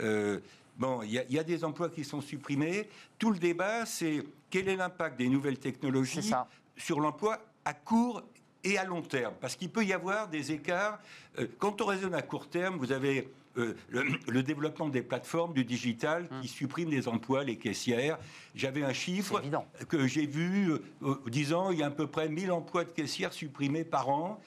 Euh, 0.00 0.40
bon, 0.76 1.02
il 1.02 1.10
y, 1.12 1.38
a 1.38 1.44
des 1.44 1.64
emplois 1.64 1.88
qui 1.88 2.04
sont 2.04 2.20
supprimés. 2.20 2.88
Tout 3.18 3.30
le 3.30 3.38
débat, 3.38 3.86
c'est 3.86 4.24
quel 4.50 4.68
est 4.68 4.76
l'impact 4.76 5.18
des 5.18 5.28
nouvelles 5.28 5.58
technologies 5.58 6.30
sur 6.76 7.00
l'emploi 7.00 7.40
à 7.64 7.72
court 7.72 8.22
et 8.64 8.78
à 8.78 8.84
long 8.84 9.02
terme. 9.02 9.34
Parce 9.40 9.56
qu'il 9.56 9.70
peut 9.70 9.84
y 9.84 9.92
avoir 9.92 10.28
des 10.28 10.52
écarts. 10.52 10.98
Euh, 11.38 11.46
quand 11.58 11.80
on 11.80 11.86
raisonne 11.86 12.14
à 12.14 12.22
court 12.22 12.48
terme, 12.48 12.76
vous 12.78 12.92
avez 12.92 13.28
euh, 13.56 13.74
le, 13.90 14.42
développement 14.42 14.88
des 14.88 15.02
plateformes, 15.02 15.52
du 15.52 15.64
digital, 15.64 16.26
qui 16.28 16.34
hum. 16.34 16.44
suppriment 16.44 16.90
des 16.90 17.06
emplois, 17.06 17.44
les 17.44 17.56
caissières. 17.56 18.18
J'avais 18.54 18.82
un 18.82 18.92
chiffre 18.92 19.40
que 19.88 20.06
j'ai 20.06 20.26
vu 20.26 20.72
euh, 21.02 21.14
disant 21.28 21.70
il 21.70 21.78
y 21.78 21.82
a 21.82 21.86
à 21.86 21.90
peu 21.90 22.06
près 22.06 22.28
1000 22.28 22.50
emplois 22.50 22.84
de 22.84 22.90
caissières 22.90 23.32
supprimés 23.32 23.84
par 23.84 24.08
an. 24.08 24.40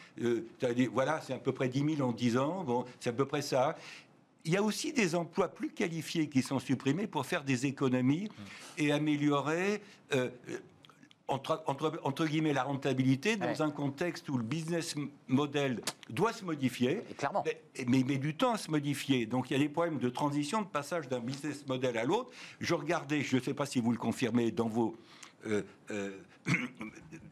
voilà, 0.92 1.22
c'est 1.22 1.34
à 1.34 1.40
peu 1.40 1.54
près 1.54 1.70
10 1.70 1.96
000 1.96 2.10
en 2.10 2.12
10 2.12 2.38
ans. 2.38 2.64
Bon, 2.64 2.86
c'est 3.00 3.12
à 3.12 3.14
peu 3.14 3.26
près 3.26 3.42
ça. 3.42 3.78
Il 4.44 4.54
y 4.54 4.58
a 4.58 4.64
aussi 4.64 4.94
des 4.94 5.14
emplois 5.14 5.50
plus 5.50 5.70
qualifiés 5.70 6.30
qui 6.30 6.42
sont 6.42 6.60
supprimés 6.60 7.06
pour 7.06 7.26
faire 7.26 7.44
des 7.44 7.66
économies 7.66 8.30
hum. 8.30 8.46
et 8.78 8.92
améliorer 8.92 9.82
entre, 11.28 11.64
entre, 11.68 12.26
guillemets, 12.26 12.54
la 12.54 12.64
rentabilité 12.64 13.36
dans 13.36 13.62
un 13.62 13.70
contexte 13.70 14.30
où 14.30 14.38
le 14.38 14.44
business 14.44 14.96
model 15.28 15.82
doit 16.10 16.32
se 16.32 16.46
modifier. 16.46 17.02
clairement. 17.18 17.44
Mais, 17.46 17.62
il 17.78 18.06
met 18.06 18.18
du 18.18 18.36
temps 18.36 18.54
à 18.54 18.58
se 18.58 18.72
modifier. 18.72 19.26
Donc 19.26 19.50
il 19.50 19.54
y 19.54 19.56
a 19.56 19.60
des 19.60 19.70
problèmes 19.70 20.00
de 20.00 20.10
transition, 20.10 20.62
de 20.62 20.68
passage 20.68 21.10
d'un 21.10 21.20
business 21.20 21.68
model 21.68 21.98
à 21.98 22.06
l'autre. 22.06 22.30
Je 22.60 22.74
regardais, 22.74 23.22
je 23.22 23.38
ne 23.38 23.42
sais 23.42 23.54
pas 23.54 23.66
si 23.66 23.82
vous 23.82 23.92
le 23.92 23.98
confirmez 23.98 24.52
dans 24.52 24.68
vos. 24.68 24.96
Euh, 25.46 25.64
euh, 25.92 26.12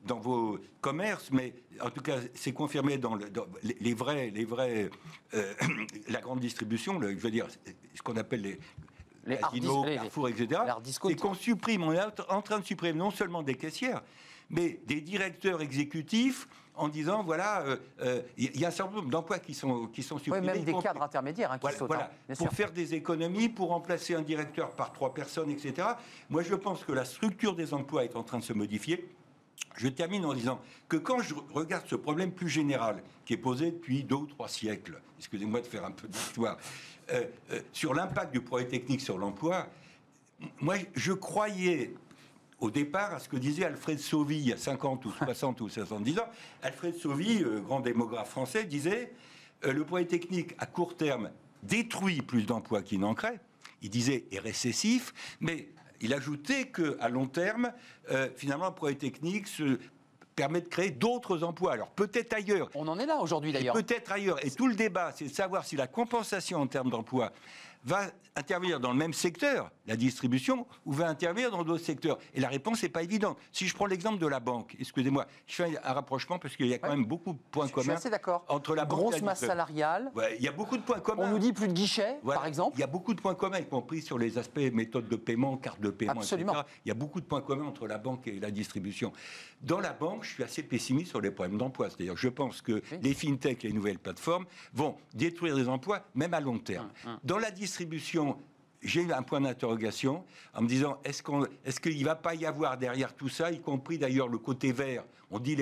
dans 0.06 0.20
vos 0.20 0.60
commerces, 0.82 1.32
mais 1.32 1.54
en 1.82 1.90
tout 1.90 2.02
cas, 2.02 2.18
c'est 2.34 2.52
confirmé 2.52 2.98
dans, 2.98 3.18
les, 3.64 3.94
vrais, 3.94 4.30
les 4.30 4.44
vrais, 4.44 4.90
euh, 5.34 5.54
la 6.10 6.20
grande 6.20 6.42
distribution, 6.42 7.02
je 7.02 7.16
veux 7.16 7.32
dire, 7.32 7.48
ce 7.94 8.02
qu'on 8.02 8.18
appelle 8.18 8.42
les, 8.42 8.60
les 9.26 9.38
Casino, 9.38 9.84
Carrefour, 9.84 10.30
etc. 10.30 10.62
Et 11.10 11.16
qu'on 11.16 11.34
supprime, 11.34 11.84
on 11.84 11.92
est 11.92 12.00
en 12.30 12.42
train 12.42 12.60
de 12.60 12.66
supprimer 12.66 12.98
non 12.98 13.12
seulement 13.12 13.44
des 13.44 13.56
caissières, 13.56 14.02
mais 14.50 14.80
des 14.86 15.02
directeurs 15.02 15.62
exécutifs 15.62 16.48
en 16.78 16.90
disant 16.90 17.24
voilà, 17.24 17.64
il 17.66 17.72
euh, 17.72 17.78
euh, 18.02 18.22
y 18.38 18.66
a 18.66 18.68
un 18.68 18.72
certain 18.72 18.96
nombre 18.96 19.10
d'emplois 19.10 19.40
qui 19.40 19.54
sont, 19.54 19.88
qui 19.88 20.04
sont 20.04 20.18
supprimés. 20.18 20.52
Oui, 20.52 20.54
même 20.54 20.64
des 20.64 20.84
cadres 20.84 21.02
intermédiaires 21.02 21.52
hein, 21.52 21.58
qui 21.58 21.62
voilà, 21.62 21.78
sautent. 21.78 21.88
Voilà, 21.88 22.12
hein, 22.30 22.34
pour 22.38 22.50
faire 22.50 22.72
des 22.72 22.94
économies, 22.94 23.50
pour 23.50 23.70
remplacer 23.70 24.16
un 24.16 24.22
directeur 24.22 24.72
par 24.72 24.92
trois 24.92 25.14
personnes, 25.14 25.50
etc. 25.50 25.88
Moi, 26.30 26.44
je 26.44 26.56
pense 26.56 26.84
que 26.84 26.92
la 26.92 27.06
structure 27.06 27.56
des 27.56 27.74
emplois 27.74 28.04
est 28.04 28.16
en 28.16 28.24
train 28.24 28.40
de 28.40 28.44
se 28.44 28.54
modifier. 28.54 29.10
Je 29.78 29.88
termine 29.88 30.26
en 30.26 30.34
disant 30.34 30.62
que 30.88 30.98
quand 30.98 31.20
je 31.20 31.34
regarde 31.54 31.86
ce 31.88 31.96
problème 31.96 32.32
plus 32.32 32.50
général 32.50 33.04
qui 33.26 33.34
est 33.34 33.38
posé 33.38 33.72
depuis 33.72 34.04
deux 34.04 34.16
ou 34.16 34.26
trois 34.26 34.48
siècles, 34.48 35.02
excusez-moi 35.18 35.62
de 35.62 35.66
faire 35.66 35.86
un 35.86 35.92
peu 35.92 36.08
d'histoire, 36.08 36.58
euh, 37.12 37.26
euh, 37.52 37.62
sur 37.72 37.94
l'impact 37.94 38.32
du 38.32 38.42
projet 38.42 38.68
technique 38.68 39.02
sur 39.02 39.18
l'emploi, 39.18 39.68
moi, 40.62 40.76
je 40.96 41.14
croyais 41.14 41.94
au 42.60 42.72
départ 42.72 43.14
à 43.14 43.20
ce 43.20 43.30
que 43.30 43.38
disait 43.38 43.66
Alfred 43.66 44.00
Sauvy 44.00 44.38
il 44.38 44.48
y 44.48 44.54
a 44.54 44.58
50 44.58 45.06
ou 45.06 45.12
60 45.12 45.62
ou 45.62 45.70
70 45.70 46.20
ans. 46.20 46.28
Alfred 46.62 46.96
Sauvy, 46.96 47.44
euh, 47.44 47.60
grand 47.60 47.80
démographe 47.80 48.30
français, 48.30 48.66
disait 48.66 49.14
le 49.64 49.84
projet 49.84 50.06
technique 50.06 50.54
à 50.60 50.66
court 50.66 50.96
terme 50.96 51.32
détruit 51.64 52.22
plus 52.22 52.46
d'emplois 52.46 52.82
qu'il 52.84 53.00
n'en 53.00 53.16
crée. 53.16 53.40
Il 53.82 53.90
disait 53.90 54.26
est 54.32 54.40
récessif, 54.40 55.14
mais 55.40 55.70
il 56.02 56.14
ajoutait 56.14 56.68
qu'à 56.68 57.10
long 57.10 57.26
terme, 57.26 57.72
finalement, 58.36 58.68
le 58.68 58.76
projet 58.76 58.96
technique 58.96 59.48
se 59.48 59.80
permet 60.36 60.62
de 60.62 60.68
créer 60.68 60.92
d'autres 60.92 61.44
emplois. 61.44 61.74
Alors 61.74 61.90
peut-être 61.90 62.34
ailleurs. 62.34 62.70
On 62.76 62.88
en 62.88 63.00
est 63.00 63.06
là 63.06 63.18
aujourd'hui 63.18 63.52
d'ailleurs. 63.52 63.74
Peut-être 63.74 64.12
ailleurs. 64.12 64.44
Et 64.46 64.52
tout 64.52 64.68
le 64.68 64.76
débat, 64.76 65.12
c'est 65.16 65.26
de 65.26 65.34
savoir 65.34 65.66
si 65.66 65.76
la 65.76 65.88
compensation 65.88 66.60
en 66.60 66.68
termes 66.68 66.90
d'emploi 66.90 67.32
va 67.86 68.08
intervenir 68.36 68.80
dans 68.80 68.92
le 68.92 68.98
même 68.98 69.14
secteur, 69.14 69.72
la 69.88 69.96
distribution, 69.96 70.68
ou 70.86 70.92
va 70.92 71.08
intervenir 71.08 71.52
dans 71.52 71.64
d'autres 71.64 71.86
secteurs 71.86 72.18
Et 72.34 72.42
la 72.42 72.50
réponse 72.50 72.84
n'est 72.84 72.90
pas 72.90 73.04
évidente. 73.04 73.38
Si 73.52 73.68
je 73.68 73.74
prends 73.74 73.86
l'exemple 73.86 74.20
de 74.20 74.28
la 74.28 74.40
banque, 74.40 74.76
excusez-moi, 74.80 75.26
je 75.48 75.56
fais 75.56 75.78
un 75.84 75.94
rapprochement 75.94 76.38
parce 76.38 76.56
qu'il 76.58 76.68
y 76.68 76.74
a 76.74 76.78
quand 76.78 76.90
même 76.90 77.06
beaucoup 77.06 77.34
de 77.34 77.40
points 77.52 77.70
communs. 77.70 77.96
Entre 78.50 78.76
la 78.76 78.86
grosse 78.86 79.22
masse 79.22 79.40
salariale. 79.40 80.12
il 80.38 80.44
y 80.44 80.48
a 80.48 80.52
beaucoup 80.52 80.78
de 80.78 80.82
points 80.82 81.00
communs. 81.00 81.28
On 81.28 81.32
nous 81.32 81.40
dit 81.40 81.54
plus 81.54 81.68
de 81.68 81.74
guichets, 81.74 82.18
par 82.26 82.46
exemple. 82.46 82.76
Il 82.78 82.82
y 82.82 82.84
a 82.84 82.88
beaucoup 82.88 83.14
de 83.14 83.22
points 83.22 83.36
communs, 83.36 83.60
y 83.60 83.68
compris 83.68 84.02
sur 84.02 84.18
les 84.18 84.38
aspects 84.38 84.60
méthodes 84.74 85.08
de 85.08 85.16
paiement, 85.16 85.56
carte 85.58 85.80
de 85.80 85.90
paiement, 85.90 86.14
Absolument. 86.14 86.54
etc. 86.54 86.68
Il 86.86 86.90
y 86.90 86.92
a 86.92 86.96
beaucoup 86.96 87.22
de 87.22 87.26
points 87.26 87.42
communs 87.42 87.66
entre 87.66 87.88
la 87.88 87.98
banque 87.98 88.28
et 88.28 88.40
la 88.40 88.52
distribution. 88.52 89.14
Dans 89.62 89.80
la 89.80 89.94
banque, 89.94 90.24
je 90.24 90.34
suis 90.34 90.44
assez 90.44 90.64
pessimiste 90.64 91.12
sur 91.12 91.22
les 91.22 91.32
problèmes 91.32 91.58
d'emploi. 91.58 91.90
C'est-à-dire, 91.90 92.18
je 92.18 92.30
pense 92.30 92.62
que 92.62 92.82
les 93.02 93.14
fintechs, 93.14 93.64
les 93.64 93.72
nouvelles 93.72 94.00
plateformes, 94.00 94.46
vont 94.74 94.98
détruire 95.14 95.56
des 95.56 95.70
emplois, 95.70 96.06
même 96.16 96.34
à 96.34 96.40
long 96.42 96.60
terme. 96.60 96.90
Hum, 97.06 97.14
hum. 97.14 97.20
Dans 97.24 97.38
la 97.38 97.52
distribution, 97.52 97.75
j'ai 98.82 99.02
eu 99.02 99.12
un 99.12 99.24
point 99.24 99.42
d'interrogation 99.42 100.24
en 100.54 100.62
me 100.62 100.68
disant 100.68 101.00
est-ce 101.04 101.80
qu'il 101.80 102.00
ne 102.00 102.06
va 102.06 102.16
pas 102.16 102.36
y 102.36 102.46
avoir 102.46 102.78
derrière 102.78 103.14
tout 103.14 103.30
ça, 103.30 103.52
y 103.52 103.60
compris 103.60 103.98
d'ailleurs 103.98 104.28
le 104.28 104.38
côté 104.38 104.72
vert? 104.72 105.04
On 105.32 105.40
dit 105.40 105.58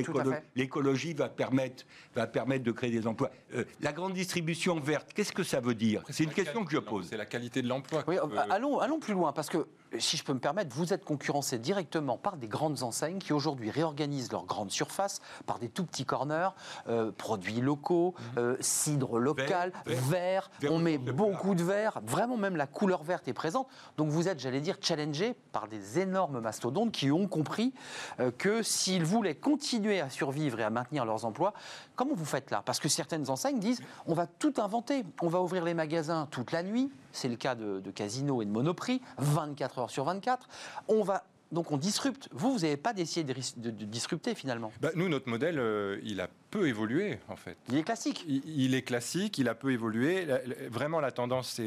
l'écologie 0.56 1.14
va 1.14 1.30
permettre, 1.30 1.86
va 2.14 2.28
permettre 2.28 2.66
de 2.66 2.72
créer 2.72 2.92
des 2.92 3.08
emplois. 3.08 3.32
Euh, 3.56 3.64
la 3.80 3.94
grande 3.94 4.14
distribution 4.14 4.78
verte, 4.80 5.14
qu'est-ce 5.14 5.32
que 5.32 5.44
ça 5.44 5.62
veut 5.62 5.74
dire? 5.74 6.04
C'est 6.10 6.26
une 6.26 6.34
question 6.34 6.66
que 6.66 6.72
je 6.72 6.80
pose. 6.80 7.08
C'est 7.10 7.18
la 7.18 7.26
qualité 7.26 7.62
de 7.62 7.70
l'emploi. 7.70 8.04
Oui, 8.06 8.18
allons, 8.50 8.80
allons 8.80 9.00
plus 9.00 9.14
loin, 9.14 9.32
parce 9.32 9.50
que 9.50 9.66
si 10.00 10.18
je 10.18 10.24
peux 10.24 10.34
me 10.34 10.40
permettre, 10.40 10.76
vous 10.76 10.94
êtes 10.94 11.06
concurrencé 11.06 11.58
directement 11.58 12.18
par 12.18 12.38
des 12.38 12.48
grandes 12.48 12.84
enseignes 12.84 13.20
qui 13.20 13.34
aujourd'hui 13.34 13.70
réorganisent 13.70 14.32
leurs 14.32 14.46
grandes 14.46 14.72
surfaces 14.72 15.22
par 15.46 15.60
des 15.60 15.70
tout 15.70 15.86
petits 15.86 16.06
corners, 16.06 16.50
euh, 16.88 17.12
produits 17.12 17.62
locaux, 17.62 18.16
mhm. 18.18 18.26
euh, 18.38 18.58
cidre 18.60 19.20
local, 19.20 19.72
verre, 19.86 20.50
on 20.70 20.80
met 20.80 20.98
beaucoup 20.98 21.56
de 21.56 21.64
verre, 21.64 22.02
vraiment 22.06 22.38
même 22.38 22.56
la 22.56 22.68
couleur 22.68 23.04
verte 23.04 23.28
est 23.28 23.34
présente. 23.34 23.68
Donc 23.98 24.10
vous 24.10 24.28
êtes, 24.28 24.40
j'allais 24.40 24.62
dire, 24.62 24.78
challengé 24.82 25.36
par 25.52 25.68
des 25.68 26.00
énormes 26.00 26.40
mastodontes 26.40 26.92
qui 26.92 27.12
ont 27.12 27.28
compris 27.28 27.74
euh, 28.20 28.32
que 28.32 28.64
s'ils 28.64 29.06
voulaient 29.06 29.36
continuer 29.36 30.02
à 30.02 30.10
survivre 30.10 30.60
et 30.60 30.64
à 30.64 30.70
maintenir 30.70 31.06
leurs 31.06 31.26
emplois, 31.26 31.54
comment 31.96 32.16
vous 32.16 32.26
faites 32.26 32.52
là? 32.52 32.62
Parce 32.66 32.80
que 32.80 32.90
certaines 32.90 33.30
enseignes 33.30 33.60
disent, 33.60 33.82
on 34.06 34.14
va 34.14 34.28
tout 34.28 34.54
inventer, 34.58 35.04
on 35.22 35.28
va 35.28 35.42
ouvrir 35.42 35.64
les 35.64 35.74
magasins 35.74 36.28
toute 36.32 36.52
la 36.52 36.64
nuit, 36.64 36.92
c'est 37.12 37.30
le 37.30 37.36
cas 37.36 37.56
de, 37.56 37.82
Casino 37.94 38.42
et 38.42 38.46
de 38.46 38.50
Monoprix, 38.50 39.02
24 39.20 39.80
heures 39.80 39.83
sur 39.90 40.04
24. 40.06 40.48
On 40.88 41.04
va 41.04 41.24
donc 41.54 41.72
on 41.72 41.78
disrupte. 41.78 42.28
Vous, 42.32 42.52
vous 42.52 42.60
n'avez 42.60 42.78
pas 42.78 42.94
d'essayer 42.94 43.24
de, 43.24 43.70
disrupter 43.70 44.36
finalement 44.36 44.72
bah, 44.82 44.90
Nous, 44.96 45.08
notre 45.08 45.30
modèle, 45.30 45.60
euh, 45.60 46.00
il 46.04 46.20
a 46.20 46.28
peu 46.50 46.68
évolué 46.68 47.20
en 47.30 47.36
fait. 47.36 47.58
Il 47.70 47.78
est 47.78 47.84
classique. 47.84 48.26
Il, 48.28 48.74
est 48.74 48.82
classique, 48.82 49.38
il 49.38 49.48
a 49.48 49.56
peu 49.56 49.72
évolué. 49.72 50.28
vraiment, 50.70 51.00
la 51.00 51.12
tendance, 51.12 51.62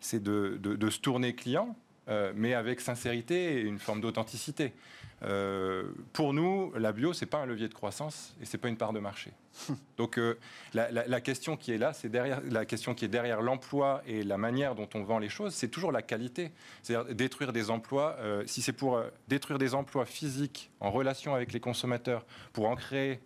c'est 0.00 0.22
de, 0.22 0.90
se 0.90 0.98
tourner 0.98 1.34
client, 1.34 1.76
euh, 2.08 2.32
mais 2.34 2.54
avec 2.54 2.80
sincérité 2.80 3.58
et 3.58 3.60
une 3.60 3.78
forme 3.78 4.00
d'authenticité. 4.00 4.72
Euh, 5.24 5.90
pour 6.12 6.32
nous, 6.32 6.72
la 6.76 6.92
bio, 6.92 7.12
c'est 7.12 7.26
pas 7.26 7.38
un 7.38 7.46
levier 7.46 7.68
de 7.68 7.74
croissance 7.74 8.34
et 8.40 8.44
c'est 8.44 8.58
pas 8.58 8.68
une 8.68 8.76
part 8.76 8.92
de 8.92 9.00
marché. 9.00 9.32
Donc 9.96 10.18
euh, 10.18 10.38
la, 10.74 11.20
question 11.20 11.56
qui 11.56 11.72
est 11.72 11.78
là, 11.78 11.92
c'est 11.92 12.08
derrière 12.08 12.40
la 12.48 12.64
question 12.64 12.94
qui 12.94 13.04
est 13.04 13.08
derrière 13.08 13.42
l'emploi 13.42 14.02
et 14.06 14.22
la 14.22 14.38
manière 14.38 14.74
dont 14.74 14.88
on 14.94 15.02
vend 15.02 15.18
les 15.18 15.28
choses, 15.28 15.54
c'est 15.54 15.68
toujours 15.68 15.90
la 15.90 16.02
qualité. 16.02 16.52
C'est-à-dire 16.82 17.14
détruire 17.14 17.52
des 17.52 17.70
emplois. 17.70 18.16
Euh, 18.20 18.44
si 18.46 18.62
c'est 18.62 18.72
pour 18.72 19.02
détruire 19.26 19.58
des 19.58 19.74
emplois 19.74 20.06
physiques 20.06 20.70
en 20.80 20.90
relation 20.90 21.34
avec 21.34 21.52
les 21.52 21.60
consommateurs, 21.60 22.24
pour 22.52 22.68
en 22.68 22.76
créer 22.76 23.20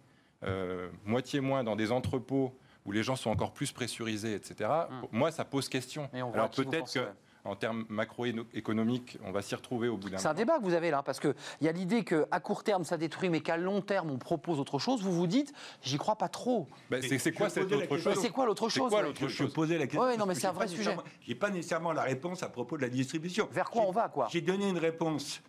moitié 1.05 1.39
moins 1.39 1.63
dans 1.63 1.77
des 1.77 1.93
entrepôts 1.93 2.53
où 2.85 2.91
les 2.91 3.05
gens 3.05 3.15
sont 3.15 3.31
encore 3.31 3.53
plus 3.53 3.71
pressurisés, 3.71 4.35
etc. 4.35 4.69
Hum. 4.91 5.07
Moi, 5.13 5.31
ça 5.31 5.45
pose 5.45 5.69
question. 5.69 6.11
Alors 6.13 6.51
peut-être 6.51 6.93
que 6.93 7.07
en 7.45 7.57
termes 7.57 7.85
macroéconomiques, 7.89 9.19
on 9.25 9.33
va 9.33 9.43
s'y 9.43 9.55
retrouver 9.55 9.89
au 9.89 9.97
bout 9.97 10.11
d'un 10.11 10.19
C'est 10.19 10.29
un 10.29 10.35
débat 10.35 10.59
que 10.59 10.65
vous 10.65 10.75
avez 10.75 10.91
là, 10.91 11.03
parce 11.03 11.19
qu'il 11.19 11.35
y 11.61 11.69
a 11.69 11.73
l'idée 11.73 12.05
qu'à 12.05 12.41
court 12.41 12.63
terme 12.63 12.85
ça 12.85 12.97
détruit, 12.97 13.31
mais 13.31 13.41
qu'à 13.41 13.57
long 13.57 13.81
terme 13.81 14.11
on 14.11 14.19
propose 14.19 14.61
autre 14.61 14.79
chose. 14.79 15.03
Vous 15.03 15.13
vous 15.13 15.27
dites, 15.27 15.53
j'y 15.83 15.99
crois 15.99 16.17
pas 16.17 16.29
trop. 16.29 16.69
Ben, 16.91 17.03
c'est 17.03 17.19
c'est 17.19 17.33
quoi 17.33 17.49
cette 17.51 17.73
autre 17.73 17.97
chose 17.99 18.19
C'est 18.21 18.31
quoi 18.31 18.47
l'autre 18.47 18.69
chose 18.69 18.91
quoi 18.91 19.03
l'autre 19.03 19.27
je 19.29 19.45
posais 19.45 19.79
la 19.79 19.87
question. 19.87 20.03
Ouais, 20.03 20.17
non, 20.17 20.27
mais 20.27 20.35
c'est 20.35 20.47
un 20.47 20.53
vrai 20.53 20.69
sujet. 20.69 20.79
nécessairement- 20.83 21.03
J'ai 21.21 21.35
pas 21.35 21.51
nécessairement 21.51 21.93
la 21.93 22.03
réponse 22.03 22.43
à 22.43 22.49
propos 22.49 22.77
de 22.77 22.83
la 22.83 22.89
distribution. 22.89 23.49
Vers 23.51 23.71
quoi 23.71 23.83
J'ai- 23.83 23.89
on 23.89 23.93
va, 23.93 24.09
quoi 24.09 24.29
J'ai 24.31 24.41
donné 24.41 24.69
une 24.69 24.79
réponse 24.79 25.43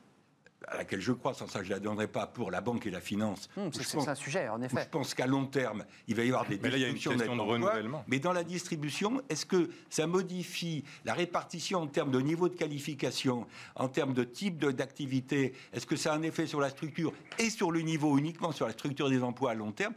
à 0.67 0.77
laquelle 0.77 1.01
je 1.01 1.11
crois, 1.11 1.33
sans 1.33 1.47
ça 1.47 1.61
je 1.63 1.69
ne 1.69 1.73
la 1.73 1.79
donnerai 1.79 2.07
pas 2.07 2.27
pour 2.27 2.51
la 2.51 2.61
banque 2.61 2.85
et 2.85 2.91
la 2.91 3.01
finance. 3.01 3.49
Où 3.57 3.69
c'est- 3.71 3.97
un 4.07 4.15
sujet, 4.15 4.47
en 4.49 4.61
effet. 4.61 4.83
je 4.83 4.89
pense 4.89 5.13
qu'à 5.13 5.27
long 5.27 5.45
terme, 5.45 5.85
il 6.07 6.15
va 6.15 6.23
y 6.23 6.27
avoir 6.27 6.45
des 6.47 6.57
Mais 6.61 6.69
là, 6.69 6.77
il 6.77 6.81
y 6.81 6.85
a 6.85 6.87
une 6.87 6.93
question 6.95 7.15
de 7.15 7.23
renouvellement. 7.23 8.03
Mais 8.07 8.19
dans 8.19 8.33
la 8.33 8.43
distribution, 8.43 9.21
est-ce 9.29 9.45
que 9.45 9.69
ça 9.89 10.07
modifie 10.07 10.83
la 11.05 11.13
répartition 11.13 11.79
en 11.81 11.87
termes 11.87 12.11
de 12.11 12.19
niveau 12.21 12.49
de 12.49 12.55
qualification, 12.55 13.45
en 13.75 13.87
termes 13.89 14.13
de 14.13 14.23
type 14.23 14.57
d'activité 14.65 15.53
Est-ce 15.73 15.85
que 15.85 15.95
ça 15.95 16.13
a 16.13 16.15
un 16.15 16.21
effet 16.23 16.47
sur 16.47 16.59
la 16.59 16.69
structure 16.69 17.13
et 17.39 17.49
sur 17.49 17.71
le 17.71 17.81
niveau, 17.81 18.17
uniquement 18.17 18.51
sur 18.51 18.65
la 18.65 18.73
structure 18.73 19.09
des 19.09 19.21
emplois 19.23 19.51
à 19.51 19.53
long 19.53 19.71
terme? 19.71 19.93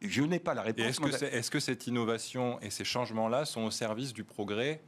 Je 0.00 0.22
n'ai 0.22 0.38
pas 0.38 0.54
la 0.54 0.62
réponse. 0.62 0.84
Et 0.84 0.88
est-ce 0.90 1.00
que, 1.00 1.10
c'est- 1.10 1.26
est-ce 1.34 1.50
que 1.50 1.58
cette 1.60 1.86
innovation 1.88 2.60
et 2.60 2.70
ces 2.70 2.84
changements-là 2.84 3.44
sont 3.44 3.62
au 3.62 3.70
service 3.72 4.12
du 4.12 4.22
progrès 4.22 4.80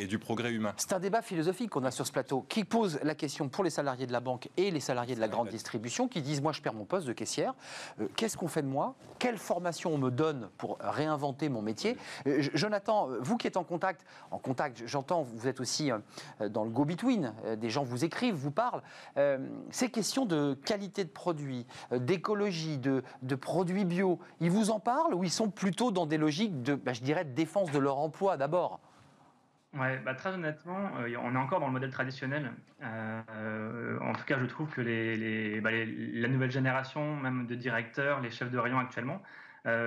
et 0.00 0.06
du 0.06 0.18
progrès 0.18 0.52
humain. 0.52 0.72
C'est 0.76 0.92
un 0.92 1.00
débat 1.00 1.22
philosophique 1.22 1.70
qu'on 1.70 1.84
a 1.84 1.90
sur 1.90 2.06
ce 2.06 2.12
plateau 2.12 2.44
qui 2.48 2.64
pose 2.64 2.98
la 3.02 3.14
question 3.14 3.48
pour 3.48 3.64
les 3.64 3.70
salariés 3.70 4.06
de 4.06 4.12
la 4.12 4.20
banque 4.20 4.48
et 4.56 4.70
les 4.70 4.80
salariés 4.80 5.14
de 5.14 5.20
la 5.20 5.28
grande 5.28 5.48
distribution 5.48 6.08
qui 6.08 6.22
disent 6.22 6.40
moi 6.42 6.52
je 6.52 6.60
perds 6.60 6.74
mon 6.74 6.84
poste 6.84 7.06
de 7.06 7.12
caissière, 7.12 7.54
Euh, 8.00 8.08
qu'est-ce 8.16 8.36
qu'on 8.36 8.48
fait 8.48 8.62
de 8.62 8.68
moi? 8.68 8.94
Quelle 9.18 9.38
formation 9.38 9.94
on 9.94 9.98
me 9.98 10.10
donne 10.10 10.50
pour 10.58 10.78
réinventer 10.80 11.48
mon 11.48 11.62
métier? 11.62 11.96
Euh, 12.26 12.42
Jonathan, 12.54 13.10
euh, 13.10 13.18
vous 13.20 13.36
qui 13.36 13.46
êtes 13.46 13.56
en 13.56 13.64
contact, 13.64 14.04
en 14.30 14.38
contact, 14.38 14.82
j'entends, 14.86 15.22
vous 15.22 15.48
êtes 15.48 15.60
aussi 15.60 15.90
euh, 15.90 16.48
dans 16.48 16.64
le 16.64 16.70
go-between, 16.70 17.34
des 17.56 17.70
gens 17.70 17.84
vous 17.84 18.04
écrivent, 18.04 18.34
vous 18.34 18.50
parlent. 18.50 18.82
Ces 19.70 19.90
questions 19.90 20.26
de 20.26 20.54
qualité 20.54 21.04
de 21.04 21.10
produit, 21.10 21.66
d'écologie, 21.90 22.78
de, 22.78 23.02
de 23.22 23.34
produits 23.34 23.84
bio, 23.84 24.18
ils 24.40 24.50
vous 24.50 24.70
en 24.70 24.80
parlent 24.80 25.14
ou 25.14 25.24
ils 25.24 25.30
sont 25.30 25.50
plutôt 25.50 25.90
dans 25.90 26.06
des 26.06 26.18
logiques 26.18 26.62
de, 26.62 26.74
bah, 26.74 26.92
je 26.92 27.02
dirais, 27.02 27.24
de 27.24 27.32
défense 27.32 27.70
de 27.70 27.78
leur 27.78 27.98
emploi 27.98 28.36
d'abord? 28.36 28.80
Ouais, 29.74 29.98
bah, 30.00 30.14
très 30.14 30.34
honnêtement, 30.34 30.98
euh, 30.98 31.16
on 31.18 31.34
est 31.34 31.38
encore 31.38 31.58
dans 31.60 31.66
le 31.68 31.72
modèle 31.72 31.90
traditionnel. 31.90 32.52
Euh, 32.82 33.22
euh, 33.30 33.98
en 34.00 34.12
tout 34.14 34.24
cas, 34.24 34.38
je 34.38 34.44
trouve 34.44 34.70
que 34.70 34.82
bah, 35.62 35.70
les- 35.70 36.20
la 36.20 36.28
nouvelle 36.28 36.50
génération, 36.50 37.16
même 37.16 37.46
de 37.46 37.54
directeurs, 37.54 38.20
les 38.20 38.30
chefs 38.30 38.50
de 38.50 38.58
rayon 38.58 38.78
actuellement, 38.78 39.22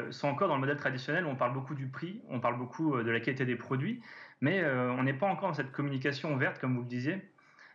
sont 0.10 0.30
encore 0.30 0.48
dans 0.48 0.56
le 0.56 0.62
modèle 0.62 0.78
traditionnel 0.78 1.26
où 1.26 1.30
on 1.30 1.36
parle 1.36 1.54
beaucoup 1.54 1.76
du 1.76 1.88
prix, 1.88 2.24
on 2.30 2.40
parle 2.40 2.58
beaucoup 2.58 2.98
de 3.04 3.12
la 3.12 3.20
qualité 3.20 3.46
des 3.46 3.58
produits, 3.58 4.02
mais 4.42 4.64
on 4.66 5.04
n'est 5.04 5.14
pas 5.14 5.28
encore 5.28 5.50
dans 5.50 5.54
cette 5.54 5.74
communication 5.74 6.36
verte, 6.38 6.60
comme 6.60 6.76
vous 6.76 6.82
le 6.82 6.88
disiez. 6.88 7.16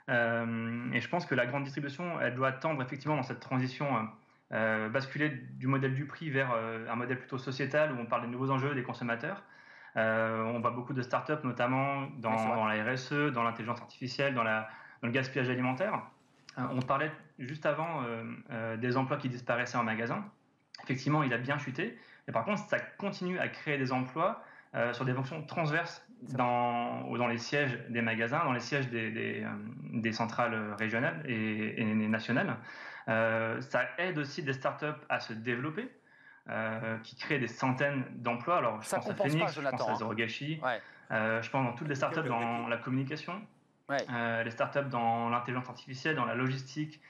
Et 0.08 1.00
je 1.00 1.08
pense 1.10 1.26
que 1.26 1.34
la 1.34 1.44
grande 1.46 1.64
distribution, 1.64 2.18
elle 2.20 2.34
doit 2.34 2.52
tendre 2.52 2.82
effectivement 2.82 3.16
dans 3.16 3.22
cette 3.22 3.40
transition, 3.40 4.08
basculer 4.50 5.28
du 5.30 5.66
modèle 5.66 5.94
du 5.94 6.06
prix 6.06 6.30
vers 6.30 6.52
un 6.54 6.96
modèle 6.96 7.18
plutôt 7.18 7.36
sociétal 7.38 7.92
où 7.92 7.96
on 7.98 8.06
parle 8.06 8.22
des 8.22 8.28
nouveaux 8.28 8.50
enjeux 8.50 8.74
des 8.74 8.82
consommateurs. 8.82 9.42
Euh, 9.96 10.42
on 10.44 10.60
voit 10.60 10.70
beaucoup 10.70 10.92
de 10.92 11.02
startups, 11.02 11.44
notamment 11.44 12.02
dans, 12.18 12.30
Oui, 12.30 12.54
dans 12.54 12.66
la 12.66 12.84
RSE, 12.84 13.32
dans 13.32 13.42
l'intelligence 13.42 13.80
artificielle, 13.80 14.34
dans, 14.34 14.42
la, 14.42 14.68
dans 15.02 15.08
le 15.08 15.12
gaspillage 15.12 15.50
alimentaire. 15.50 16.00
Euh, 16.58 16.62
on 16.70 16.80
parlait 16.80 17.10
juste 17.38 17.66
avant 17.66 18.02
euh, 18.50 18.76
des 18.76 18.96
emplois 18.96 19.16
qui 19.16 19.28
disparaissaient 19.28 19.78
en 19.78 19.84
magasin. 19.84 20.24
Effectivement, 20.84 21.22
il 21.22 21.32
a 21.32 21.38
bien 21.38 21.58
chuté. 21.58 21.98
Mais 22.26 22.32
par 22.32 22.44
contre, 22.44 22.60
ça 22.68 22.78
continue 22.78 23.38
à 23.38 23.48
créer 23.48 23.78
des 23.78 23.92
emplois 23.92 24.42
sur 24.92 25.04
des 25.04 25.12
fonctions 25.12 25.42
transverses 25.42 26.06
dans, 26.32 27.02
dans 27.16 27.26
les 27.26 27.38
sièges 27.38 27.76
des 27.88 28.02
magasins, 28.02 28.44
dans 28.44 28.52
les 28.52 28.60
sièges 28.60 28.88
des, 28.88 29.10
des, 29.10 29.44
des 29.94 30.12
centrales 30.12 30.74
régionales 30.78 31.24
et, 31.26 31.80
et 31.80 31.84
nationales. 31.84 32.56
Ça 33.06 33.82
aide 33.98 34.16
aussi 34.18 34.44
des 34.44 34.52
startups 34.52 35.00
à 35.08 35.18
se 35.18 35.32
développer. 35.32 35.88
Euh, 36.50 36.98
qui 36.98 37.14
créent 37.16 37.38
des 37.38 37.48
centaines 37.48 38.04
d'emplois. 38.16 38.56
Alors, 38.58 38.82
je 38.82 38.86
Ça 38.88 38.96
pense 38.96 39.06
à 39.06 39.08
compense 39.10 39.26
pas, 39.26 39.32
Phoenix, 39.32 39.54
je 39.54 39.60
pense 39.60 39.80
hein. 39.88 39.92
à 39.92 39.94
Zorogashi, 39.96 40.60
Ouais. 40.62 40.80
euh, 41.12 41.40
je 41.42 41.50
pense 41.50 41.64
dans 41.64 41.72
toutes 41.74 41.88
les 41.88 41.94
startups 41.94 42.28
dans 42.28 42.66
la 42.68 42.76
communication, 42.76 43.40
Ouais. 43.88 43.98
euh, 44.12 44.42
les 44.42 44.50
startups 44.50 44.88
dans 44.90 45.28
l'intelligence 45.30 45.68
artificielle, 45.68 46.16
dans 46.16 46.24
la 46.24 46.34
logistique, 46.34 47.00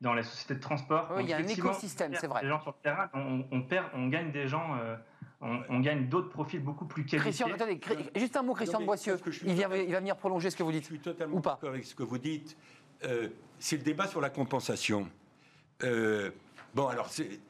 dans 0.00 0.14
les 0.14 0.22
sociétés 0.22 0.54
de 0.54 0.60
transport. 0.60 1.08
Oui, 1.10 1.16
Donc, 1.18 1.24
il 1.26 1.30
y 1.30 1.32
a 1.32 1.36
un 1.38 1.46
écosystème, 1.46 2.14
c'est 2.14 2.26
vrai. 2.26 2.42
Des 2.42 2.48
gens 2.48 2.60
sur 2.60 2.70
le 2.72 2.82
terrain, 2.82 3.08
on, 3.14 3.44
on 3.50 3.62
perd, 3.62 3.86
on 3.94 4.08
gagne 4.08 4.30
des 4.32 4.46
gens, 4.48 4.76
euh, 4.80 4.96
on, 5.40 5.60
on 5.68 5.80
gagne 5.80 6.08
d'autres 6.08 6.28
profils 6.30 6.60
beaucoup 6.62 6.84
plus 6.86 7.04
qualifiés. 7.04 7.44
Christian, 7.46 7.48
attendez, 7.54 7.80
juste 8.16 8.36
un 8.36 8.42
mot, 8.42 8.54
Christian 8.54 8.78
Non, 8.78 8.82
mais 8.82 8.86
Boissieu. 8.86 9.16
je 9.26 9.44
Il, 9.46 9.54
vient- 9.54 9.74
il 9.74 9.92
va 9.92 9.98
venir 10.00 10.16
prolonger 10.16 10.50
ce 10.50 10.56
que 10.56 10.62
vous 10.62 10.70
Je 10.72 10.76
dites. 10.78 10.84
suis 10.86 10.98
totalement 11.00 11.36
Ou 11.36 11.40
pas 11.40 11.52
d'accord 11.52 11.70
avec 11.70 11.84
ce 11.84 11.94
que 11.94 12.02
vous 12.02 12.18
dites. 12.18 12.56
Euh, 13.04 13.28
c'est 13.58 13.76
le 13.76 13.82
débat 13.82 14.06
sur 14.06 14.20
la 14.20 14.30
compensation. 14.30 15.08
Euh, 15.82 16.30
bon, 16.74 16.86
alors, 16.88 17.08
c'est- 17.08 17.40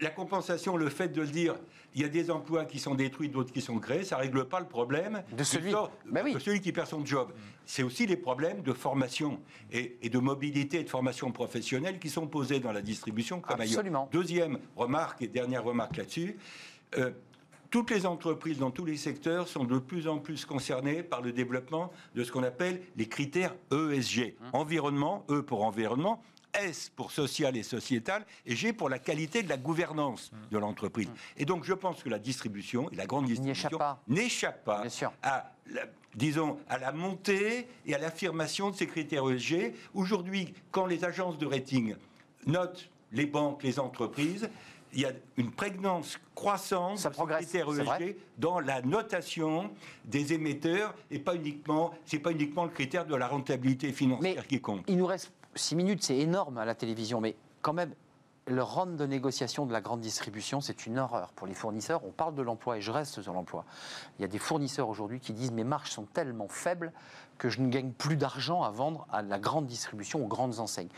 la 0.00 0.10
compensation, 0.10 0.76
le 0.76 0.88
fait 0.88 1.08
de 1.08 1.20
le 1.20 1.26
dire, 1.26 1.54
il 1.94 2.02
y 2.02 2.04
a 2.04 2.08
des 2.08 2.30
emplois 2.30 2.64
qui 2.64 2.78
sont 2.78 2.94
détruits, 2.94 3.28
d'autres 3.28 3.52
qui 3.52 3.60
sont 3.60 3.78
créés, 3.78 4.04
ça 4.04 4.16
ne 4.16 4.20
règle 4.22 4.44
pas 4.44 4.60
le 4.60 4.66
problème 4.66 5.22
De 5.36 5.42
celui- 5.42 5.70
sort- 5.72 5.90
Ben 6.06 6.22
oui. 6.24 6.34
de 6.34 6.38
celui 6.38 6.60
qui 6.60 6.70
perd 6.72 6.86
son 6.86 7.04
job. 7.04 7.32
C'est 7.66 7.82
aussi 7.82 8.06
les 8.06 8.16
problèmes 8.16 8.62
de 8.62 8.72
formation 8.72 9.40
et, 9.72 9.96
et 10.02 10.08
de 10.10 10.18
mobilité 10.18 10.80
et 10.80 10.84
de 10.84 10.88
formation 10.90 11.32
professionnelle 11.32 11.98
qui 11.98 12.10
sont 12.10 12.26
posés 12.26 12.60
dans 12.60 12.72
la 12.72 12.82
distribution 12.82 13.40
comme 13.40 13.60
ailleurs. 13.60 13.78
Absolument. 13.78 14.08
Deuxième 14.12 14.58
remarque 14.76 15.22
et 15.22 15.26
dernière 15.28 15.64
remarque 15.64 15.96
là-dessus. 15.96 16.36
euh, 16.96 17.10
toutes 17.70 17.90
les 17.90 18.06
entreprises 18.06 18.58
dans 18.58 18.70
tous 18.70 18.86
les 18.86 18.96
secteurs 18.96 19.46
sont 19.46 19.64
de 19.64 19.78
plus 19.78 20.08
en 20.08 20.16
plus 20.18 20.46
concernées 20.46 21.02
par 21.02 21.20
le 21.20 21.32
développement 21.32 21.92
de 22.14 22.24
ce 22.24 22.32
qu'on 22.32 22.42
appelle 22.42 22.80
les 22.96 23.06
critères 23.08 23.54
ESG. 23.70 24.36
Hum. 24.40 24.48
Environnement, 24.54 25.26
E 25.28 25.42
pour 25.42 25.62
environnement, 25.64 26.22
S 26.60 26.90
pour 26.94 27.10
social 27.12 27.56
et 27.56 27.62
sociétal, 27.62 28.24
et 28.46 28.54
G 28.56 28.72
pour 28.72 28.88
la 28.88 28.98
qualité 28.98 29.42
de 29.42 29.48
la 29.48 29.56
gouvernance 29.56 30.30
de 30.50 30.58
l'entreprise. 30.58 31.08
Et 31.36 31.44
donc 31.44 31.64
je 31.64 31.72
pense 31.74 32.02
que 32.02 32.08
la 32.08 32.18
distribution, 32.18 32.90
et 32.90 32.96
la 32.96 33.06
grande 33.06 33.26
distribution, 33.26 33.68
échappe 33.68 33.78
pas. 33.78 34.02
n'échappe 34.08 34.64
pas 34.64 34.88
sûr. 34.88 35.12
à, 35.22 35.52
la- 35.70 35.86
disons, 36.14 36.58
à 36.68 36.78
la 36.78 36.92
montée 36.92 37.68
et 37.86 37.94
à 37.94 37.98
l'affirmation 37.98 38.70
de 38.70 38.76
ces 38.76 38.86
critères 38.86 39.28
ESG. 39.30 39.74
Aujourd'hui, 39.94 40.52
quand 40.72 40.86
les 40.86 41.04
agences 41.04 41.38
de 41.38 41.46
rating 41.46 41.94
notent 42.46 42.88
les 43.12 43.26
banques, 43.26 43.62
les 43.62 43.78
entreprises, 43.78 44.48
il 44.94 45.00
y 45.00 45.04
a 45.04 45.12
une 45.36 45.50
prégnance 45.52 46.18
croissante 46.34 46.98
Ça 46.98 47.10
progresse. 47.10 47.54
ESG 47.54 48.16
dans 48.38 48.58
la 48.58 48.80
notation 48.80 49.70
des 50.06 50.32
émetteurs 50.32 50.94
et 51.10 51.18
pas 51.18 51.34
uniquement, 51.34 51.92
c'est 52.06 52.18
pas 52.18 52.32
uniquement 52.32 52.64
le 52.64 52.70
critère 52.70 53.04
de 53.06 53.14
la 53.14 53.28
rentabilité 53.28 53.92
financière 53.92 54.34
Mais 54.42 54.46
qui 54.48 54.60
compte. 54.62 54.84
il 54.88 54.96
nous 54.96 55.06
reste 55.06 55.30
6 55.54 55.76
minutes, 55.76 56.02
c'est 56.02 56.18
énorme 56.18 56.58
à 56.58 56.64
la 56.64 56.74
télévision, 56.74 57.20
mais 57.20 57.36
quand 57.62 57.72
même, 57.72 57.94
le 58.48 58.62
round 58.62 58.96
de 58.96 59.06
négociation 59.06 59.66
de 59.66 59.72
la 59.72 59.80
grande 59.80 60.00
distribution, 60.00 60.60
c'est 60.60 60.86
une 60.86 60.98
horreur 60.98 61.32
pour 61.32 61.46
les 61.46 61.54
fournisseurs. 61.54 62.00
On 62.04 62.10
parle 62.10 62.34
de 62.34 62.42
l'emploi 62.42 62.78
et 62.78 62.80
je 62.80 62.90
reste 62.90 63.20
sur 63.20 63.32
l'emploi. 63.32 63.64
Il 64.18 64.22
y 64.22 64.24
a 64.24 64.28
des 64.28 64.38
fournisseurs 64.38 64.88
aujourd'hui 64.88 65.20
qui 65.20 65.32
disent 65.32 65.52
mes 65.52 65.64
marges 65.64 65.90
sont 65.90 66.04
tellement 66.04 66.48
faibles 66.48 66.92
que 67.36 67.48
je 67.48 67.60
ne 67.60 67.68
gagne 67.68 67.92
plus 67.92 68.16
d'argent 68.16 68.62
à 68.62 68.70
vendre 68.70 69.06
à 69.12 69.22
la 69.22 69.38
grande 69.38 69.66
distribution, 69.66 70.24
aux 70.24 70.28
grandes 70.28 70.58
enseignes. 70.60 70.88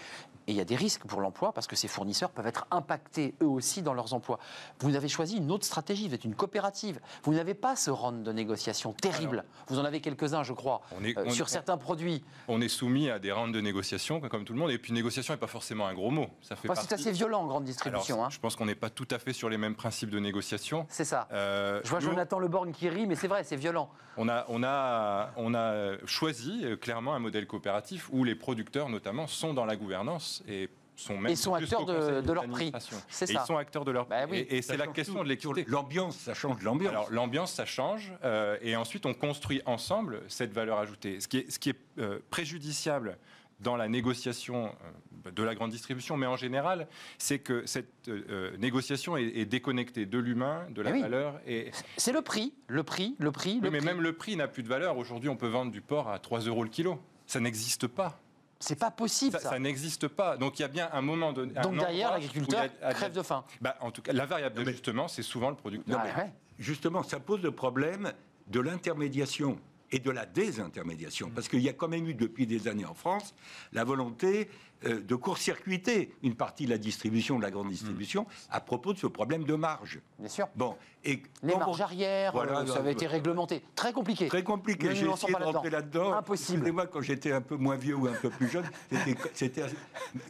Et 0.51 0.53
il 0.53 0.57
y 0.57 0.61
a 0.61 0.65
des 0.65 0.75
risques 0.75 1.05
pour 1.07 1.21
l'emploi 1.21 1.53
parce 1.53 1.69
que 1.69 1.77
ces 1.77 1.87
fournisseurs 1.87 2.31
peuvent 2.31 2.49
être 2.49 2.67
impactés 2.73 3.35
eux 3.41 3.47
aussi 3.47 3.83
dans 3.83 3.95
leurs 3.95 4.15
emplois. 4.15 4.41
Vous 4.81 4.97
avez 4.97 5.07
choisi 5.07 5.37
une 5.37 5.53
autre 5.53 5.65
stratégie, 5.65 6.09
vous 6.09 6.15
êtes 6.17 6.25
une 6.25 6.35
coopérative. 6.35 6.99
Vous 7.23 7.33
n'avez 7.35 7.55
pas 7.55 7.77
ce 7.77 7.89
round 7.93 8.25
de 8.25 8.33
négociation 8.33 8.93
terrible. 8.93 9.45
vous 9.69 9.79
en 9.79 9.85
avez 9.85 10.01
quelques-uns, 10.01 10.43
je 10.43 10.53
crois, 10.53 10.81
On 11.01 11.05
est- 11.05 11.17
euh, 11.17 11.23
on- 11.27 11.31
sur 11.31 11.45
on- 11.45 11.49
certains 11.49 11.77
produits. 11.77 12.25
On 12.49 12.61
est 12.61 12.67
soumis 12.69 13.09
à 13.11 13.21
des 13.21 13.31
rounds 13.31 13.55
de 13.55 13.61
négociation, 13.61 14.21
comme 14.23 14.45
tout 14.45 14.53
le 14.53 14.59
monde. 14.59 14.73
Et 14.73 14.79
puis, 14.79 14.93
négociation 14.93 15.33
n'est 15.35 15.39
pas 15.39 15.47
forcément 15.47 15.87
un 15.87 15.95
gros 15.95 16.11
mot. 16.11 16.27
Ça 16.43 16.57
fait 16.57 16.69
Enfin, 16.69 16.81
c'est 16.81 16.95
assez 16.95 17.13
violent 17.13 17.43
en 17.43 17.47
grande 17.47 17.63
Alors, 17.63 17.67
distribution. 17.67 18.25
hein. 18.25 18.29
Je 18.31 18.41
pense 18.41 18.57
qu'on 18.57 18.67
n'est 18.67 18.75
pas 18.75 18.91
tout 18.91 19.07
à 19.13 19.21
fait 19.21 19.33
sur 19.33 19.49
les 19.49 19.57
mêmes 19.59 19.77
principes 19.77 20.11
de 20.11 20.19
négociation. 20.19 20.85
C'est 20.89 21.05
ça. 21.05 21.29
Euh, 21.33 21.81
Je 21.85 21.91
vois 21.91 22.01
nous, 22.01 22.07
Jonathan 22.07 22.41
Leborgne 22.41 22.73
qui 22.73 22.89
rit, 22.89 23.07
mais 23.07 23.15
c'est 23.15 23.29
vrai, 23.29 23.45
c'est 23.45 23.55
violent. 23.55 23.89
On 24.17 24.29
a, 24.29 24.45
on, 24.49 24.65
a, 24.65 25.31
on 25.37 25.55
a 25.55 25.93
choisi 26.07 26.63
euh, 26.65 26.77
clairement 26.77 27.15
un 27.15 27.21
modèle 27.21 27.47
coopératif 27.47 28.09
où 28.11 28.25
les 28.25 28.35
producteurs, 28.35 28.89
notamment, 28.89 29.29
sont 29.29 29.55
dans 29.55 29.65
la 29.65 29.77
gouvernance 29.77 30.40
et 30.49 30.69
sont 30.97 31.17
même 31.17 31.33
Et 31.33 31.37
sont 31.37 31.57
jusqu'au 31.59 31.81
acteurs 31.91 32.23
de- 32.23 32.33
leur 32.33 32.47
prix. 32.49 32.73
C'est 33.09 33.31
Et 33.31 33.33
ça. 33.35 33.41
Ils 33.43 33.47
sont 33.47 33.57
acteurs 33.57 33.85
de 33.87 33.91
leur 33.91 34.07
Bah 34.07 34.27
oui. 34.31 34.39
Et, 34.51 34.59
et 34.59 34.63
c'est 34.63 34.77
la 34.77 34.87
question 34.87 35.15
tout. 35.19 35.25
de 35.25 35.29
l'équité. 35.29 35.65
L'ambiance, 35.67 36.17
ça 36.19 36.35
change 36.35 36.63
l'ambiance. 36.63 36.91
Alors 36.91 37.11
l'ambiance, 37.11 37.53
ça 37.53 37.65
change, 37.65 38.13
euh, 38.25 38.59
et 38.61 38.77
ensuite 38.77 39.07
on 39.07 39.15
construit 39.15 39.63
ensemble 39.65 40.21
cette 40.29 40.53
valeur 40.53 40.79
ajoutée. 40.79 41.21
Ce 41.21 41.29
qui 41.29 41.39
est, 41.39 41.51
ce 41.51 41.59
qui 41.59 41.71
est 41.71 41.79
euh, 41.99 42.19
préjudiciable 42.29 43.17
dans 43.61 43.77
la 43.77 43.89
négociation 43.89 44.75
euh, 45.27 45.31
de 45.31 45.43
la 45.43 45.55
grande 45.55 45.71
distribution, 45.71 46.17
mais 46.17 46.27
en 46.27 46.37
général, 46.37 46.87
c'est 47.19 47.39
que 47.39 47.65
cette 47.67 48.09
euh, 48.09 48.57
négociation 48.59 49.17
est, 49.19 49.25
est 49.25 49.45
déconnectée 49.45 50.07
de 50.07 50.19
l'humain, 50.19 50.67
de 50.71 50.81
la 50.83 50.91
Eh 50.91 50.93
oui. 50.95 51.01
valeur. 51.03 51.41
Et, 51.47 51.71
C'est 51.99 52.13
le 52.13 52.23
prix, 52.23 52.55
le 52.69 52.83
prix, 52.85 53.17
le 53.19 53.31
prix, 53.33 53.55
le 53.61 53.67
oui, 53.67 53.71
mais 53.71 53.79
prix. 53.79 53.87
même 53.87 54.01
le 54.01 54.13
prix 54.15 54.37
n'a 54.37 54.49
plus 54.49 54.63
de 54.63 54.69
valeur. 54.69 54.97
Aujourd'hui, 54.97 55.29
on 55.29 55.37
peut 55.37 55.49
vendre 55.49 55.73
du 55.73 55.81
porc 55.83 56.11
à 56.11 56.19
3 56.19 56.41
euros 56.41 56.63
le 56.65 56.71
kilo. 56.71 56.99
Ça 57.27 57.39
n'existe 57.41 57.87
pas. 57.87 58.19
C'est 58.63 58.79
pas 58.79 58.91
possible 58.91 59.33
Ça, 59.33 59.39
ça. 59.41 59.51
ça 59.51 59.59
n'existe 59.59 60.07
pas. 60.07 60.37
Donc 60.37 60.59
il 60.59 60.63
y 60.63 60.65
a 60.65 60.69
bien 60.69 60.89
un 60.93 61.01
moment 61.01 61.33
donné. 61.33 61.53
Donc 61.63 61.79
derrière, 61.79 62.13
l'agriculteur 62.13 62.67
crève 62.91 63.13
de 63.13 63.23
faim. 63.23 63.43
Bah, 63.61 63.77
en 63.81 63.91
tout 63.91 64.03
cas, 64.03 64.13
la 64.13 64.27
variable 64.27 64.55
Non, 64.57 64.61
mais- 64.61 64.67
d'ajustement, 64.67 65.09
c'est 65.09 65.23
souvent 65.23 65.49
le 65.51 65.57
producteur. 65.57 66.01
Ah, 66.15 66.19
ouais. 66.21 66.33
Justement, 66.59 67.03
ça 67.03 67.19
pose 67.21 67.41
le 67.43 67.53
problème 67.53 68.13
de 68.49 68.61
l'intermédiation. 68.61 69.59
Et 69.93 69.99
de 69.99 70.11
la 70.11 70.27
désintermédiation. 70.27 71.31
Parce 71.35 71.49
qu'il 71.49 71.61
y 71.61 71.69
a 71.69 71.73
quand 71.73 71.89
même 71.89 72.07
eu 72.07 72.15
depuis 72.15 72.47
des 72.47 72.69
années 72.69 72.85
en 72.85 72.95
France 72.95 73.35
la 73.73 73.85
volonté 73.85 74.49
euh, 74.87 75.01
de 75.01 75.15
court-circuiter 75.15 76.15
une 76.23 76.35
partie 76.35 76.65
de 76.65 76.71
la 76.71 76.79
distribution, 76.79 77.37
de 77.39 77.43
la 77.43 77.51
grande 77.51 77.69
distribution, 77.69 78.27
à 78.51 78.61
propos 78.61 78.93
de 78.95 78.99
ce 78.99 79.07
problème 79.07 79.45
de 79.45 79.55
marge. 79.55 80.01
Bien 80.19 80.29
sûr. 80.29 80.49
Bon, 80.57 80.77
et 81.05 81.23
Les 81.43 81.55
marges 81.55 81.77
vous- 81.77 81.83
arrière, 81.83 82.33
Voilà, 82.33 82.61
euh, 82.61 82.67
ça 82.67 82.77
avait 82.79 82.93
été 82.93 83.07
réglementé. 83.07 83.63
Très 83.75 83.93
compliqué. 83.93 84.29
Très 84.29 84.43
compliqué. 84.45 84.95
J'ai 84.95 85.07
essayé 85.11 85.33
pas 85.33 85.41
de 85.41 85.45
rentrer 85.45 85.71
là-dedans. 85.71 86.13
Impossible. 86.15 86.71
moi 86.73 86.87
quand 86.87 87.03
j'étais 87.03 87.33
un 87.33 87.43
peu 87.43 87.57
moins 87.57 87.77
vieux 87.77 87.97
ou 87.97 88.07
un 88.07 88.13
peu 88.15 88.31
plus 88.31 88.49
jeune, 88.49 88.65
c'était 89.35 89.65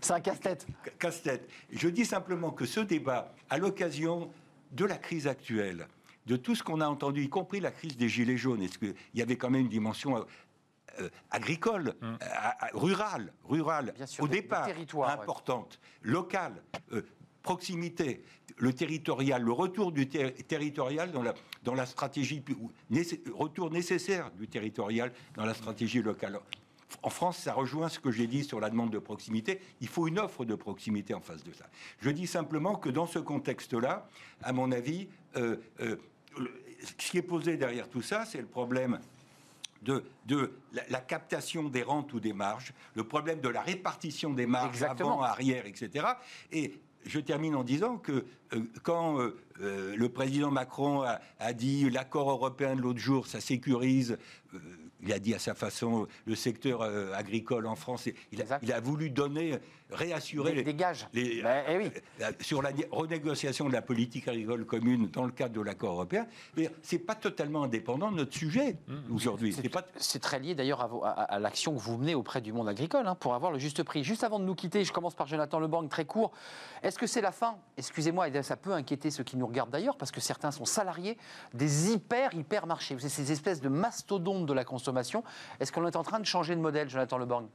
C'est 0.00 0.12
un 0.14 0.20
casse-tête. 0.20 0.66
casse-tête. 0.98 1.48
Je 1.70 1.88
dis 1.88 2.04
simplement 2.04 2.50
que 2.50 2.64
ce 2.66 2.80
débat, 2.80 3.32
à 3.50 3.58
l'occasion 3.58 4.30
de 4.72 4.84
la 4.84 4.96
crise 4.96 5.26
actuelle, 5.26 5.86
de 6.26 6.36
tout 6.36 6.54
ce 6.54 6.62
qu'on 6.62 6.80
a 6.80 6.86
entendu, 6.88 7.22
y 7.24 7.28
compris 7.28 7.60
la 7.60 7.70
crise 7.70 7.96
des 7.96 8.08
Gilets 8.08 8.36
jaunes, 8.36 8.62
est-ce 8.62 8.78
qu'il 8.78 8.94
y 9.14 9.22
avait 9.22 9.36
quand 9.36 9.50
même 9.50 9.62
une 9.62 9.68
dimension 9.68 10.16
euh, 10.18 10.22
euh, 11.00 11.08
agricole, 11.30 11.94
euh, 12.02 12.16
à- 12.20 12.66
à- 12.66 12.70
rurale, 12.74 13.32
rurale, 13.44 13.92
Bien 13.96 14.06
sûr, 14.06 14.24
au 14.24 14.28
des- 14.28 14.36
des 14.36 14.42
départ, 14.42 14.66
territoires, 14.66 15.08
ouais. 15.16 15.22
importante, 15.22 15.80
locale, 16.02 16.62
euh, 16.92 17.02
proximité, 17.42 18.22
le 18.58 18.72
territorial, 18.74 19.42
le 19.42 19.52
retour 19.52 19.92
du 19.92 20.08
ter- 20.08 20.34
territorial 20.46 21.10
dans 21.10 21.22
la, 21.22 21.32
dans 21.64 21.74
la 21.74 21.86
stratégie, 21.86 22.42
nécess- 22.90 23.20
retour 23.32 23.70
nécessaire 23.70 24.30
du 24.32 24.46
territorial 24.46 25.12
dans 25.36 25.46
la 25.46 25.54
stratégie 25.54 26.02
locale. 26.02 26.38
En 27.02 27.08
France, 27.08 27.38
ça 27.38 27.54
rejoint 27.54 27.88
ce 27.88 27.98
que 28.00 28.10
j'ai 28.10 28.26
dit 28.26 28.44
sur 28.44 28.60
la 28.60 28.68
demande 28.68 28.90
de 28.90 28.98
proximité. 28.98 29.60
Il 29.80 29.88
faut 29.88 30.08
une 30.08 30.18
offre 30.18 30.44
de 30.44 30.54
proximité 30.56 31.14
en 31.14 31.20
face 31.20 31.42
de 31.44 31.52
ça. 31.52 31.66
Je 32.00 32.10
dis 32.10 32.26
simplement 32.26 32.74
que 32.74 32.88
dans 32.90 33.06
ce 33.06 33.20
contexte-là, 33.20 34.08
à 34.42 34.52
mon 34.52 34.70
avis, 34.72 35.08
euh, 35.36 35.56
euh, 35.80 35.96
le- 36.38 36.52
ce 36.98 37.10
qui 37.10 37.18
est 37.18 37.22
posé 37.22 37.56
derrière 37.56 37.88
tout 37.88 38.02
ça, 38.02 38.24
c'est 38.24 38.40
le 38.40 38.46
problème 38.46 39.00
de, 39.82 40.04
de 40.26 40.52
la, 40.72 40.82
la 40.88 41.00
captation 41.00 41.68
des 41.68 41.82
rentes 41.82 42.12
ou 42.12 42.20
des 42.20 42.32
marges, 42.32 42.72
le 42.94 43.04
problème 43.04 43.40
de 43.40 43.48
la 43.48 43.62
répartition 43.62 44.30
des 44.30 44.46
marges 44.46 44.76
Exactement. 44.82 45.12
avant, 45.14 45.22
arrière, 45.22 45.66
etc. 45.66 46.06
Et 46.52 46.78
je 47.06 47.18
termine 47.18 47.54
en 47.54 47.64
disant 47.64 47.96
que 47.96 48.26
euh, 48.52 48.62
quand 48.82 49.18
euh, 49.18 49.36
euh, 49.62 49.96
le 49.96 50.08
président 50.10 50.50
Macron 50.50 51.02
a, 51.02 51.20
a 51.38 51.52
dit 51.54 51.88
l'accord 51.88 52.30
européen 52.30 52.76
de 52.76 52.82
l'autre 52.82 52.98
jour, 52.98 53.26
ça 53.26 53.40
sécurise, 53.40 54.18
il 55.03 55.12
a 55.12 55.18
dit 55.18 55.34
à 55.34 55.38
sa 55.38 55.55
façon 55.55 56.07
le 56.26 56.34
secteur 56.34 56.82
euh, 56.82 57.12
agricole 57.14 57.66
en 57.66 57.76
France, 57.76 58.09
il 58.32 58.40
a, 58.40 58.42
Exact. 58.42 58.62
il 58.62 58.72
a 58.72 58.80
voulu 58.80 59.11
donner, 59.11 59.59
réassurer 59.90 60.51
Des, 60.51 60.57
les- 60.59 60.64
des 60.64 60.74
gages. 60.74 61.09
les- 61.12 61.42
Ben, 61.42 61.64
eh 61.68 61.76
oui. 61.78 61.90
euh, 62.22 62.30
sur 62.40 62.62
la 62.62 62.70
renégociation 62.90 63.66
de 63.68 63.72
la 63.72 63.82
politique 63.82 64.28
agricole 64.28 64.64
commune 64.64 65.09
dans 65.09 65.24
le 65.24 65.32
cadre 65.32 65.55
de 65.55 65.61
l'accord 65.61 65.92
européen, 65.94 66.26
mais 66.57 66.70
c'est 66.82 66.98
pas 66.98 67.14
totalement 67.14 67.64
indépendant 67.64 68.11
de 68.11 68.16
notre 68.16 68.34
sujet 68.34 68.76
aujourd'hui. 69.12 69.53
C'est 69.53 69.68
pas 69.68 69.82
très 70.20 70.38
lié 70.38 70.55
d'ailleurs 70.55 70.80
à, 70.80 70.86
vos- 70.86 71.05
à- 71.05 71.11
à 71.11 71.38
l'action 71.38 71.74
que 71.74 71.80
vous 71.80 71.96
menez 71.98 72.14
auprès 72.14 72.40
du 72.40 72.53
monde 72.53 72.68
agricole 72.68 73.07
hein, 73.07 73.14
pour 73.14 73.34
avoir 73.34 73.51
le 73.53 73.59
juste 73.59 73.82
prix. 73.82 74.05
Juste 74.05 74.22
avant 74.24 74.38
de 74.38 74.44
nous 74.44 74.55
quitter, 74.55 74.84
je 74.84 74.92
commence 74.92 75.14
par 75.14 75.26
Jonathan 75.26 75.59
Leborgne, 75.59 75.88
très 75.88 76.05
court. 76.05 76.30
Est-ce 76.82 76.98
que 76.98 77.07
c'est 77.07 77.20
la 77.20 77.32
fin? 77.32 77.57
Excusez-moi, 77.76 78.28
et 78.28 78.42
ça 78.42 78.57
peut 78.57 78.72
inquiéter 78.72 79.11
ceux 79.11 79.24
qui 79.24 79.36
nous 79.36 79.46
regardent 79.46 79.70
d'ailleurs, 79.70 79.96
parce 79.96 80.11
que 80.12 80.20
certains 80.20 80.51
sont 80.51 80.64
salariés 80.64 81.16
des 81.55 81.92
hyper, 81.92 82.32
hyper 82.34 82.66
marchés. 82.66 82.96
C'est 82.98 83.09
ces 83.09 83.32
espèces 83.32 83.61
de 83.61 83.68
mastodontes 83.68 84.46
de 84.46 84.53
la 84.53 84.64
consommation. 84.64 84.89
Est-ce 85.61 85.72
qu'on 85.72 85.86
est 85.86 85.97
en 85.97 86.03
train 86.03 86.20
de 86.20 86.26
changer 86.26 86.55
de 86.55 86.61
modèle, 86.61 86.88
Jonathan 86.88 87.18
Leborgne? 87.18 87.47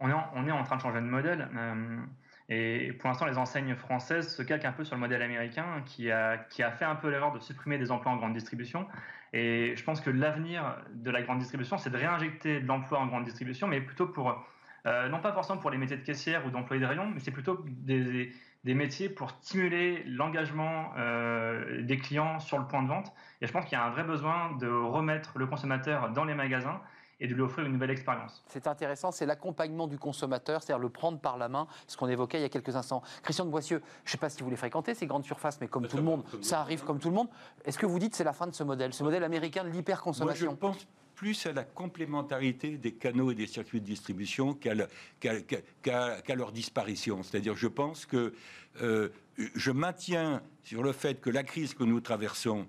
On 0.00 0.08
est, 0.08 0.12
en, 0.12 0.28
on 0.34 0.46
est 0.46 0.52
en 0.52 0.64
train 0.64 0.76
de 0.76 0.80
changer 0.80 1.00
de 1.00 1.06
modèle. 1.06 1.48
euh, 1.56 2.00
et 2.48 2.92
pour 2.92 3.08
l'instant, 3.08 3.24
les 3.24 3.38
enseignes 3.38 3.74
françaises 3.74 4.34
se 4.36 4.42
calquent 4.42 4.66
un 4.66 4.72
peu 4.72 4.84
sur 4.84 4.96
le 4.96 5.00
modèle 5.00 5.22
américain 5.22 5.82
qui 5.86 6.10
a, 6.10 6.38
fait 6.48 6.84
un 6.84 6.94
peu 6.94 7.08
l'erreur 7.08 7.32
de 7.32 7.38
supprimer 7.38 7.78
des 7.78 7.90
emplois 7.90 8.12
en 8.12 8.16
grande 8.16 8.34
distribution. 8.34 8.86
Et 9.32 9.74
je 9.76 9.82
pense 9.82 10.00
que 10.00 10.10
l'avenir 10.10 10.76
de 10.92 11.10
la 11.10 11.22
grande 11.22 11.38
distribution, 11.38 11.78
c'est 11.78 11.90
de 11.90 11.96
réinjecter 11.96 12.60
de 12.60 12.66
l'emploi 12.66 12.98
en 13.00 13.06
grande 13.06 13.24
distribution, 13.24 13.66
mais 13.66 13.80
plutôt 13.80 14.06
pour, 14.06 14.46
euh, 14.86 15.08
non 15.08 15.20
pas 15.20 15.32
forcément 15.32 15.58
pour 15.58 15.70
les 15.70 15.78
métiers 15.78 15.96
de 15.96 16.04
caissière 16.04 16.44
ou 16.46 16.50
d'employés 16.50 16.82
de 16.82 16.86
rayon, 16.86 17.06
mais 17.06 17.20
c'est 17.20 17.30
plutôt 17.30 17.64
des 17.66 18.30
métiers 18.72 19.10
pour 19.10 19.30
stimuler 19.42 20.02
l'engagement 20.06 20.92
euh, 20.96 21.82
des 21.82 21.98
clients 21.98 22.40
sur 22.40 22.58
le 22.58 22.66
point 22.66 22.82
de 22.82 22.88
vente. 22.88 23.12
Et 23.42 23.46
je 23.46 23.52
pense 23.52 23.64
qu'il 23.66 23.76
y 23.76 23.80
a 23.80 23.84
un 23.84 23.90
vrai 23.90 24.04
besoin 24.04 24.52
de 24.58 24.68
remettre 24.68 25.38
le 25.38 25.46
consommateur 25.46 26.10
dans 26.10 26.24
les 26.24 26.34
magasins 26.34 26.80
et 27.20 27.26
de 27.26 27.34
lui 27.34 27.42
offrir 27.42 27.66
une 27.66 27.72
nouvelle 27.72 27.90
expérience. 27.90 28.42
C'est 28.48 28.66
intéressant, 28.66 29.12
c'est 29.12 29.26
l'accompagnement 29.26 29.86
du 29.86 29.98
consommateur, 29.98 30.62
c'est-à-dire 30.62 30.80
le 30.80 30.88
prendre 30.88 31.18
par 31.18 31.36
la 31.36 31.48
main, 31.48 31.66
ce 31.86 31.96
qu'on 31.96 32.08
évoquait 32.08 32.38
il 32.38 32.42
y 32.42 32.46
a 32.46 32.48
quelques 32.48 32.74
instants. 32.74 33.02
Christian 33.22 33.44
de 33.44 33.50
Boissieu, 33.50 33.82
je 34.04 34.08
ne 34.08 34.12
sais 34.12 34.18
pas 34.18 34.30
si 34.30 34.42
vous 34.42 34.50
les 34.50 34.56
fréquentez, 34.56 34.94
ces 34.94 35.06
grandes 35.06 35.24
surfaces, 35.24 35.60
mais 35.60 35.68
comme 35.68 35.86
tout 35.86 35.96
le 35.96 36.02
monde, 36.02 36.24
ça 36.40 36.60
arrive 36.60 36.84
comme 36.84 36.98
tout 36.98 37.10
le 37.10 37.14
monde. 37.14 37.28
Est-ce 37.64 37.78
que 37.78 37.86
vous 37.86 37.98
dites 37.98 38.12
que 38.12 38.16
c'est 38.16 38.24
la 38.24 38.32
fin 38.32 38.46
de 38.46 38.54
ce 38.54 38.64
modèle, 38.64 38.92
ce 38.92 39.04
modèle 39.04 39.24
américain 39.24 39.62
de 39.62 39.68
Moi, 39.68 39.74
je 39.74 39.78
l'hyperconsommation 39.78 40.56
pense 40.56 40.86
plus 41.14 41.46
à 41.46 41.52
la 41.52 41.64
complémentarité 41.64 42.76
des 42.76 42.92
canaux 42.92 43.30
et 43.30 43.34
des 43.34 43.46
circuits 43.46 43.80
de 43.80 43.86
distribution 43.86 44.54
qu'à 44.54 44.74
le- 44.74 44.86
qu'à- 45.20 45.40
qu'à- 45.40 45.60
qu'à- 45.82 46.20
qu'à 46.22 46.34
leur 46.34 46.52
disparition. 46.52 47.22
C'est-à-dire, 47.22 47.56
je 47.56 47.68
pense 47.68 48.06
que 48.06 48.34
euh, 48.82 49.08
je 49.36 49.70
maintiens 49.70 50.42
sur 50.62 50.82
le 50.82 50.92
fait 50.92 51.20
que 51.20 51.30
la 51.30 51.42
crise 51.44 51.74
que 51.74 51.84
nous 51.84 52.00
traversons 52.00 52.66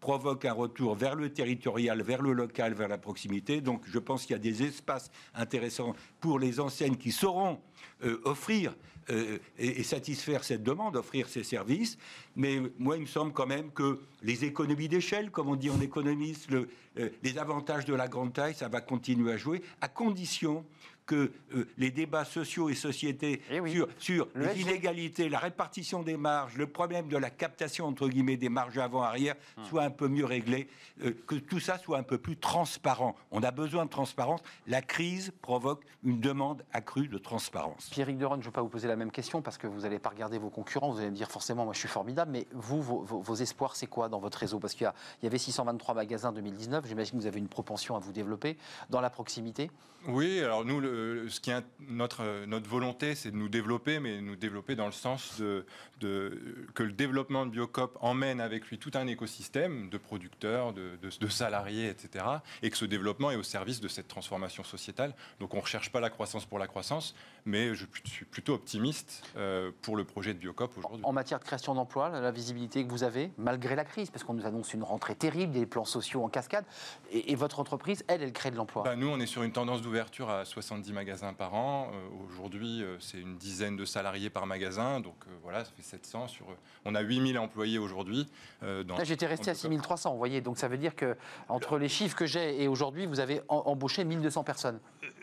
provoque 0.00 0.44
un 0.44 0.52
retour 0.52 0.94
vers 0.94 1.14
le 1.14 1.30
territorial, 1.32 2.02
vers 2.02 2.20
le 2.22 2.32
local, 2.32 2.74
vers 2.74 2.88
la 2.88 2.98
proximité. 2.98 3.60
Donc, 3.62 3.82
je 3.88 3.98
pense 3.98 4.22
qu'il 4.26 4.32
y 4.32 4.36
a 4.36 4.38
des 4.38 4.62
espaces 4.62 5.10
intéressants 5.34 5.94
pour 6.20 6.38
les 6.38 6.60
enseignes 6.60 6.96
qui 6.96 7.12
sauront 7.12 7.60
euh, 8.04 8.20
offrir 8.24 8.76
euh, 9.10 9.38
et, 9.58 9.82
satisfaire 9.82 10.42
cette 10.42 10.62
demande, 10.62 10.96
offrir 10.96 11.28
ces 11.28 11.44
services. 11.44 11.96
Mais 12.34 12.60
moi, 12.78 12.96
il 12.96 13.02
me 13.02 13.06
semble 13.06 13.32
quand 13.32 13.46
même 13.46 13.70
que 13.70 14.00
les 14.22 14.44
économies 14.44 14.88
d'échelle, 14.88 15.30
comme 15.30 15.48
on 15.48 15.56
dit 15.56 15.70
en 15.70 15.80
économiste, 15.80 16.50
euh, 16.52 17.10
les 17.22 17.38
avantages 17.38 17.84
de 17.84 17.94
la 17.94 18.08
grande 18.08 18.32
taille, 18.32 18.54
ça 18.54 18.68
va 18.68 18.80
continuer 18.80 19.32
à 19.32 19.36
jouer, 19.36 19.62
à 19.80 19.88
condition 19.88 20.64
que 21.06 21.30
euh, 21.54 21.66
les 21.78 21.90
débats 21.90 22.24
sociaux 22.24 22.68
et 22.68 22.74
sociétés 22.74 23.40
Eh 23.50 23.60
oui. 23.60 23.72
sur, 23.72 23.88
sur 23.98 24.28
Le 24.34 24.44
les 24.46 24.50
SG. 24.52 24.60
inégalités, 24.62 25.28
la 25.28 25.38
répartition 25.38 26.02
des 26.02 26.16
marges, 26.16 26.56
le 26.56 26.66
problème 26.66 27.08
de 27.08 27.16
la 27.16 27.30
captation 27.30 27.86
entre 27.86 28.08
guillemets 28.08 28.36
des 28.36 28.48
marges 28.48 28.76
avant-arrière 28.78 29.36
soient 29.68 29.84
un 29.84 29.90
peu 29.90 30.08
mieux 30.08 30.24
réglés, 30.24 30.68
euh, 31.04 31.12
que 31.26 31.36
tout 31.36 31.60
ça 31.60 31.78
soit 31.78 31.98
un 31.98 32.02
peu 32.02 32.18
plus 32.18 32.36
transparent. 32.36 33.14
On 33.30 33.42
a 33.42 33.50
besoin 33.52 33.84
de 33.84 33.90
transparence. 33.90 34.40
La 34.66 34.82
crise 34.82 35.32
provoque 35.42 35.84
une 36.02 36.20
demande 36.20 36.64
accrue 36.72 37.08
de 37.08 37.18
transparence. 37.18 37.88
Pierrick 37.90 38.18
Deron, 38.18 38.34
je 38.34 38.40
ne 38.40 38.44
vais 38.46 38.50
pas 38.50 38.62
vous 38.62 38.68
poser 38.68 38.88
la 38.88 38.96
même 38.96 39.12
question 39.12 39.42
parce 39.42 39.58
que 39.58 39.66
vous 39.68 39.80
n'allez 39.82 39.98
pas 40.00 40.10
regarder 40.10 40.38
vos 40.38 40.50
concurrents, 40.50 40.90
vous 40.90 40.98
allez 40.98 41.10
me 41.10 41.16
dire 41.16 41.30
forcément, 41.30 41.64
moi 41.64 41.72
je 41.74 41.78
suis 41.78 41.88
formidable, 41.88 42.32
mais 42.32 42.46
vous, 42.52 42.82
vos, 42.82 43.02
vos- 43.02 43.20
vos 43.20 43.34
espoirs, 43.36 43.76
c'est 43.76 43.86
quoi 43.86 44.08
dans 44.08 44.18
votre 44.18 44.38
réseau? 44.38 44.58
Parce 44.58 44.74
qu'il 44.74 44.90
y 45.22 45.26
avait 45.26 45.38
623 45.38 45.94
magasins 45.94 46.30
en 46.30 46.32
2019, 46.32 46.84
j'imagine 46.86 47.12
que 47.12 47.22
vous 47.22 47.26
avez 47.28 47.38
une 47.38 47.48
propension 47.48 47.94
à 47.94 48.00
vous 48.00 48.12
développer 48.12 48.56
dans 48.90 49.00
la 49.00 49.10
proximité. 49.10 49.70
Oui, 50.08 50.40
alors 50.40 50.64
nous, 50.64 50.78
le- 50.80 50.95
ce 51.28 51.40
qui 51.40 51.50
est 51.50 51.62
notre, 51.88 52.22
euh, 52.22 52.46
notre 52.46 52.68
volonté, 52.68 53.14
c'est 53.14 53.30
de 53.30 53.36
nous 53.36 53.48
développer, 53.48 54.00
mais 54.00 54.20
nous 54.20 54.36
développer 54.36 54.74
dans 54.76 54.86
le 54.86 54.92
sens 54.92 55.38
de, 55.40 55.64
de- 56.00 56.66
que 56.74 56.82
le 56.82 56.92
développement 56.92 57.46
de 57.46 57.50
Biocop 57.50 57.96
emmène 58.00 58.40
avec 58.40 58.66
lui 58.68 58.78
tout 58.78 58.90
un 58.94 59.06
écosystème 59.06 59.88
de 59.88 59.98
producteurs, 59.98 60.72
de, 60.72 60.96
de- 61.02 61.10
de 61.18 61.28
salariés, 61.28 61.88
etc. 61.88 62.24
Et 62.62 62.70
que 62.70 62.76
ce 62.76 62.84
développement 62.84 63.30
est 63.30 63.36
au 63.36 63.42
service 63.42 63.80
de 63.80 63.88
cette 63.88 64.08
transformation 64.08 64.64
sociétale. 64.64 65.14
Donc 65.40 65.54
on 65.54 65.58
ne 65.58 65.62
recherche 65.62 65.90
pas 65.90 66.00
la 66.00 66.10
croissance 66.10 66.44
pour 66.46 66.58
la 66.58 66.66
croissance, 66.66 67.14
mais 67.44 67.74
je 67.74 67.86
suis 68.04 68.24
plutôt 68.24 68.54
optimiste 68.54 69.22
euh, 69.36 69.70
pour 69.82 69.96
le 69.96 70.04
projet 70.04 70.34
de 70.34 70.38
Biocop 70.38 70.76
aujourd'hui. 70.78 71.00
En 71.04 71.12
matière 71.12 71.38
de 71.38 71.44
création 71.44 71.74
d'emplois, 71.74 72.08
la, 72.08 72.20
la 72.20 72.30
visibilité 72.30 72.84
que 72.84 72.90
vous 72.90 73.02
avez, 73.04 73.30
malgré 73.38 73.76
la 73.76 73.84
crise, 73.84 74.10
parce 74.10 74.24
qu'on 74.24 74.34
nous 74.34 74.46
annonce 74.46 74.72
une 74.74 74.82
rentrée 74.82 75.14
terrible, 75.14 75.52
des 75.52 75.66
plans 75.66 75.84
sociaux 75.84 76.22
en 76.24 76.28
cascade, 76.28 76.64
et, 77.10 77.32
et 77.32 77.34
votre 77.34 77.60
entreprise, 77.60 78.04
elle, 78.08 78.22
elle 78.22 78.32
crée 78.32 78.50
de 78.50 78.56
l'emploi. 78.56 78.82
Bah, 78.82 78.96
nous, 78.96 79.08
on 79.08 79.20
est 79.20 79.26
sur 79.26 79.42
une 79.42 79.52
tendance 79.52 79.82
d'ouverture 79.82 80.28
à 80.30 80.44
70 80.44 80.85
magasins 80.92 81.32
par 81.32 81.54
an. 81.54 81.90
Euh, 81.92 82.08
Aujourd'hui, 82.30 82.82
euh, 82.82 82.96
c'est 83.00 83.18
une 83.18 83.36
dizaine 83.36 83.76
de 83.76 83.84
salariés 83.84 84.30
par 84.30 84.46
magasin. 84.46 85.00
Donc 85.00 85.16
euh, 85.26 85.30
voilà, 85.42 85.64
ça 85.64 85.70
fait 85.76 85.82
700 85.82 86.28
sur. 86.28 86.46
on 86.84 86.94
a 86.94 87.00
8000 87.00 87.38
employés 87.38 87.78
aujourd'hui. 87.78 88.26
euh, 88.62 88.84
dans- 88.84 88.96
Là, 88.96 89.04
j'étais 89.04 89.26
resté 89.26 89.50
à 89.50 89.54
dans- 89.54 89.58
6300, 89.60 90.12
vous 90.12 90.18
voyez, 90.18 90.40
donc 90.40 90.58
ça 90.58 90.68
veut 90.68 90.78
dire 90.78 90.94
que 90.96 91.16
entre 91.48 91.78
les 91.78 91.88
chiffres 91.88 92.16
que 92.16 92.26
j'ai 92.26 92.62
et 92.62 92.68
aujourd'hui, 92.68 93.06
vous 93.06 93.20
avez 93.20 93.36
em- 93.48 93.62
embauché 93.66 94.04
1200 94.04 94.44
personnes. 94.44 94.80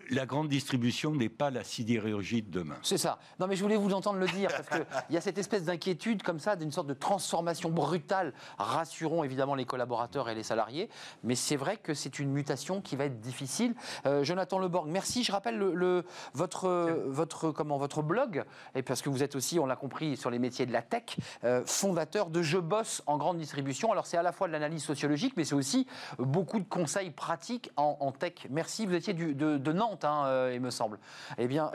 La 0.09 0.26
grande 0.26 0.49
distribution 0.49 1.11
n'est 1.16 1.30
pas 1.30 1.49
la 1.49 1.64
sidérurgie 1.64 2.41
de 2.41 2.51
demain. 2.51 2.76
C'est 2.84 2.97
ça. 2.97 3.20
Non, 3.39 3.47
mais 3.47 3.55
je 3.55 3.64
voulais 3.64 3.78
vous 3.78 3.93
entendre 3.93 4.20
le 4.20 4.28
dire, 4.28 4.49
parce 4.49 4.68
qu'il 4.68 4.86
y 5.16 5.18
a 5.18 5.22
cette 5.22 5.38
espèce 5.38 5.64
d'inquiétude 5.64 6.24
comme 6.24 6.39
ça, 6.39 6.55
d'une 6.57 6.72
sorte 6.72 6.88
de 6.88 6.93
transformation 6.93 7.70
brutale. 7.70 8.34
Rassurons 8.57 9.24
évidemment 9.24 9.55
les 9.55 9.66
collaborateurs 9.66 10.30
et 10.30 10.36
les 10.36 10.43
salariés, 10.43 10.89
mais 11.24 11.36
c'est 11.36 11.55
vrai 11.55 11.78
que 11.78 11.93
c'est 11.93 12.20
une 12.20 12.32
mutation 12.32 12.82
qui 12.82 12.95
va 12.95 13.05
être 13.05 13.22
difficile. 13.22 13.76
Euh, 14.05 14.24
Jonathan 14.24 14.59
Leborg, 14.59 14.88
merci. 14.89 15.24
Je 15.24 15.32
rappelle 15.32 15.52
le, 15.57 16.05
votre, 16.33 16.69
votre, 17.07 17.51
comment, 17.51 17.77
votre 17.77 18.01
blog, 18.01 18.43
et 18.75 18.81
parce 18.81 19.01
que 19.01 19.09
vous 19.09 19.23
êtes 19.23 19.35
aussi, 19.35 19.59
on 19.59 19.65
l'a 19.65 19.75
compris, 19.75 20.17
sur 20.17 20.29
les 20.29 20.39
métiers 20.39 20.65
de 20.65 20.73
la 20.73 20.81
tech, 20.81 21.17
euh, 21.43 21.63
fondateur 21.65 22.29
de 22.29 22.41
Je 22.41 22.57
bosse 22.57 23.01
en 23.07 23.17
grande 23.17 23.37
distribution. 23.37 23.91
Alors 23.91 24.05
c'est 24.05 24.17
à 24.17 24.23
la 24.23 24.31
fois 24.31 24.47
de 24.47 24.53
l'analyse 24.53 24.83
sociologique, 24.83 25.33
mais 25.37 25.45
c'est 25.45 25.55
aussi 25.55 25.87
beaucoup 26.17 26.59
de 26.59 26.67
conseils 26.67 27.11
pratiques 27.11 27.71
en, 27.77 28.11
tech. 28.11 28.47
Merci, 28.49 28.85
vous 28.85 28.93
étiez 28.93 29.13
de, 29.13 29.73
Nantes, 29.73 30.05
hein, 30.05 30.25
euh, 30.25 30.51
il 30.53 30.61
me 30.61 30.69
semble. 30.69 30.99
Eh 31.37 31.47
bien, 31.47 31.71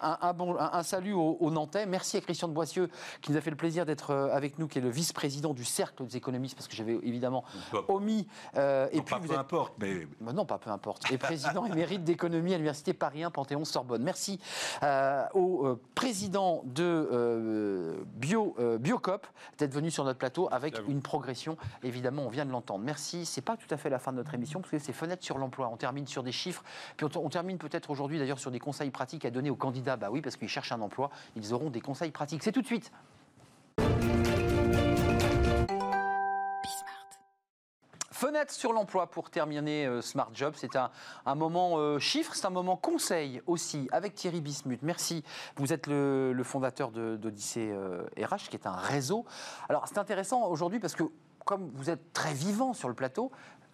un, 0.00 0.32
bon, 0.32 0.56
un, 0.58 0.82
salut 0.82 1.14
aux, 1.14 1.50
Nantais. 1.50 1.86
Merci 1.86 2.16
à 2.18 2.20
Christian 2.20 2.48
de 2.48 2.52
Boissieu 2.52 2.90
qui 3.22 3.32
nous 3.32 3.38
a 3.38 3.40
fait 3.40 3.50
le 3.50 3.56
plaisir 3.56 3.86
d'être 3.86 4.14
avec 4.14 4.58
nous, 4.58 4.68
qui 4.68 4.78
est 4.78 4.82
le 4.82 4.90
vice-président 4.90 5.54
du 5.54 5.64
Cercle 5.64 6.04
des 6.04 6.16
économistes, 6.16 6.54
parce 6.56 6.68
que 6.68 6.76
j'avais 6.76 6.98
évidemment 7.02 7.44
omis. 7.88 8.26
et 8.56 9.00
puis, 9.00 9.14
peu 9.26 9.38
importe, 9.38 9.74
mais... 9.78 10.06
non, 10.20 10.44
pas 10.44 10.58
peu 10.58 10.70
importe. 10.70 11.10
Et 11.10 11.18
président 11.18 11.64
émérite 11.72 12.04
d'économie 12.04 12.52
à 12.52 12.56
l'Université 12.56 12.92
Paris 12.92 13.17
1 13.24 13.30
Panthéon-Sorbonne. 13.30 14.02
Merci 14.02 14.40
euh, 14.82 15.24
au 15.34 15.66
euh, 15.66 15.80
président 15.94 16.62
de 16.64 16.82
euh, 16.84 17.96
Bio, 18.16 18.56
Biocop 18.78 19.26
d'être 19.58 19.74
venu 19.74 19.90
sur 19.90 20.04
notre 20.04 20.18
plateau 20.18 20.48
avec 20.50 20.76
une 20.88 21.02
progression. 21.02 21.56
Évidemment, 21.82 22.22
on 22.22 22.28
vient 22.28 22.46
de 22.46 22.50
l'entendre. 22.50 22.84
Merci. 22.84 23.26
C'est 23.26 23.40
pas 23.40 23.56
tout 23.56 23.72
à 23.72 23.76
fait 23.76 23.90
la 23.90 23.98
fin 23.98 24.12
de 24.12 24.16
notre 24.16 24.34
émission 24.34 24.60
parce 24.60 24.70
que 24.70 24.78
c'est 24.78 24.92
fenêtre 24.92 25.24
sur 25.24 25.38
l'emploi. 25.38 25.68
On 25.72 25.76
termine 25.76 26.06
sur 26.06 26.22
des 26.22 26.32
chiffres. 26.32 26.62
Puis 26.96 27.06
on, 27.16 27.28
termine 27.28 27.58
peut-être 27.58 27.90
aujourd'hui 27.90 28.18
d'ailleurs 28.18 28.38
sur 28.38 28.50
des 28.50 28.60
conseils 28.60 28.90
pratiques 28.90 29.24
à 29.24 29.30
donner 29.30 29.50
aux 29.50 29.56
candidats. 29.56 29.96
Bah 29.96 30.08
oui, 30.10 30.20
parce 30.20 30.36
qu'ils 30.36 30.48
cherchent 30.48 30.72
un 30.72 30.80
emploi. 30.80 31.10
Ils 31.36 31.54
auront 31.54 31.70
des 31.70 31.80
conseils 31.80 32.10
pratiques. 32.10 32.42
C'est 32.42 32.52
tout 32.52 32.62
de 32.62 32.66
suite. 32.66 32.90
Fenêtre 38.18 38.52
sur 38.52 38.72
l'emploi 38.72 39.06
pour 39.06 39.30
terminer 39.30 39.86
euh, 39.86 40.02
Smart 40.02 40.30
Job. 40.34 40.54
C'est 40.56 40.74
un, 40.74 40.90
moment 41.36 41.78
euh, 41.78 42.00
chiffre, 42.00 42.34
c'est 42.34 42.46
un 42.46 42.50
moment 42.50 42.76
conseil 42.76 43.40
aussi 43.46 43.88
avec 43.92 44.16
Thierry 44.16 44.40
Bismuth. 44.40 44.82
Merci. 44.82 45.22
Vous 45.54 45.72
êtes 45.72 45.86
le, 45.86 46.42
fondateur 46.42 46.90
d'Odyssée 46.90 47.72
RH, 47.72 48.18
euh, 48.18 48.36
qui 48.50 48.56
est 48.56 48.66
un 48.66 48.74
réseau. 48.74 49.24
Alors 49.68 49.86
c'est 49.86 49.98
intéressant 49.98 50.48
aujourd'hui 50.48 50.80
parce 50.80 50.96
que 50.96 51.04
comme 51.44 51.70
vous 51.74 51.90
êtes 51.90 52.12
très 52.12 52.34
vivant 52.34 52.72
sur 52.72 52.88
le 52.88 52.94
plateau, 52.94 53.30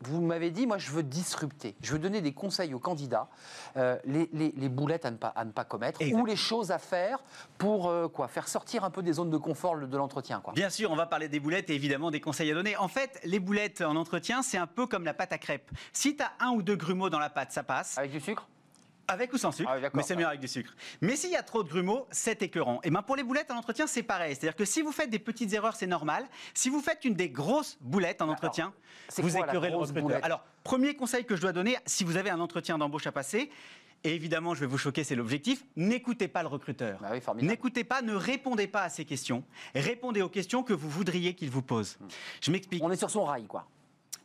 vous 0.07 0.21
m'avez 0.21 0.51
dit, 0.51 0.67
moi, 0.67 0.79
je 0.79 0.91
veux 0.91 1.03
disrupter. 1.03 1.77
Je 1.83 1.93
veux 1.93 1.99
donner 1.99 2.21
des 2.21 2.33
conseils 2.33 2.75
aux 2.75 2.79
candidats, 2.79 3.29
euh, 3.77 3.99
les, 4.05 4.69
boulettes 4.69 5.05
à 5.05 5.11
ne 5.11 5.17
pas, 5.17 5.29
à 5.29 5.45
ne 5.45 5.53
pas 5.53 5.65
commettre, 5.65 6.01
ou 6.13 6.25
les 6.25 6.37
choses 6.37 6.71
à 6.71 6.79
faire 6.79 7.23
pour 7.59 7.89
euh, 7.89 8.09
quoi 8.09 8.29
faire 8.29 8.49
sortir 8.49 8.85
un 8.85 8.91
peu 8.91 9.03
des 9.03 9.15
zones 9.15 9.31
de 9.31 9.37
confort 9.37 9.77
de 9.77 9.97
l'entretien. 9.97 10.43
Bien 10.55 10.71
sûr, 10.71 10.91
on 10.91 10.97
va 10.97 11.07
parler 11.07 11.29
des 11.29 11.41
boulettes 11.41 11.71
et 11.71 11.75
évidemment 11.75 12.11
des 12.11 12.21
conseils 12.21 12.51
à 12.51 12.55
donner. 12.55 12.77
En 12.77 12.89
fait, 12.89 13.21
les 13.25 13.41
boulettes 13.41 13.81
en 13.81 13.97
entretien, 13.97 14.43
c'est 14.43 14.59
un 14.59 14.67
peu 14.67 14.87
comme 14.87 15.05
la 15.05 15.15
pâte 15.15 15.33
à 15.33 15.39
crêpes. 15.39 15.71
Si 15.93 16.17
tu 16.17 16.23
as 16.23 16.33
un 16.41 16.51
ou 16.51 16.63
deux 16.63 16.77
grumeaux 16.77 17.11
dans 17.11 17.19
la 17.19 17.31
pâte, 17.31 17.53
ça 17.53 17.63
passe. 17.63 17.99
Avec 17.99 18.11
du 18.11 18.21
sucre? 18.21 18.47
Avec 19.09 19.33
ou 19.33 19.39
sans 19.39 19.53
sucre, 19.53 19.71
ah 19.73 19.91
mais 19.93 20.03
c'est 20.03 20.17
mieux 20.17 20.27
avec 20.27 20.41
du 20.41 20.49
sucre. 20.49 20.75
Mais 21.01 21.17
s'il 21.17 21.31
y 21.31 21.37
a 21.37 21.43
trop 21.43 21.63
de 21.63 21.69
grumeaux, 21.69 22.07
c'est 22.11 22.43
écœurant. 22.43 22.81
Et 22.83 22.91
ben 22.91 23.03
pour 23.03 23.17
les 23.17 23.23
boulettes 23.23 23.51
en 23.51 23.57
entretien, 23.57 23.87
c'est 23.87 24.03
pareil. 24.03 24.35
C'est-à-dire 24.35 24.57
que 24.57 24.65
si 24.65 24.83
vous 24.83 24.93
faites 24.93 25.11
des 25.11 25.19
petites 25.19 25.53
erreurs, 25.53 25.77
c'est 25.77 25.87
normal. 25.87 26.27
Si 26.55 26.69
vous 26.69 26.81
faites 26.81 27.05
une 27.05 27.15
des 27.15 27.29
grosses 27.29 27.79
boulettes 27.81 28.23
en 28.23 28.29
entretien, 28.29 28.73
vous 29.19 29.37
écœurez 29.37 29.71
le 29.71 29.77
recruteur. 29.77 30.25
Alors, 30.25 30.45
premier 30.63 30.95
conseil 30.95 31.25
que 31.25 31.37
je 31.37 31.41
dois 31.41 31.53
donner, 31.53 31.77
si 31.87 32.05
vous 32.05 32.17
avez 32.17 32.31
un 32.31 32.41
entretien 32.41 32.79
d'embauche 32.79 33.07
à 33.07 33.13
passer, 33.13 33.51
et 34.07 34.15
évidemment, 34.15 34.55
je 34.55 34.61
vais 34.61 34.67
vous 34.67 34.77
choquer, 34.77 35.03
c'est 35.03 35.15
l'objectif. 35.15 35.65
N'écoutez 35.77 36.29
pas 36.29 36.43
le 36.43 36.49
recruteur. 36.49 37.01
Bah 37.01 37.11
N'écoutez 37.37 37.85
pas, 37.85 38.03
ne 38.03 38.15
répondez 38.15 38.67
pas 38.67 38.83
à 38.83 38.91
ses 38.91 39.07
questions. 39.07 39.45
Répondez 39.75 40.21
aux 40.21 40.29
questions 40.29 40.63
que 40.63 40.75
vous 40.75 40.91
voudriez 40.91 41.35
qu'il 41.35 41.51
vous 41.51 41.63
pose. 41.63 41.97
Hmm. 41.99 42.07
Je 42.43 42.51
m'explique. 42.51 42.83
On 42.85 42.91
est 42.91 42.97
sur 42.97 43.11
son 43.11 43.25
rail, 43.25 43.47
quoi. 43.47 43.67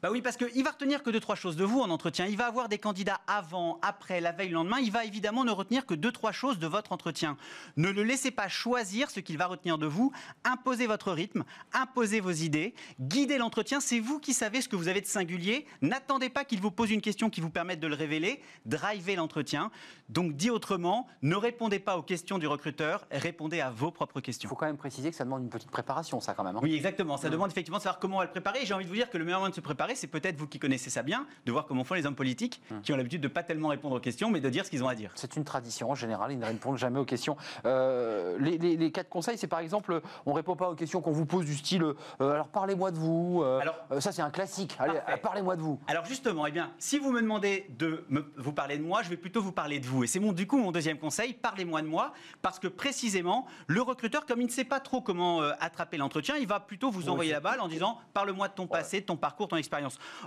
Bah 0.01 0.09
oui, 0.11 0.21
parce 0.21 0.37
qu'il 0.37 0.63
va 0.63 0.71
retenir 0.71 1.03
que 1.03 1.09
deux, 1.09 1.19
trois 1.19 1.35
choses 1.35 1.57
de 1.57 1.65
vous 1.65 1.81
en 1.81 1.89
entretien. 1.89 2.25
Il 2.25 2.37
va 2.37 2.47
avoir 2.47 2.69
des 2.69 2.77
candidats 2.77 3.19
avant, 3.27 3.79
après, 3.81 4.21
la 4.21 4.31
veille, 4.31 4.47
le 4.47 4.53
lendemain. 4.53 4.79
Il 4.79 4.93
va 4.93 5.03
évidemment 5.03 5.43
ne 5.43 5.51
retenir 5.51 5.85
que 5.85 5.93
deux, 5.93 6.13
trois 6.13 6.31
choses 6.31 6.57
de 6.57 6.67
votre 6.67 6.93
entretien. 6.93 7.35
Ne 7.75 7.89
le 7.89 8.03
laissez 8.03 8.31
pas 8.31 8.47
choisir 8.47 9.11
ce 9.11 9.19
qu'il 9.19 9.37
va 9.37 9.47
retenir 9.47 9.77
de 9.77 9.87
vous. 9.87 10.13
Imposez 10.45 10.87
votre 10.87 11.11
rythme, 11.11 11.43
imposez 11.73 12.21
vos 12.21 12.31
idées, 12.31 12.73
guidez 13.01 13.37
l'entretien. 13.37 13.81
C'est 13.81 13.99
vous 13.99 14.19
qui 14.19 14.33
savez 14.33 14.61
ce 14.61 14.69
que 14.69 14.77
vous 14.77 14.87
avez 14.87 15.01
de 15.01 15.05
singulier. 15.05 15.65
N'attendez 15.81 16.29
pas 16.29 16.45
qu'il 16.45 16.61
vous 16.61 16.71
pose 16.71 16.91
une 16.91 17.01
question 17.01 17.29
qui 17.29 17.41
vous 17.41 17.49
permette 17.49 17.81
de 17.81 17.87
le 17.87 17.95
révéler. 17.95 18.41
Drivez 18.65 19.17
l'entretien. 19.17 19.69
Donc, 20.07 20.37
dit 20.37 20.49
autrement, 20.49 21.07
ne 21.23 21.35
répondez 21.35 21.79
pas 21.79 21.97
aux 21.97 22.03
questions 22.03 22.37
du 22.37 22.47
recruteur, 22.47 23.05
répondez 23.11 23.59
à 23.59 23.69
vos 23.69 23.91
propres 23.91 24.21
questions. 24.21 24.47
Il 24.47 24.49
faut 24.49 24.55
quand 24.55 24.65
même 24.65 24.77
préciser 24.77 25.09
que 25.11 25.17
ça 25.17 25.25
demande 25.25 25.43
une 25.43 25.49
petite 25.49 25.71
préparation, 25.71 26.21
ça, 26.21 26.33
quand 26.33 26.45
même. 26.45 26.55
Hein. 26.55 26.61
Oui, 26.63 26.73
exactement. 26.73 27.17
Ça 27.17 27.27
mmh. 27.27 27.31
demande 27.31 27.51
effectivement 27.51 27.79
de 27.79 27.83
savoir 27.83 27.99
comment 27.99 28.15
on 28.15 28.19
va 28.19 28.25
le 28.25 28.31
préparer. 28.31 28.65
J'ai 28.65 28.73
envie 28.73 28.85
de 28.85 28.89
vous 28.89 28.95
dire 28.95 29.09
que 29.09 29.17
le 29.17 29.25
meilleur 29.25 29.41
moyen 29.41 29.49
de 29.49 29.55
se 29.55 29.61
préparer, 29.61 29.88
c'est 29.95 30.07
peut-être 30.07 30.37
vous 30.37 30.47
qui 30.47 30.59
connaissez 30.59 30.89
ça 30.89 31.03
bien, 31.03 31.25
de 31.45 31.51
voir 31.51 31.65
comment 31.65 31.83
font 31.83 31.95
les 31.95 32.05
hommes 32.05 32.15
politiques 32.15 32.61
hum. 32.71 32.81
qui 32.81 32.93
ont 32.93 32.97
l'habitude 32.97 33.21
de 33.21 33.27
pas 33.27 33.43
tellement 33.43 33.69
répondre 33.69 33.95
aux 33.95 33.99
questions, 33.99 34.29
mais 34.29 34.39
de 34.39 34.49
dire 34.49 34.65
ce 34.65 34.69
qu'ils 34.69 34.83
ont 34.83 34.87
à 34.87 34.95
dire. 34.95 35.11
C'est 35.15 35.35
une 35.35 35.43
tradition 35.43 35.91
en 35.91 35.95
général, 35.95 36.31
ils 36.31 36.39
ne 36.39 36.45
répondent 36.45 36.77
jamais 36.77 36.99
aux 36.99 37.05
questions. 37.05 37.37
Euh, 37.65 38.37
les, 38.39 38.91
quatre 38.91 39.09
conseils, 39.09 39.37
c'est 39.37 39.47
par 39.47 39.59
exemple, 39.59 40.01
on 40.25 40.33
répond 40.33 40.55
pas 40.55 40.69
aux 40.69 40.75
questions 40.75 41.01
qu'on 41.01 41.11
vous 41.11 41.25
pose 41.25 41.45
du 41.45 41.55
style, 41.55 41.83
euh, 41.83 41.95
alors 42.19 42.47
parlez-moi 42.47 42.91
de 42.91 42.97
vous. 42.97 43.41
Euh, 43.43 43.59
alors, 43.59 43.75
ça 43.99 44.11
c'est 44.11 44.21
un 44.21 44.29
classique. 44.29 44.75
Allez, 44.79 44.99
parlez-moi 45.21 45.55
de 45.55 45.61
vous. 45.61 45.79
Alors 45.87 46.05
justement, 46.05 46.45
eh 46.45 46.51
bien, 46.51 46.71
si 46.79 46.97
vous 46.97 47.11
me 47.11 47.21
demandez 47.21 47.67
de 47.77 48.05
vous 48.37 48.53
parler 48.53 48.77
de 48.77 48.83
moi, 48.83 49.03
je 49.03 49.09
vais 49.09 49.17
plutôt 49.17 49.41
vous 49.41 49.51
parler 49.51 49.79
de 49.79 49.85
vous. 49.85 50.03
Et 50.03 50.07
c'est 50.07 50.19
mon 50.19 50.33
du 50.33 50.47
coup 50.47 50.57
mon 50.57 50.71
deuxième 50.71 50.97
conseil, 50.97 51.33
parlez-moi 51.33 51.81
de 51.81 51.87
moi, 51.87 52.13
parce 52.41 52.59
que 52.59 52.67
précisément, 52.67 53.45
le 53.67 53.81
recruteur, 53.81 54.25
comme 54.25 54.41
il 54.41 54.47
ne 54.47 54.51
sait 54.51 54.63
pas 54.63 54.79
trop 54.79 55.01
comment 55.01 55.41
attraper 55.59 55.97
l'entretien, 55.97 56.35
il 56.37 56.47
va 56.47 56.59
plutôt 56.59 56.91
vous 56.91 57.09
envoyer 57.09 57.31
la 57.31 57.39
balle 57.39 57.59
en 57.61 57.67
disant, 57.67 57.99
parle-moi 58.13 58.47
de 58.47 58.53
ton 58.53 58.67
passé, 58.67 59.01
de 59.01 59.05
ton 59.05 59.17
parcours, 59.17 59.47
ton 59.47 59.57
expérience. 59.57 59.78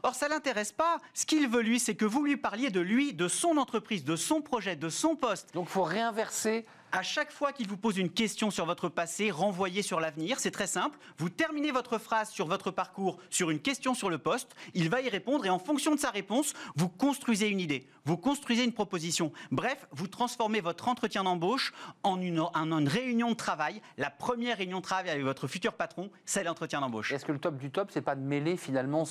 Or, 0.02 0.14
ça 0.14 0.28
l'intéresse 0.28 0.72
pas. 0.72 0.98
Ce 1.14 1.26
qu'il 1.26 1.48
veut, 1.48 1.62
lui, 1.62 1.80
c'est 1.80 1.94
que 1.94 2.04
vous 2.04 2.24
lui 2.24 2.36
parliez 2.36 2.70
de 2.70 2.80
lui, 2.80 3.12
de 3.14 3.28
son 3.28 3.56
entreprise, 3.56 4.04
de 4.04 4.16
son 4.16 4.40
projet, 4.40 4.76
de 4.76 4.88
son 4.88 5.16
poste. 5.16 5.52
Donc, 5.54 5.66
il 5.68 5.72
faut 5.72 5.84
réinverser 5.84 6.66
à 6.92 7.02
chaque 7.02 7.32
fois 7.32 7.52
qu'il 7.52 7.66
vous 7.66 7.78
pose 7.78 7.96
une 7.96 8.10
question 8.10 8.50
sur 8.50 8.66
votre 8.66 8.90
passé, 8.90 9.30
renvoyez 9.30 9.82
sur 9.82 9.98
l'avenir. 9.98 10.38
C'est 10.38 10.50
très 10.50 10.66
simple. 10.66 10.98
Vous 11.16 11.30
terminez 11.30 11.72
votre 11.72 11.98
phrase 11.98 12.30
sur 12.30 12.46
votre 12.46 12.70
parcours 12.70 13.18
sur 13.30 13.50
une 13.50 13.60
question 13.60 13.94
sur 13.94 14.10
le 14.10 14.18
poste. 14.18 14.54
Il 14.74 14.90
va 14.90 15.00
y 15.00 15.08
répondre 15.08 15.46
et 15.46 15.50
en 15.50 15.58
fonction 15.58 15.94
de 15.94 16.00
sa 16.00 16.10
réponse, 16.10 16.52
vous 16.76 16.90
construisez 16.90 17.48
une 17.48 17.60
idée, 17.60 17.88
vous 18.04 18.18
construisez 18.18 18.64
une 18.64 18.74
proposition. 18.74 19.32
Bref, 19.50 19.86
vous 19.90 20.06
transformez 20.06 20.60
votre 20.60 20.88
entretien 20.88 21.24
d'embauche 21.24 21.72
en 22.02 22.20
une, 22.20 22.40
réunion 22.86 23.30
de 23.30 23.36
travail. 23.36 23.80
La 23.96 24.10
première 24.10 24.58
réunion 24.58 24.78
de 24.78 24.84
travail 24.84 25.10
avec 25.10 25.24
votre 25.24 25.48
futur 25.48 25.72
patron, 25.72 26.10
c'est 26.26 26.44
l'entretien 26.44 26.80
d'embauche. 26.80 27.12
Est-ce 27.12 27.24
que 27.24 27.32
le 27.32 27.38
top 27.38 27.56
du 27.56 27.70
top, 27.70 27.90
c'est 27.90 28.02
pas 28.02 28.14
de 28.14 28.20
mêler 28.20 28.58
finalement 28.58 29.04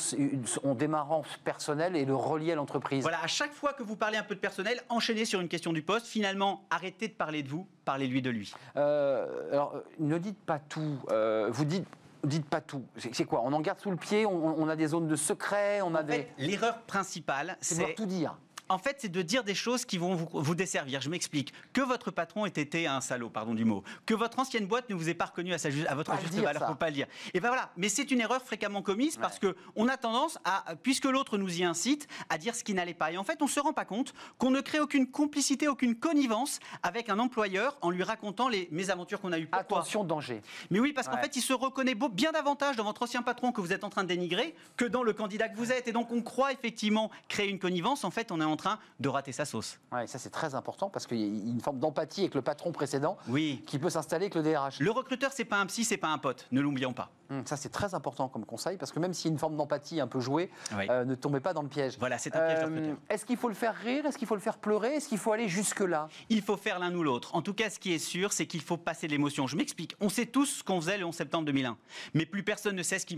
en 0.64 0.76
démarrant 0.76 1.24
personnel 1.44 1.96
et 1.96 2.06
le 2.06 2.16
relier 2.16 2.52
à 2.52 2.56
l'entreprise? 2.56 3.02
Voilà, 3.02 3.24
à 3.24 3.28
chaque 3.28 3.54
fois 3.54 3.74
que 3.74 3.82
vous 3.82 3.96
parlez 3.96 4.18
un 4.18 4.24
peu 4.24 4.36
de 4.36 4.40
personnel, 4.40 4.82
enchaînez 4.90 5.26
sur 5.26 5.42
une 5.42 5.50
question 5.50 5.74
du 5.74 5.82
poste. 5.82 6.06
Finalement, 6.06 6.68
arrêtez 6.70 7.08
de 7.08 7.14
parler 7.14 7.42
de 7.42 7.50
vous 7.50 7.68
Parlez-lui 7.86 8.22
de 8.22 8.30
lui. 8.30 8.54
Euh, 8.78 9.52
alors, 9.52 9.76
ne 10.00 10.18
dites 10.18 10.40
pas 10.40 10.60
tout. 10.60 10.98
Euh, 11.12 11.50
vous 11.52 11.66
dites 11.66 11.88
dites 12.24 12.46
pas 12.46 12.62
tout. 12.62 12.84
C'est 12.98 13.26
quoi? 13.26 13.42
On 13.44 13.54
en 13.54 13.62
garde 13.62 13.80
sous 13.80 13.90
le 13.90 13.98
pied? 13.98 14.26
On, 14.28 14.68
a 14.70 14.76
des 14.76 14.88
zones 14.88 15.08
de 15.08 15.16
secret? 15.16 15.82
On 15.82 15.96
a 15.96 16.04
des... 16.04 16.28
L'erreur 16.38 16.78
principale, 16.82 17.58
c'est 17.62 17.96
tout 17.96 18.06
dire 18.06 18.38
en 18.72 18.78
fait, 18.78 18.98
c'est 19.00 19.12
de 19.12 19.22
dire 19.22 19.44
des 19.44 19.54
choses 19.54 19.84
qui 19.84 19.98
vont 19.98 20.16
vous, 20.16 20.56
desservir. 20.56 21.02
Je 21.02 21.10
m'explique. 21.10 21.54
Que 21.74 21.82
votre 21.82 22.10
patron 22.10 22.46
ait 22.46 22.50
été 22.50 22.88
un 22.88 23.02
salaud, 23.02 23.30
pardon 23.30 23.54
du 23.54 23.66
mot. 23.66 23.84
Que 24.06 24.14
votre 24.14 24.40
ancienne 24.40 24.66
boîte 24.66 24.90
ne 24.90 24.96
vous 24.96 25.10
ait 25.10 25.14
pas 25.14 25.26
reconnu 25.26 25.54
à, 25.54 25.58
sa, 25.58 25.68
à 25.88 25.96
votre 25.96 26.18
juste 26.22 26.36
valeur, 26.36 26.68
faut 26.68 26.76
pas 26.76 26.88
le 26.88 26.96
dire. 26.96 27.08
Et 27.34 27.42
ben 27.42 27.50
voilà. 27.50 27.72
Mais 27.76 27.90
c'est 27.90 28.12
une 28.12 28.22
erreur 28.22 28.42
fréquemment 28.42 28.82
commise 28.82 29.18
parce 29.18 29.40
que 29.40 29.56
on 29.76 29.90
a 29.90 29.98
tendance 29.98 30.40
à, 30.46 30.64
puisque 30.82 31.06
l'autre 31.06 31.38
nous 31.38 31.60
y 31.60 31.64
incite, 31.66 32.08
à 32.30 32.38
dire 32.38 32.56
ce 32.56 32.64
qui 32.64 32.74
n'allait 32.74 32.94
pas. 32.94 33.12
Et 33.12 33.18
en 33.18 33.26
fait, 33.26 33.42
on 33.42 33.48
se 33.48 33.60
rend 33.60 33.74
pas 33.74 33.84
compte 33.84 34.14
qu'on 34.38 34.52
ne 34.52 34.62
crée 34.62 34.80
aucune 34.80 35.10
complicité, 35.10 35.68
aucune 35.68 35.96
connivence 35.96 36.60
avec 36.82 37.10
un 37.10 37.20
employeur 37.20 37.78
en 37.82 37.90
lui 37.90 38.04
racontant 38.04 38.48
les 38.48 38.70
mésaventures 38.72 39.20
qu'on 39.20 39.34
a 39.34 39.40
eues. 39.40 39.50
Attention, 39.52 40.06
danger. 40.06 40.42
Mais 40.70 40.80
oui, 40.80 40.94
parce 40.94 41.10
qu'en 41.10 41.18
fait, 41.18 41.36
il 41.36 41.42
se 41.42 41.54
reconnaît 41.54 41.96
bien 42.14 42.32
davantage 42.32 42.78
dans 42.78 42.86
votre 42.86 43.04
ancien 43.04 43.22
patron 43.22 43.52
que 43.52 43.60
vous 43.60 43.74
êtes 43.74 43.84
en 43.84 43.90
train 43.90 44.04
de 44.04 44.08
dénigrer 44.08 44.56
que 44.78 44.86
dans 44.86 45.04
le 45.04 45.12
candidat 45.12 45.50
que 45.50 45.58
vous 45.58 45.74
êtes. 45.74 45.90
Et 45.90 45.92
donc, 45.92 46.12
on 46.12 46.22
croit 46.22 46.54
effectivement 46.54 47.12
créer 47.28 47.50
une 47.50 47.60
connivence. 47.60 48.06
En 48.06 48.12
fait, 48.12 48.32
on 48.32 48.40
est 48.40 48.46
en 48.46 48.56
train 48.62 48.80
de 49.00 49.10
rater 49.10 49.32
sa 49.32 49.46
sauce. 49.46 49.80
Ouais, 49.92 50.08
ça 50.08 50.20
c'est 50.20 50.30
très 50.30 50.56
important 50.56 50.90
parce 50.90 51.08
qu'il 51.08 51.18
y 51.18 51.24
a 51.24 51.52
une 51.52 51.62
forme 51.62 51.80
d'empathie 51.80 52.22
avec 52.22 52.36
le 52.36 52.42
patron 52.42 52.72
précédent 52.72 53.18
oui. 53.28 53.64
qui 53.66 53.80
peut 53.80 53.90
s'installer 53.90 54.26
avec 54.26 54.36
le 54.36 54.44
DRH. 54.44 54.80
Le 54.80 54.92
recruteur, 54.92 55.32
c'est 55.34 55.46
pas 55.46 55.58
un 55.58 55.66
psy, 55.66 55.84
c'est 55.84 55.98
pas 55.98 56.10
un 56.10 56.18
pote, 56.18 56.48
ne 56.52 56.62
l'oublions 56.62 56.94
pas. 56.94 57.10
Hum, 57.32 57.44
ça 57.46 57.56
c'est 57.56 57.70
très 57.70 57.96
important 57.96 58.28
comme 58.28 58.46
conseil 58.46 58.78
parce 58.78 58.92
que 58.92 59.00
même 59.00 59.14
s'il 59.14 59.28
y 59.28 59.30
a 59.30 59.34
une 59.34 59.40
forme 59.40 59.56
d'empathie 59.56 60.02
un 60.02 60.08
peu 60.08 60.20
jouée, 60.20 60.50
euh, 60.74 61.06
ne 61.06 61.16
tombez 61.16 61.40
pas 61.40 61.54
dans 61.54 61.62
le 61.62 61.70
piège. 61.70 61.96
Voilà, 61.98 62.18
c'est 62.18 62.36
un 62.36 62.46
piège 62.46 62.60
euh, 62.70 62.94
Est-ce 63.10 63.26
qu'il 63.26 63.38
faut 63.38 63.48
le 63.48 63.54
faire 63.54 63.74
rire? 63.74 64.06
Est-ce 64.06 64.18
qu'il 64.18 64.28
faut 64.28 64.36
le 64.36 64.42
faire 64.42 64.58
pleurer? 64.58 64.96
Est-ce 64.96 65.08
qu'il 65.08 65.18
faut 65.18 65.32
aller 65.32 65.48
jusque-là? 65.48 66.10
Il 66.30 66.42
faut 66.42 66.58
faire 66.58 66.78
l'un 66.78 66.94
ou 66.94 67.04
l'autre. 67.04 67.34
En 67.34 67.42
tout 67.42 67.54
cas, 67.54 67.70
ce 67.70 67.80
qui 67.80 67.94
est 67.94 68.00
sûr, 68.00 68.34
c'est 68.34 68.48
qu'il 68.48 68.62
faut 68.62 68.76
passer 68.76 69.08
l'émotion. 69.08 69.48
Je 69.48 69.56
m'explique. 69.56 69.96
On 70.02 70.10
sait 70.10 70.26
tous 70.26 70.46
ce 70.46 70.64
qu'on 70.64 70.82
faisait 70.82 70.98
le 70.98 71.06
11 71.06 71.16
septembre 71.16 71.46
2001, 71.46 71.78
mais 72.14 72.26
plus 72.26 72.44
personne 72.44 72.76
ne 72.76 72.84
sait 72.84 73.00
ce 73.00 73.06
qu'il, 73.06 73.16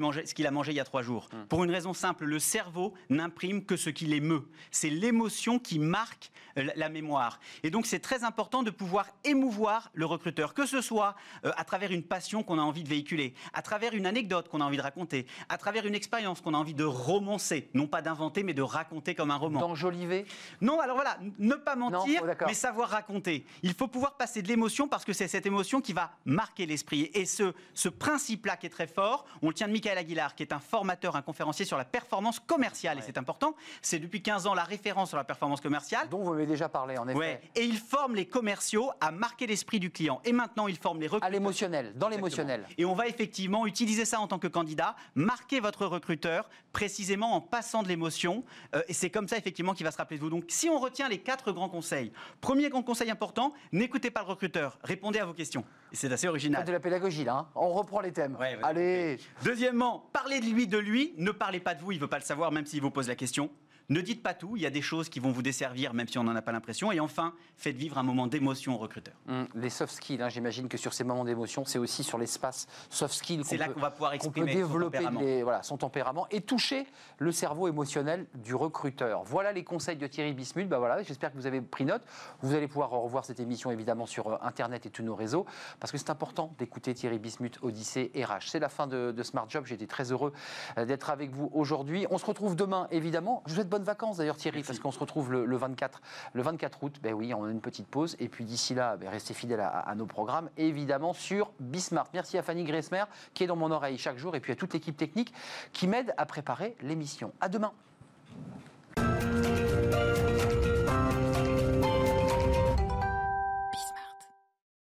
a 0.48 0.52
mangé 0.52 0.72
il 0.72 0.76
y 0.76 0.80
a 0.80 0.86
trois 0.86 1.02
jours. 1.02 1.30
Hum. 1.34 1.48
Pour 1.48 1.64
une 1.64 1.72
raison 1.72 1.94
simple, 1.94 2.26
le 2.26 2.38
cerveau 2.38 2.94
n'imprime 3.10 3.66
que 3.66 3.78
ce 3.78 3.90
qu'il 3.90 4.14
émeut. 4.14 4.48
C'est 4.70 4.92
l'émotion 4.92 5.58
qui 5.58 5.80
marque 5.80 6.32
la 6.56 6.90
mémoire. 6.90 7.40
Et 7.64 7.72
donc 7.72 7.86
c'est 7.86 8.00
très 8.00 8.24
important 8.24 8.64
de 8.64 8.70
pouvoir 8.70 9.08
émouvoir 9.24 9.90
le 9.94 10.06
recruteur, 10.06 10.54
que 10.54 10.66
ce 10.66 10.82
soit 10.82 11.16
euh, 11.46 11.52
à 11.58 11.64
travers 11.64 11.92
une 11.92 12.04
passion 12.04 12.44
qu'on 12.44 12.60
a 12.60 12.62
envie 12.62 12.84
de 12.84 12.90
véhiculer, 12.90 13.34
à 13.54 13.62
travers 13.62 13.94
une 13.94 14.03
anecdote 14.06 14.50
qu'on 14.50 14.62
a 14.62 14.66
envie 14.66 14.78
de 14.78 14.82
raconter, 14.82 15.26
à 15.50 15.58
travers 15.58 15.86
une 15.86 15.96
expérience 15.96 16.42
qu'on 16.42 16.54
a 16.54 16.58
envie 16.58 16.74
de 16.74 16.84
romancer, 16.84 17.70
non 17.74 17.88
pas 17.88 18.02
d'inventer, 18.02 18.44
mais 18.44 18.54
de 18.54 18.62
raconter 18.62 19.16
comme 19.16 19.32
un 19.32 19.36
roman. 19.38 19.60
D'enjoliver 19.60 20.26
Non, 20.62 20.80
alors 20.80 20.96
voilà, 20.96 21.18
ne 21.40 21.56
pas 21.56 21.76
mentir, 21.76 22.22
oh, 22.24 22.44
mais 22.48 22.54
savoir 22.54 22.90
raconter. 22.90 23.46
Il 23.62 23.74
faut 23.74 23.88
pouvoir 23.88 24.16
passer 24.18 24.42
de 24.42 24.48
l'émotion 24.48 24.88
parce 24.88 25.06
que 25.06 25.14
c'est 25.14 25.28
cette 25.28 25.46
émotion 25.46 25.82
qui 25.82 25.94
va 25.94 26.12
marquer 26.26 26.66
l'esprit. 26.66 27.10
Et 27.14 27.26
ce, 27.26 27.54
ce 27.74 27.90
principe-là 27.90 28.58
qui 28.58 28.66
est 28.66 28.70
très 28.70 28.88
fort, 28.88 29.26
on 29.42 29.48
le 29.50 29.54
tient 29.54 29.68
de 29.68 29.74
Michael 29.74 29.98
Aguilar, 29.98 30.36
qui 30.36 30.44
est 30.44 30.54
un 30.54 30.60
formateur, 30.60 31.16
un 31.16 31.22
conférencier 31.22 31.66
sur 31.66 31.78
la 31.78 31.86
performance 31.86 32.40
commerciale. 32.40 32.98
Et 33.00 33.02
c'est 33.02 33.18
important, 33.18 33.56
c'est 33.82 34.00
depuis 34.00 34.22
15 34.22 34.48
ans 34.48 34.54
la 34.54 34.64
référence 34.64 35.10
sur 35.10 35.18
la 35.18 35.24
performance 35.24 35.62
commerciale. 35.62 36.10
Dont 36.10 36.24
vous 36.24 36.32
m'avez 36.32 36.46
déjà 36.46 36.70
parlé, 36.70 36.98
en 36.98 37.08
effet. 37.08 37.18
Ouais. 37.18 37.42
Et 37.56 37.64
il 37.64 37.78
forme 37.78 38.16
les 38.16 38.26
commerciaux 38.26 38.92
à 39.02 39.12
marquer 39.12 39.48
l'esprit 39.48 39.80
du 39.80 39.92
client. 39.92 40.22
Et 40.26 40.32
maintenant, 40.34 40.68
il 40.68 40.78
forme 40.78 41.00
les 41.00 41.06
À 41.08 41.10
recruteurs. 41.10 41.30
l'émotionnel, 41.32 41.94
dans 41.96 42.10
l'émotionnel. 42.10 42.66
Et 42.78 42.86
on 42.86 42.96
va 42.96 43.08
effectivement 43.08 43.66
utiliser 43.68 43.93
ça 44.06 44.20
en 44.20 44.28
tant 44.28 44.40
que 44.40 44.48
candidat, 44.48 44.96
marquer 45.16 45.60
votre 45.60 45.86
recruteur 45.86 46.50
précisément 46.74 47.36
en 47.36 47.42
passant 47.42 47.84
de 47.84 47.88
l'émotion. 47.88 48.44
Euh, 48.76 48.82
et 48.88 48.94
c'est 48.94 49.10
comme 49.10 49.28
ça 49.28 49.38
effectivement 49.38 49.74
qu'il 49.74 49.86
va 49.86 49.92
se 49.92 49.98
rappeler 49.98 50.18
de 50.18 50.24
vous. 50.24 50.30
Donc 50.30 50.46
si 50.48 50.70
on 50.70 50.80
retient 50.80 51.08
les 51.08 51.20
quatre 51.20 51.52
grands 51.52 51.70
conseils, 51.70 52.12
premier 52.42 52.70
grand 52.70 52.84
conseil 52.84 53.10
important, 53.10 53.54
n'écoutez 53.72 54.12
pas 54.12 54.22
le 54.22 54.28
recruteur, 54.28 54.78
répondez 54.84 55.20
à 55.20 55.26
vos 55.26 55.34
questions. 55.34 55.64
Et 55.92 55.96
c'est 55.96 56.12
assez 56.12 56.28
original. 56.28 56.66
de 56.66 56.72
la 56.72 56.80
pédagogie, 56.80 57.24
là. 57.24 57.36
hein. 57.36 57.48
On 57.56 57.70
reprend 57.74 58.02
les 58.02 58.12
thèmes. 58.12 58.36
Ouais. 58.40 58.58
Allez 58.64 59.20
Deuxièmement, 59.44 60.10
parlez 60.12 60.40
de 60.40 60.46
lui, 60.46 60.68
de 60.68 60.78
lui. 60.78 61.14
Ne 61.18 61.32
parlez 61.32 61.60
pas 61.60 61.76
de 61.76 61.82
vous, 61.82 61.92
il 61.92 61.96
ne 61.96 62.02
veut 62.02 62.08
pas 62.08 62.18
le 62.20 62.24
savoir, 62.26 62.52
même 62.52 62.66
s'il 62.66 62.82
vous 62.82 62.92
pose 62.92 63.08
la 63.08 63.16
question. 63.16 63.50
Ne 63.90 64.02
dites 64.02 64.24
pas 64.24 64.34
tout, 64.34 64.56
il 64.56 64.62
y 64.64 64.66
a 64.66 64.70
des 64.70 64.82
choses 64.82 65.10
qui 65.10 65.20
vont 65.20 65.32
vous 65.32 65.42
desservir, 65.42 65.94
même 65.94 66.08
si 66.08 66.18
on 66.18 66.24
n'en 66.24 66.36
a 66.36 66.42
pas 66.42 66.52
l'impression. 66.54 66.92
Et 66.92 67.00
enfin, 67.00 67.34
faites 67.58 67.76
vivre 67.76 67.98
un 67.98 68.04
moment 68.04 68.28
d'émotion 68.28 68.76
au 68.76 68.78
recruteur. 68.78 69.14
Hum, 69.28 69.48
Les 69.56 69.70
soft 69.70 69.94
skills, 69.94 70.22
hein, 70.22 70.30
j'imagine 70.30 70.70
que 70.70 70.78
sur 70.78 70.94
ces 70.94 71.04
moments 71.04 71.26
d'émotion, 71.26 71.66
c'est 71.66 71.80
aussi 71.80 72.04
sur 72.04 72.18
l'espace 72.18 72.68
soft 72.90 73.14
skills 73.14 73.44
là 73.58 73.68
peut- 73.68 73.74
qu'on 73.74 73.80
va 73.82 73.92
pouvoir 73.92 74.12
qu'on 74.14 74.18
peut 74.32 74.42
exprimer 74.42 74.54
son 74.54 74.58
développer 74.70 74.98
tempérament. 75.00 75.20
les- 75.20 75.44
voilà, 75.44 75.64
son 75.64 75.78
tempérament 75.78 76.28
et 76.32 76.42
toucher 76.42 76.88
le 77.18 77.32
cerveau 77.34 77.68
émotionnel 77.68 78.26
du 78.36 78.56
recruteur. 78.56 79.24
Voilà 79.26 79.52
les 79.52 79.64
conseils 79.66 79.98
de 79.98 80.08
Thierry 80.08 80.34
Bismuth. 80.34 80.70
Bah 80.70 80.80
voilà, 80.80 81.04
J'espère 81.04 81.32
que 81.32 81.38
vous 81.38 81.46
avez 81.48 81.60
pris 81.62 81.84
note. 81.86 82.04
Vous 82.42 82.56
allez 82.56 82.68
pouvoir 82.68 82.90
revoir 82.92 83.26
cette 83.26 83.40
émission 83.42 83.70
évidemment 83.72 84.06
sur 84.06 84.28
euh, 84.28 84.38
Internet 84.42 84.86
et 84.86 84.90
tous 84.90 85.04
nos 85.04 85.16
réseaux 85.16 85.46
parce 85.82 85.92
que 85.92 85.98
c'est 85.98 86.10
important 86.10 86.54
d'écouter 86.58 86.94
Thierry 86.94 87.20
Bismuth, 87.20 87.60
Odyssée 87.62 88.12
RH. 88.16 88.48
C'est 88.50 88.60
la 88.60 88.70
fin 88.70 88.88
de, 88.88 89.12
de 89.12 89.24
Smart 89.24 89.46
Job. 89.50 89.66
Été 89.70 89.88
très 89.88 90.12
heureux 90.12 90.32
euh, 90.78 90.86
d'être 90.86 91.10
avec 91.10 91.32
vous 91.32 91.50
aujourd'hui. 91.54 92.06
On 92.12 92.18
se 92.18 92.26
retrouve 92.26 92.56
demain 92.56 92.88
évidemment. 92.92 93.42
Je 93.46 93.52
vous 93.52 93.56
souhaite 93.56 93.70
bonnes 93.74 93.84
vacances 93.84 94.18
d'ailleurs 94.18 94.36
Thierry 94.36 94.62
parce 94.62 94.78
qu'on 94.78 94.92
se 94.92 95.00
retrouve 95.00 95.32
le, 95.32 95.46
le 95.46 95.58
24, 95.58 96.00
le 96.34 96.42
24 96.44 96.84
août. 96.84 97.00
Ben 97.02 97.14
oui, 97.14 97.34
on 97.34 97.44
a 97.44 97.50
une 97.50 97.60
petite 97.60 97.88
pause 97.88 98.16
et 98.20 98.30
puis 98.30 98.46
d'ici 98.46 98.76
là, 98.76 98.98
ben, 98.98 99.10
restez 99.10 99.34
fidèles 99.34 99.62
à, 99.62 99.80
à 99.80 99.96
nos 99.96 100.06
programmes 100.06 100.52
évidemment 100.58 101.14
sur 101.14 101.52
Bismart. 101.60 102.06
Merci 102.14 102.38
à 102.38 102.44
Fanny 102.44 102.66
Gressmer 102.66 103.06
qui 103.34 103.44
est 103.44 103.48
dans 103.48 103.56
mon 103.56 103.72
oreille 103.72 103.98
chaque 103.98 104.20
jour 104.20 104.36
et 104.36 104.40
puis 104.42 104.52
à 104.52 104.56
toute 104.56 104.74
l'équipe 104.74 104.96
technique 104.96 105.34
qui 105.72 105.88
m'aide 105.88 106.14
à 106.18 106.28
préparer 106.28 106.76
l'émission. 106.84 107.34
À 107.42 107.50
demain. 107.50 107.72